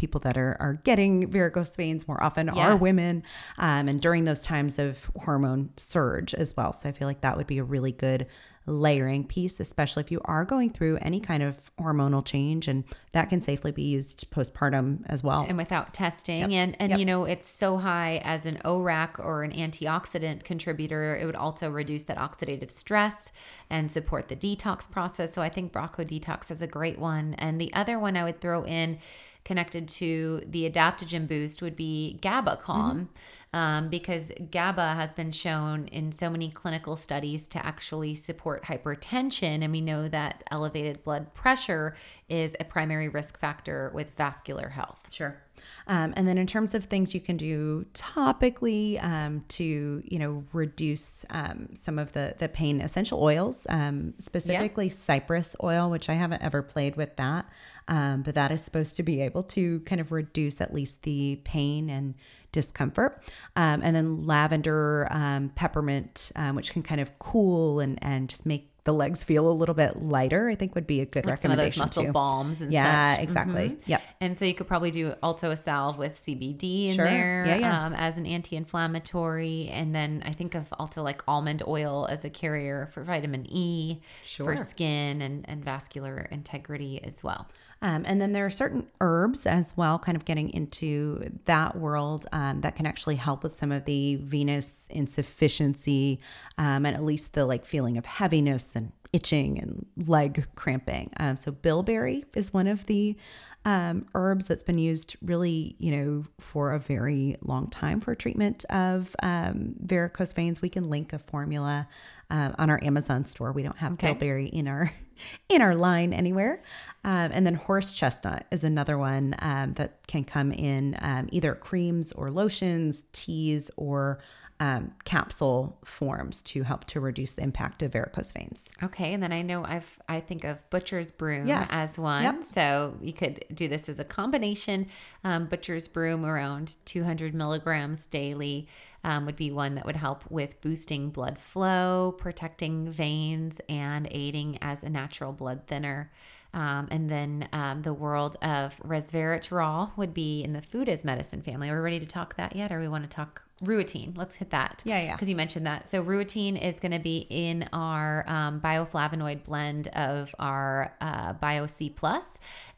people 0.02 0.20
that 0.22 0.36
are, 0.38 0.58
are 0.60 0.74
getting 0.84 1.28
varicose 1.30 1.76
veins 1.76 2.08
more 2.08 2.22
often 2.24 2.50
are 2.50 2.76
women 2.76 3.22
um, 3.60 3.88
and 3.88 4.02
during 4.02 4.26
those 4.26 4.42
times 4.42 4.80
of 4.80 5.10
hormone 5.24 5.70
surge 5.78 6.34
as 6.34 6.58
well. 6.58 6.74
So 6.74 6.90
I 6.90 6.92
feel 6.92 7.08
like 7.08 7.22
that 7.22 7.38
would 7.38 7.48
be 7.48 7.60
a 7.60 7.64
really 7.64 7.92
good 7.92 8.26
layering 8.68 9.24
piece, 9.26 9.60
especially 9.60 10.02
if 10.02 10.12
you 10.12 10.22
are 10.26 10.46
going 10.46 10.70
through 10.70 10.98
any 11.02 11.20
kind 11.20 11.42
of 11.42 11.56
hormonal 11.80 12.24
change 12.24 12.68
and 12.68 12.84
that 13.12 13.28
can 13.28 13.42
safely 13.42 13.72
be 13.72 13.82
used 13.82 14.30
postpartum 14.32 15.00
as 15.08 15.24
well. 15.24 15.46
and 15.50 15.58
without 15.58 15.94
testing 15.96 16.54
and 16.54 16.76
and 16.80 16.92
Yep. 16.92 17.00
you 17.00 17.06
know 17.06 17.26
it's 17.26 17.50
so 17.50 17.78
high 17.78 18.22
as 18.24 18.46
an 18.46 18.60
ORAC 18.64 19.18
or 19.18 19.42
an 19.44 19.52
antioxidant 19.52 20.44
contributor 20.44 21.16
it 21.16 21.26
would 21.26 21.36
also 21.36 21.72
reduce 21.72 22.04
that 22.04 22.18
oxidative 22.18 22.70
stress 22.70 23.32
and 23.72 23.92
support 23.92 24.28
the 24.30 24.36
detox 24.36 24.90
process 24.90 25.34
so 25.34 25.42
I 25.42 25.50
think 25.50 25.74
Brocco 25.74 26.06
detox 26.08 26.52
is 26.52 26.62
a 26.62 26.68
great 26.68 27.00
one 27.00 27.34
and 27.40 27.60
the 27.60 27.74
other 27.74 27.98
one 27.98 28.16
I 28.16 28.24
would 28.24 28.40
throw 28.42 28.64
in 28.64 29.00
connected 29.44 29.88
to 29.88 30.42
the 30.48 30.70
adaptogen 30.70 31.28
boost 31.28 31.62
would 31.62 31.76
be 31.76 32.20
GABA 32.22 32.58
calm 32.58 33.10
um, 33.54 33.90
because 33.90 34.32
GABA 34.50 34.94
has 34.94 35.12
been 35.12 35.32
shown 35.32 35.88
in 35.88 36.12
so 36.12 36.30
many 36.30 36.50
clinical 36.50 36.96
studies 36.96 37.48
to 37.50 37.66
actually 37.66 38.16
support 38.16 38.64
hypertension. 38.64 39.64
And 39.64 39.72
we 39.72 39.82
know 39.82 40.08
that 40.08 40.44
elevated 40.52 41.04
blood 41.04 41.34
pressure 41.34 41.96
is 42.30 42.56
a 42.60 42.64
primary 42.64 43.10
risk 43.10 43.38
factor 43.38 43.92
with 43.94 44.12
vascular 44.16 44.70
health. 44.70 45.02
Sure. 45.10 45.42
Um, 45.88 46.14
and 46.16 46.28
then 46.28 46.38
in 46.38 46.48
terms 46.48 46.74
of 46.74 46.86
things 46.86 47.14
you 47.14 47.20
can 47.20 47.38
do 47.38 47.86
topically 47.94 49.04
um, 49.04 49.44
to, 49.50 50.02
you 50.06 50.20
know, 50.20 50.44
reduce 50.54 51.26
um, 51.30 51.70
some 51.74 52.00
of 52.00 52.14
the, 52.14 52.36
the 52.40 52.50
pain, 52.50 52.82
essential 52.82 53.22
oils, 53.22 53.66
um, 53.70 54.14
specifically 54.20 54.90
cypress 54.90 55.56
oil, 55.62 55.90
which 55.90 56.10
I 56.10 56.14
haven't 56.14 56.42
ever 56.42 56.62
played 56.62 56.96
with 56.96 57.16
that. 57.18 57.48
Um, 57.88 58.22
but 58.22 58.36
that 58.36 58.52
is 58.52 58.62
supposed 58.64 58.96
to 58.98 59.04
be 59.04 59.22
able 59.22 59.44
to 59.44 59.80
kind 59.82 60.00
of 60.02 60.12
reduce 60.12 60.62
at 60.62 60.74
least 60.74 61.04
the 61.04 61.40
pain 61.44 61.90
and 61.90 62.16
discomfort. 62.52 63.24
Um, 63.56 63.82
and 63.84 63.96
then 63.96 64.26
lavender, 64.26 65.08
um, 65.12 65.50
peppermint, 65.56 66.32
um, 66.36 66.56
which 66.56 66.72
can 66.74 66.84
kind 66.84 67.02
of 67.02 67.18
cool 67.20 67.80
and, 67.80 67.98
and 68.02 68.30
just 68.30 68.46
make 68.46 68.68
the 68.84 68.92
legs 68.92 69.24
feel 69.24 69.48
a 69.48 69.54
little 69.54 69.76
bit 69.76 70.02
lighter, 70.02 70.50
I 70.50 70.56
think 70.56 70.74
would 70.74 70.88
be 70.88 71.02
a 71.02 71.06
good 71.06 71.24
Like 71.24 71.38
some 71.38 71.52
of 71.52 71.58
those 71.58 71.78
recommendation 71.78 71.82
muscle 71.84 72.04
too. 72.06 72.12
balms 72.12 72.62
and 72.62 72.72
Yeah, 72.74 73.14
such. 73.14 73.24
exactly. 73.24 73.70
Mhm. 73.70 73.78
Yep. 73.86 74.02
And 74.22 74.38
so 74.38 74.44
you 74.46 74.56
could 74.56 74.68
probably 74.68 74.90
do 74.90 75.14
also 75.22 75.52
a 75.52 75.56
salve 75.56 76.00
with 76.00 76.18
CBD 76.20 76.88
in 76.90 76.96
Sure. 76.96 77.06
there 77.06 77.46
Yeah, 77.46 77.56
yeah. 77.58 77.86
Um, 77.86 77.94
as 77.94 78.18
an 78.18 78.26
anti-inflammatory, 78.26 79.70
and 79.70 79.94
then 79.94 80.24
I 80.26 80.32
think 80.32 80.56
of 80.56 80.74
also 80.80 81.04
like 81.04 81.22
almond 81.28 81.62
oil 81.68 82.08
as 82.10 82.26
a 82.26 82.30
carrier 82.32 82.90
for 82.92 83.04
vitamin 83.04 83.46
E 83.50 84.00
Sure. 84.24 84.58
for 84.58 84.66
skin 84.66 85.22
and 85.22 85.48
and 85.48 85.64
vascular 85.64 86.28
integrity 86.32 87.04
as 87.04 87.24
well. 87.24 87.48
Um, 87.82 88.04
and 88.08 88.22
then 88.22 88.34
there 88.34 88.46
are 88.46 88.52
certain 88.52 88.88
herbs 89.00 89.46
as 89.46 89.76
well, 89.76 89.98
kind 89.98 90.16
of 90.16 90.26
getting 90.26 90.50
into 90.54 91.32
that 91.46 91.76
world 91.76 92.28
um, 92.32 92.62
that 92.62 92.76
can 92.76 92.86
actually 92.86 93.16
help 93.16 93.44
with 93.44 93.54
some 93.54 93.72
of 93.72 93.86
the 93.86 94.16
venous 94.18 94.88
insufficiency 94.92 96.20
um, 96.58 96.86
and 96.86 96.96
at 96.96 97.04
least 97.04 97.34
the 97.34 97.46
like 97.46 97.66
feeling 97.66 97.98
of 97.98 98.06
heaviness 98.06 98.76
and 98.76 98.92
itching 99.14 99.60
and 99.60 99.86
leg 100.08 100.46
cramping. 100.56 101.12
Um, 101.18 101.36
so 101.36 101.52
bilberry 101.52 102.24
is 102.34 102.54
one 102.54 102.68
of 102.68 102.86
the 102.86 103.18
um, 103.64 104.08
herbs 104.16 104.48
that's 104.48 104.64
been 104.64 104.80
used 104.80 105.16
really, 105.22 105.76
you 105.78 105.92
know, 105.92 106.26
for 106.40 106.74
a 106.74 106.80
very 106.80 107.38
long 107.42 107.70
time 107.70 108.00
for 108.00 108.16
treatment 108.16 108.66
of 108.70 109.16
um, 109.22 109.76
varicose 109.80 110.34
veins. 110.34 110.62
We 110.62 110.70
can 110.70 110.90
link 110.90 111.14
a 111.14 111.20
formula 111.20 111.88
uh, 112.32 112.54
on 112.58 112.70
our 112.72 112.84
Amazon 112.84 113.26
store. 113.26 113.52
We 113.52 113.62
don't 113.64 113.78
have 113.78 113.94
Okay. 113.94 114.08
bilberry 114.14 114.48
in 114.48 114.68
our 114.68 114.90
in 115.50 115.62
our 115.62 115.76
line 115.76 116.14
anywhere. 116.14 116.64
Um, 117.04 117.32
and 117.34 117.46
then 117.46 117.56
horse 117.56 117.94
chestnut 117.94 118.46
is 118.52 118.64
another 118.64 118.98
one 118.98 119.36
um, 119.40 119.74
that 119.74 120.06
can 120.08 120.24
come 120.24 120.52
in 120.52 120.96
um, 121.02 121.28
either 121.32 121.54
creams 121.56 122.12
or 122.14 122.32
lotions, 122.32 123.06
teas, 123.12 123.70
or 123.76 124.20
um, 124.60 124.92
capsule 125.06 125.80
forms 125.84 126.44
to 126.44 126.62
help 126.62 126.86
to 126.86 127.00
reduce 127.00 127.34
the 127.34 127.42
impact 127.42 127.82
of 127.82 127.94
varicose 127.94 128.32
veins. 128.32 128.70
Okay, 128.84 129.12
and 129.12 129.24
then 129.24 129.32
I 129.32 129.42
know 129.42 129.64
I've 129.66 129.98
I 130.08 130.20
think 130.20 130.44
of 130.44 130.58
butcher's 130.70 131.08
broom 131.08 131.48
Yes. 131.48 131.70
as 131.72 131.98
one. 131.98 132.22
Yep. 132.24 132.44
So 132.44 132.96
you 133.02 133.12
could 133.14 133.44
do 133.52 133.68
this 133.68 133.90
as 133.90 133.98
a 133.98 134.04
combination. 134.04 134.86
Um, 135.24 135.48
butcher's 135.48 135.88
broom 135.88 136.24
around 136.26 136.76
200 136.86 137.34
milligrams 137.34 138.06
daily 138.06 138.68
um, 139.04 139.26
would 139.26 139.36
be 139.36 139.52
one 139.52 139.76
that 139.76 139.86
would 139.86 139.96
help 139.96 140.30
with 140.30 140.60
boosting 140.62 141.10
blood 141.10 141.40
flow, 141.40 142.16
protecting 142.18 142.92
veins, 142.92 143.60
and 143.68 144.08
aiding 144.12 144.58
as 144.62 144.84
a 144.84 144.90
natural 144.90 145.32
blood 145.32 145.68
thinner. 145.68 146.12
Um, 146.54 146.90
and 146.92 147.10
then 147.10 147.48
um, 147.54 147.82
the 147.82 147.94
world 147.94 148.36
of 148.42 148.78
resveratrol 148.86 149.96
would 149.98 150.14
be 150.14 150.44
in 150.44 150.52
the 150.52 150.62
food 150.62 150.90
as 150.90 151.06
medicine 151.06 151.42
family. 151.42 151.70
Are 151.70 151.76
we 151.76 151.82
ready 151.82 152.00
to 152.02 152.06
talk 152.06 152.36
that 152.36 152.56
yet, 152.56 152.74
or 152.74 152.80
we 152.82 152.90
want 152.90 153.10
to 153.10 153.10
talk 153.10 153.42
rutin? 153.64 154.18
Let's 154.18 154.36
hit 154.36 154.50
that. 154.50 154.82
Yeah, 154.84 155.02
yeah. 155.02 155.16
Because 155.16 155.30
you 155.30 155.38
mentioned 155.38 155.66
that. 155.66 155.88
So 155.88 156.04
rutin 156.04 156.62
is 156.62 156.78
going 156.82 156.92
to 156.92 157.00
be 157.00 157.26
in 157.30 157.70
our 157.72 158.26
um, 158.28 158.60
bioflavonoid 158.60 159.46
blend 159.46 159.88
of 159.90 160.36
our 160.40 160.94
uh, 161.00 161.32
Bio 161.34 161.68
C 161.68 161.90
plus, 161.90 162.26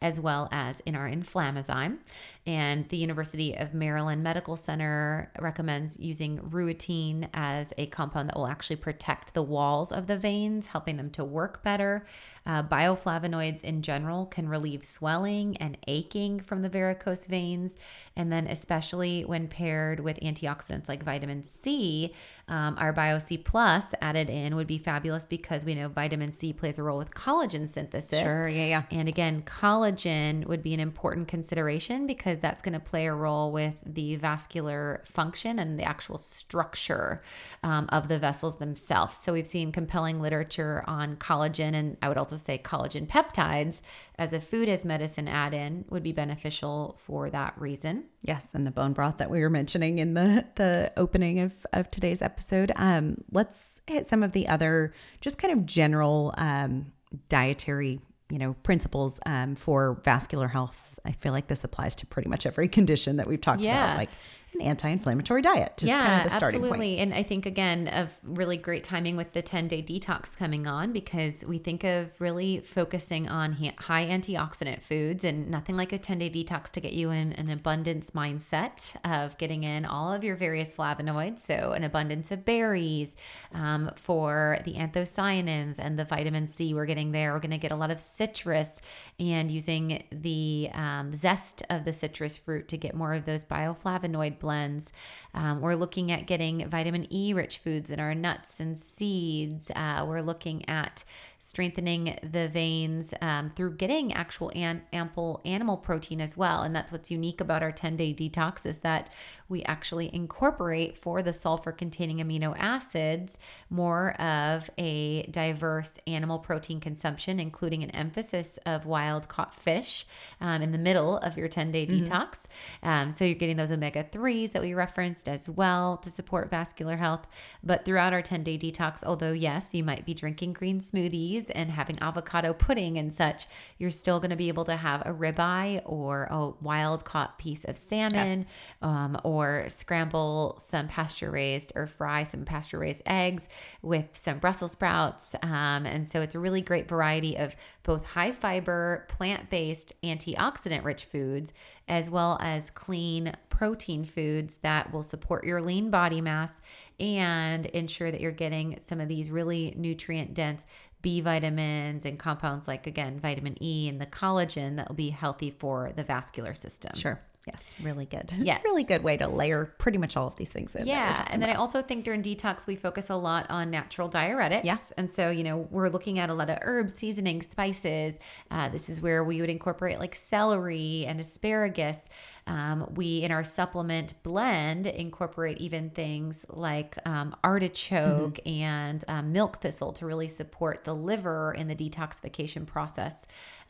as 0.04 0.20
well 0.20 0.50
as 0.52 0.80
in 0.82 0.96
our 0.96 1.10
inflammazyme. 1.10 1.98
And 2.46 2.90
the 2.90 2.98
University 2.98 3.56
of 3.56 3.74
Maryland 3.74 4.22
Medical 4.22 4.58
Center 4.58 5.32
recommends 5.40 5.98
using 5.98 6.40
rutin 6.40 7.30
as 7.34 7.74
a 7.78 7.86
compound 7.86 8.28
that 8.28 8.36
will 8.36 8.48
actually 8.48 8.76
protect 8.76 9.34
the 9.34 9.42
walls 9.42 9.94
of 9.94 10.08
the 10.08 10.18
veins, 10.18 10.68
helping 10.68 10.98
them 10.98 11.10
to 11.12 11.24
work 11.24 11.64
better. 11.64 12.06
Uh, 12.46 12.62
bioflavonoids 12.62 13.64
in 13.64 13.82
general 13.82 14.26
can 14.26 14.50
relieve 14.50 14.84
swelling 14.84 15.56
and 15.58 15.78
aching 15.88 16.42
from 16.42 16.62
the 16.62 16.68
varicose 16.68 17.28
veins. 17.28 17.76
And 18.18 18.30
then, 18.30 18.48
especially 18.48 19.24
when 19.24 19.48
paired 19.48 20.02
with 20.02 20.20
antioxidants 20.20 20.90
like 20.90 21.04
vitamin 21.04 21.44
C, 21.44 22.14
um, 22.50 22.76
our 22.78 22.92
Bio 22.92 23.20
C 23.20 23.38
Plus 23.38 23.86
added 24.02 24.30
in 24.30 24.58
would 24.58 24.68
be 24.68 24.78
fabulous 24.78 25.26
because 25.26 25.64
we 25.64 25.76
know 25.76 25.88
vitamin 25.88 26.34
C 26.34 26.52
plays 26.52 26.78
a 26.78 26.84
role 26.84 26.98
with 26.98 27.14
collagen 27.14 27.70
synthesis. 27.70 28.20
Sure, 28.20 28.50
yeah, 28.50 28.66
yeah. 28.66 28.84
And 28.92 29.08
again, 29.08 29.44
collagen 29.44 30.46
would 30.46 30.62
be 30.62 30.74
an 30.74 30.82
important 30.82 31.30
consideration 31.30 32.06
because 32.06 32.33
that's 32.40 32.62
going 32.62 32.74
to 32.74 32.80
play 32.80 33.08
a 33.08 33.14
role 33.14 33.52
with 33.52 33.74
the 33.86 34.16
vascular 34.16 35.04
function 35.06 35.60
and 35.60 35.80
the 35.80 35.84
actual 35.84 36.18
structure 36.18 37.22
um, 37.64 37.88
of 37.90 38.08
the 38.08 38.20
vessels 38.20 38.58
themselves. 38.58 39.18
So 39.18 39.34
we've 39.34 39.48
seen 39.48 39.72
compelling 39.72 40.22
literature 40.22 40.84
on 40.88 41.18
collagen, 41.18 41.74
and 41.74 41.98
I 42.02 42.08
would 42.08 42.18
also 42.18 42.36
say 42.36 42.58
collagen 42.58 43.08
peptides 43.08 43.82
as 44.18 44.34
a 44.34 44.40
food 44.40 44.70
as 44.70 44.86
medicine 44.86 45.28
add 45.28 45.54
in 45.54 45.86
would 45.90 46.04
be 46.04 46.12
beneficial 46.12 47.00
for 47.04 47.30
that 47.30 47.54
reason. 47.60 48.06
Yes, 48.22 48.54
and 48.54 48.66
the 48.66 48.72
bone 48.72 48.94
broth 48.94 49.18
that 49.18 49.30
we 49.30 49.40
were 49.42 49.50
mentioning 49.50 50.00
in 50.00 50.14
the 50.14 50.46
the 50.56 50.92
opening 50.98 51.40
of 51.40 51.66
of 51.74 51.92
today's 51.92 52.22
episode. 52.22 52.72
Um, 52.76 53.24
let's 53.32 53.82
hit 53.88 54.08
some 54.08 54.24
of 54.24 54.32
the 54.32 54.48
other 54.48 54.94
just 55.22 55.38
kind 55.38 55.54
of 55.54 55.66
general 55.66 56.34
um, 56.38 56.92
dietary, 57.30 58.00
you 58.34 58.40
know, 58.40 58.54
principles 58.64 59.20
um, 59.28 59.54
for 59.54 60.02
vascular 60.04 60.48
health. 60.48 61.00
I 61.06 61.12
feel 61.12 61.34
like 61.34 61.48
this 61.48 61.64
applies 61.64 61.96
to 61.98 62.06
pretty 62.08 62.28
much 62.30 62.46
every 62.48 62.68
condition 62.80 63.18
that 63.18 63.28
we've 63.28 63.40
talked 63.40 63.62
Yeah. 63.62 63.86
about, 63.86 63.98
like 63.98 64.10
an 64.56 64.62
anti-inflammatory 64.62 65.42
diet. 65.42 65.82
Yeah, 65.84 66.06
kind 66.06 66.18
of 66.18 66.24
the 66.32 66.38
starting 66.38 66.62
absolutely. 66.62 66.96
point. 66.96 67.00
And 67.00 67.14
I 67.14 67.24
think 67.24 67.46
again 67.46 67.88
of 67.88 68.12
really 68.24 68.58
great 68.58 68.84
timing 68.84 69.16
with 69.16 69.34
the 69.34 69.42
10 69.42 69.68
day 69.68 69.82
detox 69.82 70.36
coming 70.36 70.68
on 70.68 70.92
because 70.92 71.44
we 71.46 71.58
think 71.58 71.84
of 71.84 72.10
really 72.20 72.60
focusing 72.60 73.28
on 73.28 73.54
high 73.78 74.06
antioxidant 74.06 74.82
foods 74.82 75.24
and 75.24 75.50
nothing 75.50 75.76
like 75.76 75.94
a 75.94 75.98
10 75.98 76.20
day 76.20 76.30
detox 76.30 76.72
to 76.72 76.80
get 76.80 76.94
you 76.94 77.12
in 77.12 77.34
an 77.34 77.50
abundance 77.50 78.12
mindset 78.12 78.96
of 79.04 79.38
getting 79.38 79.64
in 79.64 79.86
all 79.86 80.14
of 80.14 80.24
your 80.24 80.36
various 80.36 80.76
flavonoids. 80.76 81.42
So, 81.42 81.74
an 81.74 81.84
abundance 81.84 82.32
of 82.32 82.46
berries 82.46 83.16
um, 83.54 83.92
for 83.96 84.60
the 84.66 84.76
anthocyanins 84.76 85.80
and 85.80 85.98
the 85.98 86.06
vitamin 86.06 86.48
C 86.48 86.74
we're 86.74 86.86
getting 86.86 87.12
there. 87.12 87.34
We're 87.34 87.40
going 87.40 87.52
to 87.52 87.58
get 87.58 87.72
a 87.72 87.76
lot 87.76 87.92
of 87.92 88.00
citrus 88.00 88.82
and 89.20 89.50
using 89.50 90.04
the 90.12 90.70
um, 90.74 91.14
zest 91.14 91.64
of 91.70 91.86
the 91.86 91.94
citrus 91.94 92.38
fruit 92.38 92.68
to 92.70 92.78
get 92.78 92.96
more 92.96 93.14
of 93.14 93.26
those 93.26 93.44
bioflavonoid 93.44 94.40
blends. 94.44 94.92
Um, 95.34 95.62
we're 95.62 95.76
looking 95.76 96.12
at 96.12 96.28
getting 96.28 96.70
vitamin 96.70 97.08
E 97.12 97.34
rich 97.34 97.58
foods 97.58 97.90
in 97.90 98.00
our 98.00 98.14
nuts 98.14 98.60
and 98.60 98.78
seeds. 98.78 99.72
Uh, 99.76 100.06
we're 100.08 100.22
looking 100.22 100.70
at 100.70 101.04
strengthening 101.46 102.18
the 102.24 102.48
veins 102.48 103.14
um, 103.20 103.50
through 103.50 103.74
getting 103.74 104.14
actual 104.14 104.50
an- 104.56 104.82
ample 104.94 105.42
animal 105.44 105.76
protein 105.76 106.22
as 106.22 106.38
well. 106.38 106.62
And 106.62 106.74
that's 106.74 106.90
what's 106.90 107.12
unique 107.12 107.42
about 107.42 107.62
our 107.62 107.72
10 107.72 107.98
day 107.98 108.14
detox 108.14 108.66
is 108.66 108.78
that 108.78 109.10
we 109.50 109.62
actually 109.64 110.10
incorporate 110.16 110.98
for 110.98 111.22
the 111.22 111.34
sulfur 111.34 111.74
containing 111.74 112.20
amino 112.20 112.56
acids 112.58 113.38
more 113.70 114.14
of 114.22 114.70
a 114.78 115.24
diverse 115.24 116.00
animal 116.08 116.40
protein 116.40 116.80
consumption, 116.80 117.42
including 117.42 117.84
an 117.84 117.92
emphasis 117.92 118.58
of 118.66 118.86
wild 118.86 119.28
caught 119.28 119.54
fish 119.54 120.06
um, 120.40 120.62
in 120.62 120.72
the 120.72 120.78
middle 120.78 121.18
of 121.18 121.38
your 121.38 121.50
10 121.50 121.74
day 121.74 121.86
detox. 121.86 122.38
Um, 122.84 123.12
so 123.12 123.26
you're 123.26 123.36
getting 123.36 123.58
those 123.58 123.72
omega 123.72 124.06
3s 124.06 124.54
that 124.54 124.62
we 124.62 124.74
referenced 124.74 125.28
as 125.28 125.50
well 125.50 125.98
to 125.98 126.10
support 126.10 126.50
vascular 126.50 126.96
health. 126.96 127.28
But 127.62 127.84
throughout 127.84 128.14
our 128.14 128.22
10 128.22 128.44
day 128.44 128.58
detox, 128.58 129.04
although 129.04 129.34
yes, 129.34 129.74
you 129.74 129.84
might 129.84 130.06
be 130.06 130.14
drinking 130.14 130.54
green 130.54 130.80
smoothies 130.80 131.33
and 131.50 131.72
having 131.72 131.98
avocado 132.02 132.54
pudding 132.54 132.98
and 132.98 133.12
such, 133.12 133.48
you're 133.78 133.90
still 133.90 134.20
going 134.20 134.30
to 134.30 134.36
be 134.36 134.48
able 134.48 134.66
to 134.66 134.76
have 134.76 135.02
a 135.02 135.14
ribeye 135.14 135.82
or 135.86 136.28
a 136.30 136.50
wild 136.62 137.06
caught 137.06 137.38
piece 137.38 137.64
of 137.66 137.78
salmon 137.78 138.40
Yes. 138.40 138.48
um, 138.82 139.18
or 139.24 139.66
scramble 139.70 140.62
some 140.66 140.88
pasture 140.88 141.32
raised 141.32 141.72
or 141.76 141.88
fry 141.88 142.24
some 142.24 142.46
pasture 142.46 142.80
raised 142.80 143.02
eggs 143.06 143.48
with 143.82 144.06
some 144.14 144.40
Brussels 144.40 144.74
sprouts. 144.74 145.36
Um, 145.42 145.86
and 145.86 146.08
so 146.08 146.22
it's 146.22 146.36
a 146.36 146.40
really 146.40 146.62
great 146.62 146.88
variety 146.88 147.38
of 147.38 147.56
both 147.84 148.06
high 148.06 148.32
fiber, 148.32 149.06
plant 149.10 149.50
based, 149.50 149.94
antioxidant 150.04 150.84
rich 150.84 151.06
foods, 151.06 151.54
as 151.88 152.10
well 152.10 152.38
as 152.42 152.70
clean 152.70 153.36
protein 153.50 154.06
foods 154.06 154.58
that 154.58 154.92
will 154.94 155.04
support 155.04 155.44
your 155.44 155.62
lean 155.62 155.90
body 155.90 156.22
mass 156.22 156.52
and 157.00 157.66
ensure 157.68 158.12
that 158.12 158.22
you're 158.22 158.32
getting 158.32 158.80
some 158.86 159.00
of 159.02 159.08
these 159.08 159.30
really 159.30 159.74
nutrient 159.76 160.34
dense 160.34 160.66
B 161.04 161.22
vitamins 161.22 162.06
and 162.06 162.18
compounds 162.18 162.68
like, 162.68 162.88
again, 162.88 163.20
vitamin 163.20 163.62
E 163.62 163.88
and 163.88 164.02
the 164.02 164.08
collagen 164.08 164.78
that 164.78 164.88
will 164.88 164.96
be 164.96 165.12
healthy 165.12 165.52
for 165.52 165.92
the 165.96 166.04
vascular 166.04 166.56
system. 166.56 166.96
Sure. 166.96 167.22
Yes, 167.48 167.74
really 167.82 168.06
good. 168.06 168.32
Yes. 168.44 168.62
really 168.64 168.84
good 168.84 169.04
way 169.04 169.16
to 169.18 169.28
layer 169.28 169.66
pretty 169.78 169.98
much 169.98 170.18
all 170.18 170.28
of 170.28 170.36
these 170.36 170.50
things 170.50 170.76
in. 170.76 170.86
Yeah. 170.88 171.26
And 171.30 171.42
then 171.42 171.50
I 171.50 171.54
also 171.56 171.82
think 171.82 172.04
during 172.04 172.22
detox, 172.22 172.68
we 172.68 172.76
focus 172.76 173.10
a 173.10 173.16
lot 173.16 173.46
on 173.50 173.70
natural 173.70 174.10
diuretics. 174.10 174.64
Yeah. 174.66 174.78
And 174.98 175.10
so, 175.10 175.30
you 175.30 175.44
know, 175.44 175.68
we're 175.72 175.90
looking 175.90 176.20
at 176.20 176.30
a 176.30 176.34
lot 176.34 176.50
of 176.50 176.58
herbs, 176.62 176.94
seasonings, 176.98 177.48
spices. 177.50 178.16
Uh, 178.52 178.70
this 178.70 178.90
is 178.90 179.02
where 179.02 179.24
we 179.24 179.40
would 179.42 179.50
incorporate 179.50 180.00
like 180.00 180.16
celery 180.16 181.06
and 181.08 181.20
asparagus. 181.20 182.10
Um, 182.48 182.90
we, 182.96 183.24
in 183.24 183.32
our 183.32 183.44
supplement 183.46 184.22
blend, 184.24 184.86
incorporate 184.88 185.60
even 185.60 185.90
things 185.92 186.46
like 186.50 186.98
um, 187.06 187.36
artichoke 187.44 187.94
Mm-hmm. 187.94 188.50
and 188.50 189.04
um, 189.08 189.32
milk 189.32 189.62
thistle 189.62 189.92
to 189.94 190.06
really 190.06 190.28
support 190.28 190.84
the 190.84 190.94
liver 190.94 191.54
in 191.54 191.68
the 191.68 191.76
detoxification 191.76 192.66
process. 192.66 193.16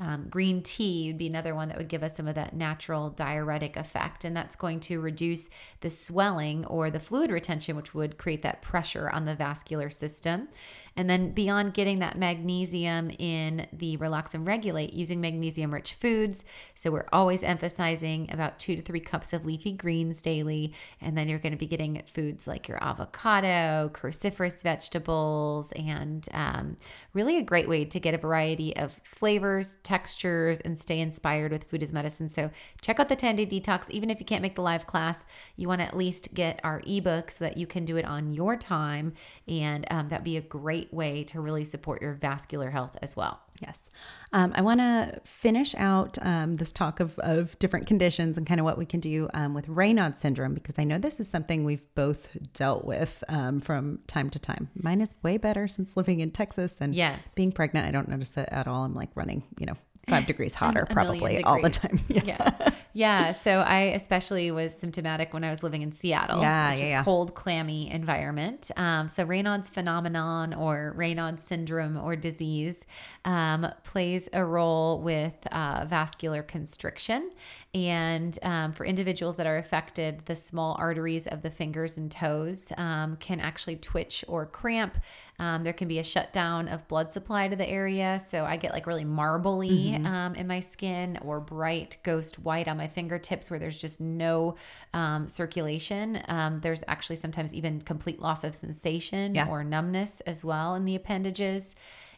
Um, 0.04 0.28
green 0.30 0.62
tea 0.62 1.08
would 1.08 1.18
be 1.18 1.28
another 1.28 1.56
one 1.56 1.70
that 1.70 1.78
would 1.78 1.88
give 1.88 2.04
us 2.04 2.18
some 2.18 2.28
of 2.28 2.36
that 2.36 2.54
natural 2.54 3.10
diuretic 3.10 3.78
effect, 3.78 4.26
and 4.26 4.36
that's 4.36 4.58
going 4.58 4.82
to 4.82 5.00
reduce 5.00 5.50
the 5.80 5.90
swelling 5.90 6.66
or 6.66 6.92
the 6.92 7.00
fluid 7.00 7.32
retention, 7.32 7.78
which 7.78 7.96
would 7.96 8.18
create 8.18 8.42
that 8.42 8.62
pressure 8.62 9.10
on 9.10 9.24
the 9.24 9.34
vascular 9.34 9.90
system. 9.90 10.50
And 10.96 11.10
then 11.10 11.32
beyond 11.32 11.74
getting 11.74 12.00
that 12.00 12.18
magnesium 12.18 13.10
in 13.18 13.66
the 13.74 13.98
relax 13.98 14.34
and 14.34 14.46
regulate, 14.46 14.94
using 14.94 15.22
magnesium 15.22 15.74
rich 15.74 15.94
foods. 15.94 16.44
So 16.76 16.92
we're 16.92 17.08
always 17.12 17.44
emphasizing 17.44 18.30
about 18.32 18.60
two 18.60 18.76
to 18.76 18.82
three 18.82 19.00
cups 19.00 19.34
of 19.34 19.46
leafy 19.46 19.72
greens 19.72 20.22
daily. 20.22 20.74
And 21.02 21.18
then 21.18 21.30
you're 21.30 21.40
going 21.40 21.54
to 21.54 21.58
be 21.58 21.66
getting 21.66 22.04
foods 22.14 22.46
like 22.46 22.68
your 22.68 22.84
avocado, 22.84 23.90
cruciferous 23.94 24.62
vegetables, 24.62 25.72
and 25.72 26.28
um, 26.32 26.78
really 27.14 27.38
a 27.38 27.42
great 27.42 27.70
way 27.70 27.86
to 27.86 28.00
get 28.00 28.14
a 28.14 28.20
variety 28.20 28.76
of 28.76 29.00
flavors, 29.04 29.78
textures, 29.94 30.60
and 30.62 30.78
stay 30.78 31.00
inspired 31.00 31.52
with 31.52 31.64
food 31.66 31.84
as 31.84 31.94
medicine. 31.94 32.28
So 32.30 32.50
check 32.82 33.00
out 33.00 33.10
the 33.10 33.16
10 33.16 33.36
day 33.36 33.46
detox. 33.46 33.90
Even 33.92 34.10
if 34.10 34.20
you 34.20 34.26
can't 34.26 34.42
make 34.42 34.56
the 34.56 34.62
live 34.62 34.88
class, 34.88 35.26
you 35.56 35.68
want 35.68 35.82
to 35.82 35.86
at 35.86 35.96
least 35.96 36.34
get 36.34 36.60
our 36.64 36.82
ebook 36.88 37.30
so 37.32 37.46
that 37.46 37.58
you 37.58 37.68
can 37.68 37.86
do 37.86 37.98
it 37.98 38.06
on 38.06 38.34
your 38.34 38.56
time. 38.58 39.14
And 39.48 39.86
um, 39.92 40.08
that'd 40.08 40.24
be 40.24 40.38
a 40.38 40.42
great 40.42 40.92
way 40.94 41.24
to 41.26 41.42
really 41.42 41.64
support 41.64 42.02
your 42.02 42.14
vascular 42.14 42.72
health 42.72 42.98
as 43.02 43.16
well. 43.16 43.40
Yes. 43.62 43.90
Um, 44.34 44.52
I 44.56 44.62
want 44.62 44.80
to 44.80 45.22
finish 45.26 45.76
out 45.76 46.18
um, 46.22 46.56
this 46.56 46.72
talk 46.72 47.00
of, 47.00 47.18
of 47.20 47.58
different 47.60 47.86
conditions 47.86 48.38
and 48.38 48.48
kind 48.48 48.60
of 48.60 48.64
what 48.66 48.80
we 48.80 48.86
can 48.86 49.00
do 49.00 49.30
um, 49.36 49.54
with 49.54 49.68
Raynaud's 49.68 50.20
syndrome 50.20 50.56
because 50.56 50.80
I 50.80 50.84
know 50.86 50.98
this 50.98 51.20
is 51.20 51.30
something 51.30 51.64
we've 51.64 51.86
both 51.94 52.36
dealt 52.54 52.84
with 52.84 53.24
um, 53.30 53.60
from 53.60 54.00
time 54.08 54.32
to 54.32 54.40
time. 54.40 54.70
Mine 54.76 55.02
is 55.02 55.14
way 55.22 55.38
better 55.38 55.68
since 55.68 55.96
living 55.96 56.20
in 56.20 56.32
Texas 56.32 56.82
and 56.82 56.96
Yes. 56.96 57.20
being 57.36 57.52
pregnant. 57.52 57.88
I 57.88 57.92
don't 57.92 58.10
notice 58.10 58.36
it 58.38 58.50
at 58.52 58.68
all. 58.68 58.84
I'm 58.84 58.96
like 58.96 59.12
running, 59.16 59.44
you 59.60 59.68
know, 59.68 59.76
five 60.08 60.26
degrees 60.26 60.54
hotter 60.54 60.88
probably 60.90 61.44
all 61.44 61.62
the 61.62 61.70
time. 61.70 62.00
Yeah. 62.08 62.22
yeah. 62.26 62.70
Yeah. 62.94 63.32
So 63.32 63.60
I 63.60 63.80
especially 63.96 64.52
was 64.52 64.74
symptomatic 64.74 65.34
when 65.34 65.44
I 65.44 65.50
was 65.50 65.64
living 65.64 65.82
in 65.82 65.92
Seattle. 65.92 66.42
Yeah, 66.42 66.72
which 66.72 66.80
yeah, 66.80 66.86
is 66.86 66.90
yeah. 66.90 67.04
Cold, 67.04 67.34
clammy 67.34 67.90
environment. 67.90 68.70
Um, 68.78 69.08
so 69.08 69.26
Raynaud's 69.26 69.70
phenomenon 69.70 70.54
or 70.54 70.96
Raynaud's 70.98 71.44
syndrome 71.44 71.98
or 71.98 72.16
disease 72.16 72.86
um, 73.26 73.68
plays 73.84 74.30
a 74.32 74.46
role 74.46 75.02
with 75.02 75.34
uh, 75.52 75.86
vascular 75.88 76.44
constriction. 76.44 77.32
And 77.74 78.38
um, 78.44 78.72
for 78.72 78.86
individuals 78.86 79.36
that 79.38 79.48
are 79.48 79.58
affected, 79.58 80.24
the 80.26 80.36
small 80.36 80.76
arteries 80.78 81.26
of 81.26 81.42
the 81.42 81.50
fingers 81.50 81.98
and 81.98 82.12
toes 82.12 82.72
um, 82.78 83.16
can 83.16 83.40
actually 83.40 83.78
twitch 83.78 84.24
or 84.28 84.46
cramp. 84.46 85.00
Um, 85.40 85.64
there 85.64 85.74
can 85.74 85.88
be 85.88 85.98
a 85.98 86.04
shutdown 86.04 86.68
of 86.68 86.88
blood 86.88 87.12
supply 87.12 87.48
to 87.48 87.56
the 87.56 87.68
area. 87.68 88.22
So 88.26 88.46
I 88.46 88.58
get 88.58 88.72
like 88.74 88.86
really 88.86 89.06
marbly 89.06 89.96
um, 90.06 90.36
in 90.36 90.46
my 90.46 90.60
skin 90.60 91.18
or 91.24 91.40
bright 91.40 91.98
ghost 92.04 92.38
white 92.38 92.68
on 92.68 92.78
my 92.78 92.83
fingertips 92.88 93.50
where 93.50 93.60
there's 93.60 93.78
just 93.78 94.00
no 94.02 94.56
um, 94.94 95.28
circulation. 95.28 96.22
Um, 96.28 96.60
there's 96.62 96.84
actually 96.88 97.18
sometimes 97.18 97.54
even 97.54 97.82
complete 97.82 98.22
loss 98.22 98.44
of 98.44 98.56
sensation 98.56 99.36
Yeah. 99.36 99.48
or 99.48 99.64
numbness 99.64 100.22
as 100.22 100.44
well 100.44 100.76
in 100.76 100.86
the 100.86 100.96
appendages. 100.96 101.76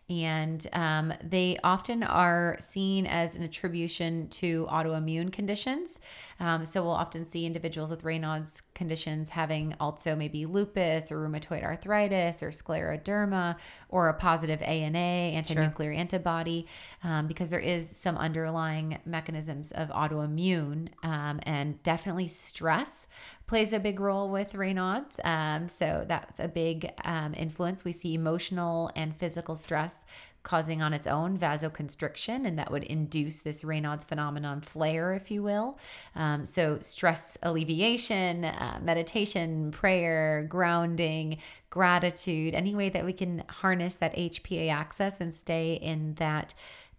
And 0.07 0.67
um, 0.71 1.13
they 1.23 1.57
often 1.63 2.03
are 2.03 2.57
seen 2.59 3.07
as 3.07 3.35
an 3.35 3.41
attribution 3.43 4.27
to 4.29 4.67
autoimmune 4.69 5.31
conditions. 5.33 5.99
Um, 6.39 6.65
so 6.65 6.83
we'll 6.83 6.91
often 6.91 7.25
see 7.25 7.45
individuals 7.45 7.89
with 7.89 8.03
Raynaud's 8.03 8.61
conditions 8.73 9.29
having 9.29 9.75
also 9.79 10.15
maybe 10.15 10.45
lupus 10.45 11.11
or 11.11 11.17
rheumatoid 11.17 11.63
arthritis 11.63 12.43
or 12.43 12.49
scleroderma 12.49 13.55
or 13.89 14.09
a 14.09 14.13
positive 14.13 14.61
ANA, 14.61 14.97
anti-nuclear 14.97 15.91
antibody, 15.91 16.67
um, 17.03 17.27
because 17.27 17.49
there 17.49 17.59
is 17.59 17.89
some 17.89 18.17
underlying 18.17 18.99
mechanisms 19.05 19.71
of 19.71 19.89
autoimmune 19.89 20.89
um, 21.03 21.39
and 21.43 21.81
definitely 21.83 22.27
stress 22.27 23.07
plays 23.47 23.73
a 23.73 23.79
big 23.79 23.99
role 23.99 24.29
with 24.29 24.53
Raynaud's. 24.53 25.19
Um, 25.23 25.67
so 25.67 26.03
that's 26.07 26.39
a 26.39 26.47
big 26.47 26.91
um, 27.03 27.33
influence. 27.35 27.85
We 27.85 27.91
see 27.91 28.13
emotional 28.15 28.91
and 28.95 29.15
physical 29.15 29.55
stress 29.55 30.03
causing 30.45 30.81
on 30.81 30.93
its 30.93 31.07
own 31.07 31.37
vasoconstriction, 31.37 32.45
and 32.45 32.57
that 32.57 32.71
would 32.71 32.83
induce 32.83 33.41
this 33.41 33.63
Raynaud's 33.63 34.05
phenomenon 34.05 34.61
flare, 34.61 35.13
if 35.13 35.29
you 35.29 35.43
will. 35.43 35.77
Um, 36.15 36.45
so, 36.45 36.77
stress 36.79 37.37
alleviation, 37.43 38.45
uh, 38.45 38.79
meditation, 38.81 39.71
prayer, 39.71 40.45
grounding, 40.47 41.39
gratitude, 41.69 42.53
any 42.53 42.73
way 42.73 42.87
that 42.87 43.03
we 43.03 43.11
can 43.11 43.43
harness 43.49 43.95
that 43.95 44.15
HPA 44.15 44.71
axis 44.71 45.15
and 45.19 45.33
stay 45.33 45.73
in 45.73 46.13
that 46.13 46.53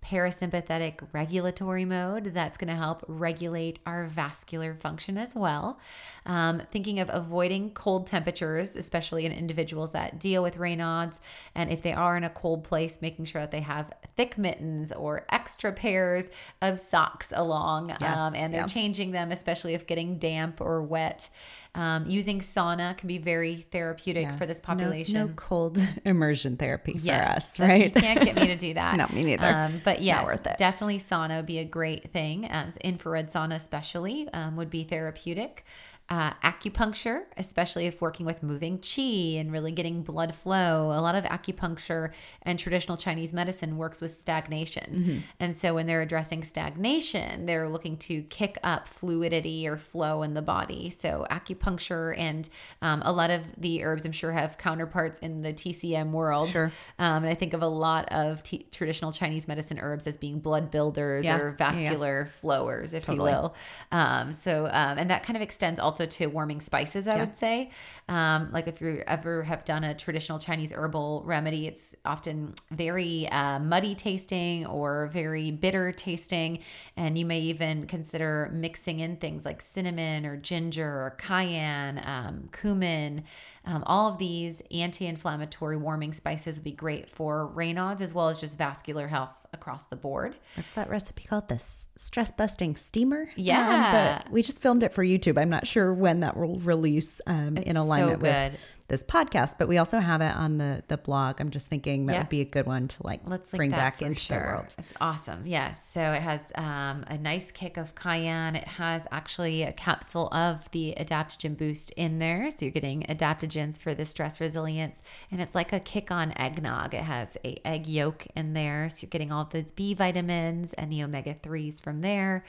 parasympathetic 0.06 1.06
regulatory 1.12 1.84
mode 1.84 2.26
that's 2.32 2.56
going 2.56 2.68
to 2.68 2.76
help 2.76 3.04
regulate 3.08 3.80
our 3.86 4.06
vascular 4.06 4.74
function 4.74 5.18
as 5.18 5.34
well. 5.34 5.80
Um, 6.24 6.62
thinking 6.70 7.00
of 7.00 7.10
avoiding 7.12 7.70
cold 7.70 8.06
temperatures, 8.06 8.76
especially 8.76 9.26
in 9.26 9.32
individuals 9.32 9.92
that 9.92 10.20
deal 10.20 10.42
with 10.42 10.58
Raynaud's, 10.58 11.20
and 11.54 11.70
if 11.70 11.82
they 11.82 11.92
are 11.92 12.16
in 12.16 12.24
a 12.24 12.30
cold 12.30 12.64
place, 12.64 12.98
making 13.02 13.24
sure 13.24 13.42
that 13.42 13.50
they 13.50 13.60
have 13.60 13.92
thick 14.16 14.38
mittens 14.38 14.92
or 14.92 15.26
extra 15.30 15.72
pairs 15.72 16.26
of 16.62 16.78
socks 16.78 17.28
along, 17.32 17.88
Yes, 18.00 18.20
um, 18.20 18.34
and 18.34 18.52
they're 18.52 18.62
yeah. 18.62 18.66
changing 18.66 19.10
them, 19.10 19.32
especially 19.32 19.74
if 19.74 19.86
getting 19.86 20.18
damp 20.18 20.60
or 20.60 20.82
wet. 20.82 21.28
Um, 21.76 22.06
using 22.08 22.40
sauna 22.40 22.96
can 22.96 23.06
be 23.06 23.18
very 23.18 23.56
therapeutic 23.56 24.22
Yeah. 24.24 24.36
for 24.36 24.46
this 24.46 24.60
population. 24.60 25.14
No, 25.14 25.28
cold 25.36 25.78
immersion 26.04 26.56
therapy 26.56 26.94
for 26.98 27.04
Yes, 27.04 27.36
us, 27.36 27.60
right? 27.60 27.84
You 27.94 28.00
can't 28.00 28.24
get 28.24 28.34
me 28.34 28.46
to 28.46 28.56
do 28.56 28.74
that. 28.80 28.96
No, 28.96 29.06
me 29.12 29.24
neither. 29.24 29.46
Um, 29.46 29.82
but 29.84 30.00
yes, 30.00 30.40
definitely 30.58 30.98
sauna 30.98 31.36
would 31.36 31.46
be 31.46 31.58
a 31.58 31.64
great 31.64 32.10
thing. 32.12 32.48
Um, 32.50 32.72
infrared 32.82 33.30
sauna, 33.30 33.54
especially, 33.56 34.28
um, 34.32 34.56
would 34.56 34.70
be 34.70 34.84
therapeutic. 34.84 35.64
Uh, 36.08 36.30
acupuncture, 36.44 37.22
especially 37.36 37.86
if 37.86 38.00
working 38.00 38.24
with 38.24 38.40
moving 38.40 38.78
chi 38.78 39.38
and 39.40 39.50
really 39.50 39.72
getting 39.72 40.02
blood 40.04 40.32
flow. 40.32 40.92
A 40.92 41.00
lot 41.02 41.16
of 41.16 41.24
acupuncture 41.24 42.12
and 42.42 42.60
traditional 42.60 42.96
Chinese 42.96 43.32
medicine 43.34 43.76
works 43.76 44.00
with 44.00 44.12
stagnation. 44.12 44.84
Mm-hmm. 44.94 45.18
And 45.40 45.56
so 45.56 45.74
when 45.74 45.86
they're 45.86 46.02
addressing 46.02 46.44
stagnation, 46.44 47.46
they're 47.46 47.68
looking 47.68 47.96
to 47.98 48.22
kick 48.22 48.56
up 48.62 48.86
fluidity 48.86 49.66
or 49.66 49.76
flow 49.78 50.22
in 50.22 50.34
the 50.34 50.42
body. 50.42 50.90
So 50.90 51.26
acupuncture 51.28 52.16
and 52.16 52.48
um, 52.82 53.02
a 53.04 53.12
lot 53.12 53.30
of 53.30 53.42
the 53.56 53.82
herbs, 53.82 54.04
I'm 54.04 54.12
sure, 54.12 54.30
have 54.30 54.58
counterparts 54.58 55.18
in 55.18 55.42
the 55.42 55.52
TCM 55.52 56.12
world. 56.12 56.50
Sure. 56.50 56.70
Um, 57.00 57.24
and 57.24 57.26
I 57.28 57.34
think 57.34 57.52
of 57.52 57.62
a 57.62 57.68
lot 57.68 58.08
of 58.12 58.44
t- 58.44 58.66
traditional 58.70 59.10
Chinese 59.10 59.48
medicine 59.48 59.80
herbs 59.80 60.06
as 60.06 60.16
being 60.16 60.38
blood 60.38 60.70
builders 60.70 61.24
Yeah. 61.24 61.36
or 61.38 61.48
Yeah, 61.48 61.72
yeah. 61.72 61.72
vascular 61.72 62.26
flowers, 62.40 62.92
if 62.92 63.06
Totally. 63.06 63.30
you 63.32 63.36
will. 63.36 63.54
Um, 63.90 64.32
so, 64.40 64.66
um, 64.66 64.98
and 64.98 65.10
that 65.10 65.24
kind 65.24 65.36
of 65.36 65.42
extends 65.42 65.80
also 66.00 66.06
to 66.06 66.26
warming 66.26 66.60
spices, 66.60 67.08
I 67.08 67.14
Yeah. 67.14 67.20
would 67.20 67.36
say. 67.38 67.70
Um, 68.08 68.50
like 68.52 68.68
if 68.68 68.80
you 68.80 69.02
ever 69.06 69.42
have 69.42 69.64
done 69.64 69.82
a 69.82 69.92
traditional 69.94 70.38
Chinese 70.38 70.72
herbal 70.72 71.22
remedy, 71.26 71.66
it's 71.66 71.94
often 72.04 72.54
very 72.70 73.28
uh, 73.28 73.58
muddy 73.58 73.96
tasting 73.96 74.64
or 74.66 75.08
very 75.12 75.50
bitter 75.50 75.90
tasting. 75.90 76.60
And 76.96 77.18
you 77.18 77.26
may 77.26 77.40
even 77.40 77.86
consider 77.86 78.50
mixing 78.52 79.00
in 79.00 79.16
things 79.16 79.44
like 79.44 79.60
cinnamon 79.60 80.24
or 80.24 80.36
ginger 80.36 80.86
or 80.86 81.16
cayenne, 81.18 82.00
um, 82.04 82.48
cumin. 82.52 83.24
Um, 83.64 83.82
all 83.86 84.12
of 84.12 84.18
these 84.18 84.62
anti 84.70 85.06
inflammatory 85.06 85.76
warming 85.76 86.12
spices 86.12 86.56
would 86.56 86.64
be 86.64 86.70
great 86.70 87.10
for 87.10 87.50
Raynaud's 87.54 88.02
as 88.02 88.14
well 88.14 88.28
as 88.28 88.38
just 88.40 88.56
vascular 88.56 89.08
health 89.08 89.34
across 89.52 89.86
the 89.86 89.96
board. 89.96 90.36
What's 90.54 90.74
that 90.74 90.88
recipe 90.88 91.24
called? 91.24 91.48
The 91.48 91.58
stress 91.58 92.30
busting 92.30 92.76
steamer? 92.76 93.28
Yeah. 93.34 94.20
but 94.22 94.30
we 94.32 94.42
just 94.42 94.62
filmed 94.62 94.82
it 94.82 94.92
for 94.92 95.04
YouTube. 95.04 95.40
I'm 95.40 95.50
not 95.50 95.66
sure 95.66 95.92
when 95.92 96.20
that 96.20 96.36
will 96.36 96.60
release 96.60 97.20
um, 97.26 97.56
in 97.56 97.74
so 97.74 97.86
alignment 98.00 98.20
good. 98.22 98.52
with 98.52 98.60
this 98.88 99.02
podcast, 99.02 99.56
but 99.58 99.66
we 99.66 99.78
also 99.78 99.98
have 99.98 100.20
it 100.20 100.34
on 100.36 100.58
the 100.58 100.82
the 100.86 100.96
blog. 100.96 101.40
I'm 101.40 101.50
just 101.50 101.66
thinking 101.66 102.06
that 102.06 102.12
Yeah. 102.12 102.18
would 102.20 102.28
be 102.28 102.40
a 102.40 102.44
good 102.44 102.66
one 102.66 102.86
to 102.86 103.02
like 103.04 103.20
Let's 103.26 103.50
bring 103.50 103.72
back 103.72 104.00
into 104.00 104.22
sure. 104.22 104.38
the 104.38 104.44
world. 104.44 104.74
It's 104.78 104.92
awesome. 105.00 105.42
Yes. 105.44 105.84
So 105.92 106.00
it 106.12 106.22
has 106.22 106.40
um, 106.54 107.04
a 107.08 107.18
nice 107.18 107.50
kick 107.50 107.78
of 107.78 107.96
cayenne. 107.96 108.54
It 108.54 108.68
has 108.68 109.04
actually 109.10 109.64
a 109.64 109.72
capsule 109.72 110.28
of 110.28 110.70
the 110.70 110.94
adaptogen 110.98 111.56
boost 111.58 111.90
in 111.92 112.20
there. 112.20 112.48
So 112.52 112.58
you're 112.64 112.70
getting 112.70 113.02
adaptogens 113.08 113.76
for 113.76 113.92
the 113.92 114.06
stress 114.06 114.40
resilience. 114.40 115.02
And 115.32 115.40
it's 115.40 115.56
like 115.56 115.72
a 115.72 115.80
kick 115.80 116.12
on 116.12 116.32
eggnog. 116.36 116.94
It 116.94 117.02
has 117.02 117.36
a 117.44 117.60
egg 117.66 117.88
yolk 117.88 118.28
in 118.36 118.52
there. 118.52 118.88
So 118.88 118.98
you're 119.02 119.10
getting 119.10 119.32
all 119.32 119.42
of 119.42 119.50
those 119.50 119.72
B 119.72 119.94
vitamins 119.94 120.74
and 120.74 120.92
the 120.92 121.02
omega 121.02 121.34
3s 121.34 121.80
from 121.82 122.02
there. 122.02 122.44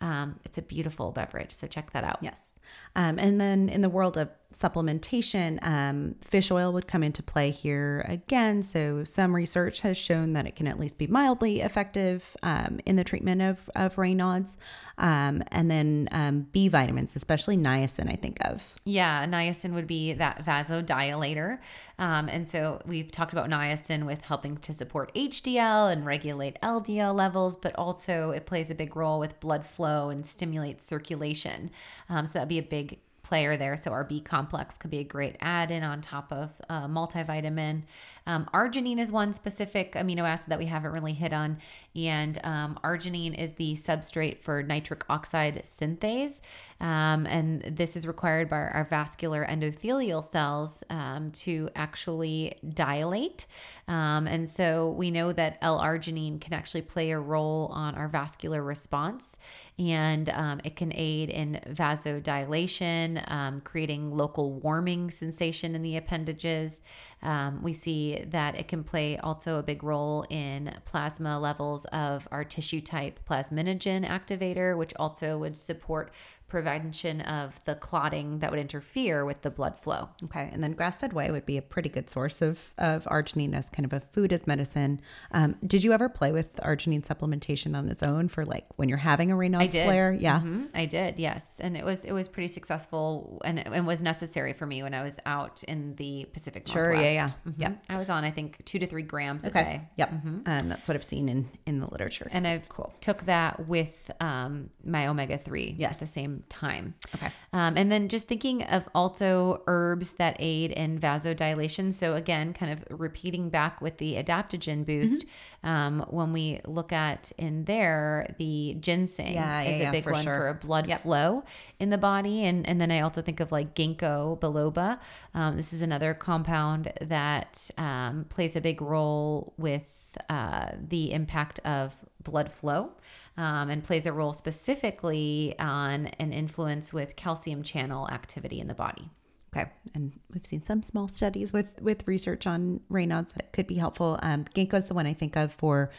Um, 0.00 0.38
it's 0.44 0.56
a 0.56 0.62
beautiful 0.62 1.10
beverage. 1.10 1.50
So 1.52 1.66
check 1.66 1.90
that 1.94 2.04
out. 2.04 2.18
Yes. 2.22 2.52
Um, 2.96 3.18
and 3.18 3.40
then 3.40 3.68
in 3.68 3.80
the 3.80 3.88
world 3.88 4.16
of 4.16 4.28
supplementation, 4.52 5.64
um, 5.64 6.16
fish 6.22 6.50
oil 6.50 6.72
would 6.72 6.88
come 6.88 7.02
into 7.02 7.22
play 7.22 7.50
here 7.50 8.04
again. 8.08 8.62
So 8.62 9.04
some 9.04 9.34
research 9.34 9.80
has 9.82 9.96
shown 9.96 10.32
that 10.32 10.46
it 10.46 10.56
can 10.56 10.66
at 10.66 10.78
least 10.78 10.98
be 10.98 11.06
mildly 11.06 11.60
effective 11.60 12.36
um, 12.42 12.80
in 12.84 12.96
the 12.96 13.04
treatment 13.04 13.42
of, 13.42 13.70
of 13.76 13.96
Raynaud's. 13.96 14.56
Um, 14.98 15.42
and 15.50 15.70
then 15.70 16.08
um, 16.12 16.46
B 16.52 16.68
vitamins, 16.68 17.16
especially 17.16 17.56
niacin, 17.56 18.10
I 18.10 18.16
think 18.16 18.36
of. 18.42 18.74
Yeah, 18.84 19.24
niacin 19.24 19.72
would 19.72 19.86
be 19.86 20.12
that 20.14 20.44
vasodilator. 20.44 21.58
Um, 21.98 22.28
and 22.28 22.46
so 22.46 22.82
we've 22.84 23.10
talked 23.10 23.32
about 23.32 23.48
niacin 23.48 24.04
with 24.04 24.22
helping 24.22 24.56
to 24.58 24.72
support 24.72 25.14
HDL 25.14 25.90
and 25.90 26.04
regulate 26.04 26.60
LDL 26.60 27.14
levels, 27.14 27.56
but 27.56 27.74
also 27.76 28.30
it 28.30 28.44
plays 28.46 28.70
a 28.70 28.74
big 28.74 28.94
role 28.94 29.18
with 29.18 29.40
blood 29.40 29.64
flow 29.64 30.10
and 30.10 30.26
stimulates 30.26 30.86
circulation. 30.86 31.70
Um, 32.08 32.26
so 32.26 32.34
that'd 32.34 32.48
be 32.48 32.58
a 32.58 32.62
big 32.62 32.98
player 33.30 33.56
there. 33.56 33.76
So 33.76 33.92
our 33.92 34.02
B 34.02 34.20
complex 34.20 34.76
could 34.76 34.90
be 34.90 34.98
a 34.98 35.04
great 35.04 35.36
add-in 35.40 35.84
on 35.84 36.00
top 36.00 36.32
of 36.32 36.50
uh, 36.68 36.88
multivitamin. 36.88 37.84
Um, 38.30 38.48
arginine 38.54 39.00
is 39.00 39.10
one 39.10 39.32
specific 39.32 39.94
amino 39.94 40.22
acid 40.22 40.50
that 40.50 40.58
we 40.60 40.66
haven't 40.66 40.92
really 40.92 41.14
hit 41.14 41.32
on, 41.32 41.58
and 41.96 42.38
um, 42.44 42.78
arginine 42.84 43.36
is 43.36 43.52
the 43.54 43.74
substrate 43.74 44.38
for 44.38 44.62
nitric 44.62 45.04
oxide 45.08 45.64
synthase, 45.64 46.38
um, 46.80 47.26
and 47.26 47.62
this 47.62 47.96
is 47.96 48.06
required 48.06 48.48
by 48.48 48.58
our 48.58 48.86
vascular 48.88 49.44
endothelial 49.44 50.22
cells 50.22 50.84
um, 50.90 51.32
to 51.32 51.68
actually 51.74 52.56
dilate. 52.72 53.46
Um, 53.88 54.28
and 54.28 54.48
so 54.48 54.90
we 54.90 55.10
know 55.10 55.32
that 55.32 55.58
L-arginine 55.62 56.40
can 56.40 56.52
actually 56.52 56.82
play 56.82 57.10
a 57.10 57.18
role 57.18 57.68
on 57.72 57.96
our 57.96 58.06
vascular 58.06 58.62
response, 58.62 59.36
and 59.76 60.30
um, 60.30 60.60
it 60.62 60.76
can 60.76 60.92
aid 60.94 61.30
in 61.30 61.60
vasodilation, 61.70 63.64
creating 63.64 64.16
local 64.16 64.52
warming 64.52 65.10
sensation 65.10 65.74
in 65.74 65.82
the 65.82 65.96
appendages. 65.96 66.80
Um, 67.22 67.62
we 67.62 67.72
see 67.72 68.24
that 68.28 68.54
it 68.54 68.68
can 68.68 68.82
play 68.82 69.18
also 69.18 69.58
a 69.58 69.62
big 69.62 69.82
role 69.82 70.24
in 70.30 70.74
plasma 70.84 71.38
levels 71.38 71.84
of 71.86 72.26
our 72.30 72.44
tissue 72.44 72.80
type 72.80 73.20
plasminogen 73.28 74.08
activator, 74.08 74.76
which 74.76 74.94
also 74.96 75.38
would 75.38 75.56
support 75.56 76.12
prevention 76.50 77.20
of 77.22 77.58
the 77.64 77.74
clotting 77.76 78.40
that 78.40 78.50
would 78.50 78.60
interfere 78.60 79.24
with 79.24 79.40
the 79.42 79.50
blood 79.50 79.78
flow. 79.80 80.08
Okay. 80.24 80.50
And 80.52 80.62
then 80.62 80.72
grass 80.72 80.98
fed 80.98 81.12
whey 81.12 81.30
would 81.30 81.46
be 81.46 81.56
a 81.56 81.62
pretty 81.62 81.88
good 81.88 82.10
source 82.10 82.42
of, 82.42 82.60
of 82.76 83.04
arginine 83.04 83.54
as 83.54 83.70
kind 83.70 83.86
of 83.86 83.92
a 83.92 84.00
food 84.00 84.32
as 84.32 84.46
medicine. 84.46 85.00
Um, 85.32 85.56
did 85.66 85.82
you 85.84 85.92
ever 85.92 86.08
play 86.08 86.32
with 86.32 86.56
arginine 86.56 87.06
supplementation 87.06 87.76
on 87.76 87.88
its 87.88 88.02
own 88.02 88.28
for 88.28 88.44
like 88.44 88.66
when 88.76 88.88
you're 88.88 88.98
having 88.98 89.30
a 89.30 89.34
Raynaud's 89.36 89.72
flare? 89.74 90.12
Yeah. 90.12 90.40
Mm-hmm. 90.40 90.64
I 90.74 90.86
did. 90.86 91.18
Yes. 91.18 91.58
And 91.60 91.76
it 91.76 91.84
was, 91.84 92.04
it 92.04 92.12
was 92.12 92.28
pretty 92.28 92.48
successful 92.48 93.40
and, 93.44 93.58
and 93.58 93.86
was 93.86 94.02
necessary 94.02 94.52
for 94.52 94.66
me 94.66 94.82
when 94.82 94.92
I 94.92 95.02
was 95.02 95.16
out 95.24 95.62
in 95.64 95.94
the 95.96 96.26
Pacific 96.32 96.66
Sure. 96.68 96.92
Northwest. 96.92 97.04
Yeah. 97.04 97.10
Yeah. 97.12 97.28
Mm-hmm. 97.52 97.62
Yeah. 97.62 97.72
I 97.88 97.98
was 97.98 98.10
on, 98.10 98.24
I 98.24 98.30
think 98.30 98.64
two 98.64 98.78
to 98.80 98.86
three 98.86 99.02
grams 99.02 99.44
Okay. 99.46 99.60
a 99.60 99.64
day. 99.64 99.80
Yep. 99.96 100.12
Um, 100.46 100.68
that's 100.68 100.88
what 100.88 100.96
I've 100.96 101.04
seen 101.04 101.28
in, 101.28 101.48
in 101.66 101.80
the 101.80 101.86
literature. 101.86 102.28
And 102.32 102.44
It's 102.44 102.64
I've 102.64 102.68
cool. 102.68 102.92
took 103.00 103.24
that 103.26 103.68
with 103.68 104.10
um, 104.20 104.70
my 104.84 105.06
omega 105.06 105.38
three 105.38 105.74
Yes. 105.78 106.02
at 106.02 106.08
the 106.08 106.12
same 106.12 106.39
time. 106.48 106.94
Okay. 107.14 107.30
Um, 107.52 107.76
and 107.76 107.90
then 107.90 108.08
just 108.08 108.26
thinking 108.28 108.62
of 108.64 108.88
also 108.94 109.62
herbs 109.66 110.12
that 110.12 110.36
aid 110.38 110.70
in 110.70 110.98
vasodilation. 110.98 111.92
So 111.92 112.14
again, 112.14 112.52
kind 112.52 112.72
of 112.72 112.84
repeating 112.98 113.50
back 113.50 113.80
with 113.80 113.98
the 113.98 114.14
adaptogen 114.14 114.86
boost. 114.86 115.26
Mm-hmm. 115.26 115.68
Um, 115.68 116.06
when 116.08 116.32
we 116.32 116.60
look 116.66 116.92
at 116.92 117.32
in 117.36 117.64
there, 117.64 118.34
the 118.38 118.76
ginseng 118.80 119.34
Yeah, 119.34 119.62
yeah, 119.62 119.70
is 119.70 119.80
a 119.80 119.84
yeah, 119.84 119.90
big 119.90 120.04
for 120.04 120.12
one 120.12 120.24
sure. 120.24 120.38
for 120.38 120.48
a 120.48 120.54
blood 120.54 120.86
Yep. 120.86 121.02
flow 121.02 121.44
in 121.78 121.90
the 121.90 121.98
body. 121.98 122.44
And 122.44 122.66
and 122.66 122.80
then 122.80 122.90
I 122.90 123.00
also 123.00 123.22
think 123.22 123.40
of 123.40 123.52
like 123.52 123.74
ginkgo 123.74 124.38
biloba. 124.40 124.98
Um, 125.34 125.56
this 125.56 125.72
is 125.72 125.82
another 125.82 126.14
compound 126.14 126.92
that 127.00 127.70
um, 127.76 128.26
plays 128.28 128.56
a 128.56 128.60
big 128.60 128.80
role 128.80 129.52
with 129.58 129.82
uh, 130.28 130.72
the 130.88 131.12
impact 131.12 131.60
of 131.60 131.94
blood 132.22 132.52
flow 132.52 132.92
um, 133.40 133.70
and 133.70 133.82
plays 133.82 134.04
a 134.04 134.12
role 134.12 134.34
specifically 134.34 135.54
on 135.58 136.06
an 136.18 136.32
influence 136.32 136.92
with 136.92 137.16
calcium 137.16 137.62
channel 137.62 138.06
activity 138.10 138.60
in 138.60 138.68
the 138.68 138.74
body. 138.74 139.08
Okay, 139.52 139.68
and 139.94 140.12
we've 140.32 140.46
seen 140.46 140.62
some 140.62 140.82
small 140.82 141.08
studies 141.08 141.52
with 141.52 141.66
with 141.80 142.06
research 142.06 142.46
on 142.46 142.80
Raynaud's 142.90 143.32
that 143.32 143.44
it 143.46 143.52
could 143.52 143.66
be 143.66 143.74
helpful. 143.76 144.18
Um, 144.22 144.44
ginkgo 144.54 144.74
is 144.74 144.86
the 144.86 144.94
one 144.94 145.06
I 145.06 145.14
think 145.14 145.36
of 145.36 145.52
for 145.52 145.90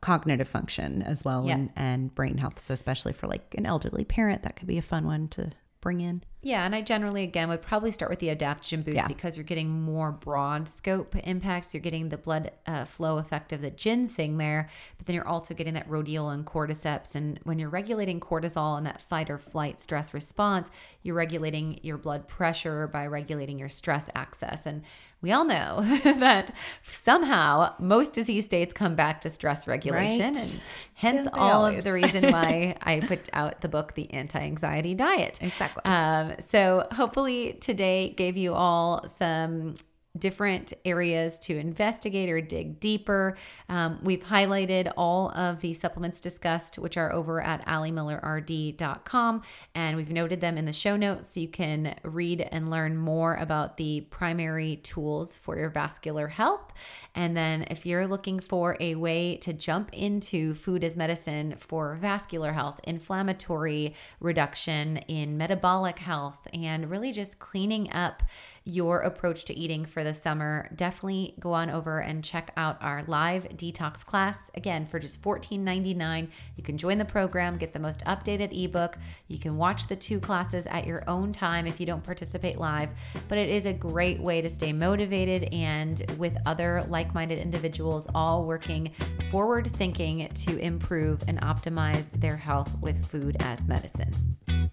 cognitive 0.00 0.48
function 0.48 1.02
as 1.02 1.24
well 1.24 1.44
Yeah. 1.46 1.54
and, 1.54 1.70
and 1.76 2.14
brain 2.14 2.38
health. 2.38 2.58
So 2.58 2.74
especially 2.74 3.12
for 3.12 3.28
like 3.28 3.54
an 3.56 3.66
elderly 3.66 4.04
parent, 4.04 4.42
that 4.42 4.56
could 4.56 4.66
be 4.66 4.78
a 4.78 4.82
fun 4.82 5.06
one 5.06 5.28
to 5.28 5.52
bring 5.80 6.00
in. 6.00 6.22
Yeah, 6.42 6.64
and 6.64 6.76
I 6.76 6.80
generally 6.82 7.24
again 7.24 7.48
would 7.48 7.60
probably 7.62 7.90
start 7.90 8.08
with 8.08 8.20
the 8.20 8.28
adaptogen 8.28 8.84
boost 8.84 8.96
Yeah. 8.96 9.08
because 9.08 9.36
you're 9.36 9.42
getting 9.42 9.68
more 9.82 10.12
broad 10.12 10.68
scope 10.68 11.16
impacts. 11.16 11.74
You're 11.74 11.80
getting 11.80 12.08
the 12.08 12.18
blood 12.18 12.52
uh, 12.66 12.84
flow 12.84 13.18
effect 13.18 13.52
of 13.52 13.62
the 13.62 13.70
ginseng 13.70 14.36
there, 14.36 14.68
but 14.96 15.06
then 15.06 15.14
you're 15.16 15.26
also 15.26 15.54
getting 15.54 15.74
that 15.74 15.88
rhodiola 15.88 16.34
and 16.34 16.46
cordyceps. 16.46 17.16
And 17.16 17.40
when 17.42 17.58
you're 17.58 17.68
regulating 17.70 18.20
cortisol 18.20 18.76
and 18.78 18.86
that 18.86 19.02
fight 19.02 19.28
or 19.28 19.38
flight 19.38 19.80
stress 19.80 20.14
response, 20.14 20.70
you're 21.02 21.16
regulating 21.16 21.80
your 21.82 21.96
blood 21.98 22.28
pressure 22.28 22.86
by 22.86 23.06
regulating 23.08 23.58
your 23.58 23.68
stress 23.68 24.08
access. 24.14 24.66
And 24.66 24.82
we 25.22 25.32
all 25.32 25.44
know 25.46 25.80
that 26.04 26.52
somehow 26.82 27.72
most 27.80 28.12
disease 28.12 28.44
states 28.44 28.72
come 28.72 28.94
back 28.94 29.22
to 29.22 29.30
stress 29.30 29.66
regulation, 29.66 30.34
Right. 30.34 30.36
and 30.36 30.60
hence 30.94 31.28
all 31.32 31.64
always? 31.64 31.78
of 31.78 31.84
the 31.84 31.92
reason 31.94 32.30
why 32.30 32.76
I 32.82 33.00
put 33.00 33.28
out 33.32 33.62
the 33.62 33.68
book, 33.68 33.94
The 33.94 34.12
Anti-Anxiety 34.12 34.94
Diet. 34.94 35.38
Exactly. 35.40 35.82
Um, 35.84 36.34
so 36.48 36.86
hopefully 36.92 37.54
today 37.60 38.10
gave 38.16 38.36
you 38.36 38.54
all 38.54 39.06
some 39.08 39.74
different 40.18 40.72
areas 40.84 41.38
to 41.40 41.56
investigate 41.56 42.28
or 42.28 42.40
dig 42.40 42.80
deeper. 42.80 43.36
Um, 43.68 43.98
we've 44.02 44.22
highlighted 44.22 44.92
all 44.96 45.30
of 45.30 45.60
the 45.60 45.72
supplements 45.74 46.20
discussed, 46.20 46.78
which 46.78 46.96
are 46.96 47.12
over 47.12 47.40
at 47.40 47.64
AliMillerRD.com, 47.66 49.42
and 49.74 49.96
we've 49.96 50.10
noted 50.10 50.40
them 50.40 50.58
in 50.58 50.64
the 50.64 50.72
show 50.72 50.96
notes 50.96 51.34
so 51.34 51.40
you 51.40 51.48
can 51.48 51.96
read 52.02 52.40
and 52.40 52.70
learn 52.70 52.96
more 52.96 53.34
about 53.36 53.76
the 53.76 54.02
primary 54.10 54.76
tools 54.76 55.34
for 55.34 55.58
your 55.58 55.70
vascular 55.70 56.28
health. 56.28 56.72
And 57.14 57.36
then 57.36 57.66
if 57.70 57.86
you're 57.86 58.06
looking 58.06 58.40
for 58.40 58.76
a 58.80 58.94
way 58.94 59.36
to 59.38 59.52
jump 59.52 59.92
into 59.92 60.54
food 60.54 60.84
as 60.84 60.96
medicine 60.96 61.54
for 61.58 61.94
vascular 61.96 62.52
health, 62.52 62.80
inflammatory 62.84 63.94
reduction, 64.20 64.96
in 65.08 65.36
metabolic 65.36 65.98
health, 65.98 66.46
and 66.52 66.90
really 66.90 67.12
just 67.12 67.38
cleaning 67.38 67.90
up 67.92 68.22
your 68.66 68.98
approach 69.02 69.44
to 69.44 69.54
eating 69.56 69.86
for 69.86 70.02
the 70.02 70.12
summer, 70.12 70.68
definitely 70.74 71.34
go 71.38 71.52
on 71.52 71.70
over 71.70 72.00
and 72.00 72.24
check 72.24 72.52
out 72.56 72.76
our 72.82 73.04
live 73.06 73.44
detox 73.50 74.04
class. 74.04 74.50
Again, 74.56 74.84
for 74.84 74.98
just 74.98 75.22
$14.99, 75.22 76.28
you 76.56 76.64
can 76.64 76.76
join 76.76 76.98
the 76.98 77.04
program, 77.04 77.58
get 77.58 77.72
the 77.72 77.78
most 77.78 78.04
updated 78.06 78.52
ebook. 78.52 78.98
You 79.28 79.38
can 79.38 79.56
watch 79.56 79.86
the 79.86 79.94
two 79.94 80.18
classes 80.18 80.66
at 80.66 80.84
your 80.84 81.08
own 81.08 81.32
time 81.32 81.68
if 81.68 81.78
you 81.78 81.86
don't 81.86 82.02
participate 82.02 82.58
live, 82.58 82.90
but 83.28 83.38
it 83.38 83.48
is 83.48 83.66
a 83.66 83.72
great 83.72 84.20
way 84.20 84.40
to 84.40 84.50
stay 84.50 84.72
motivated 84.72 85.44
and 85.52 86.04
with 86.18 86.36
other 86.44 86.84
like 86.88 87.14
minded 87.14 87.38
individuals 87.38 88.08
all 88.16 88.46
working 88.46 88.90
forward 89.30 89.70
thinking 89.76 90.28
to 90.34 90.58
improve 90.58 91.22
and 91.28 91.40
optimize 91.40 92.10
their 92.20 92.36
health 92.36 92.74
with 92.80 93.06
food 93.06 93.36
as 93.38 93.64
medicine. 93.68 94.72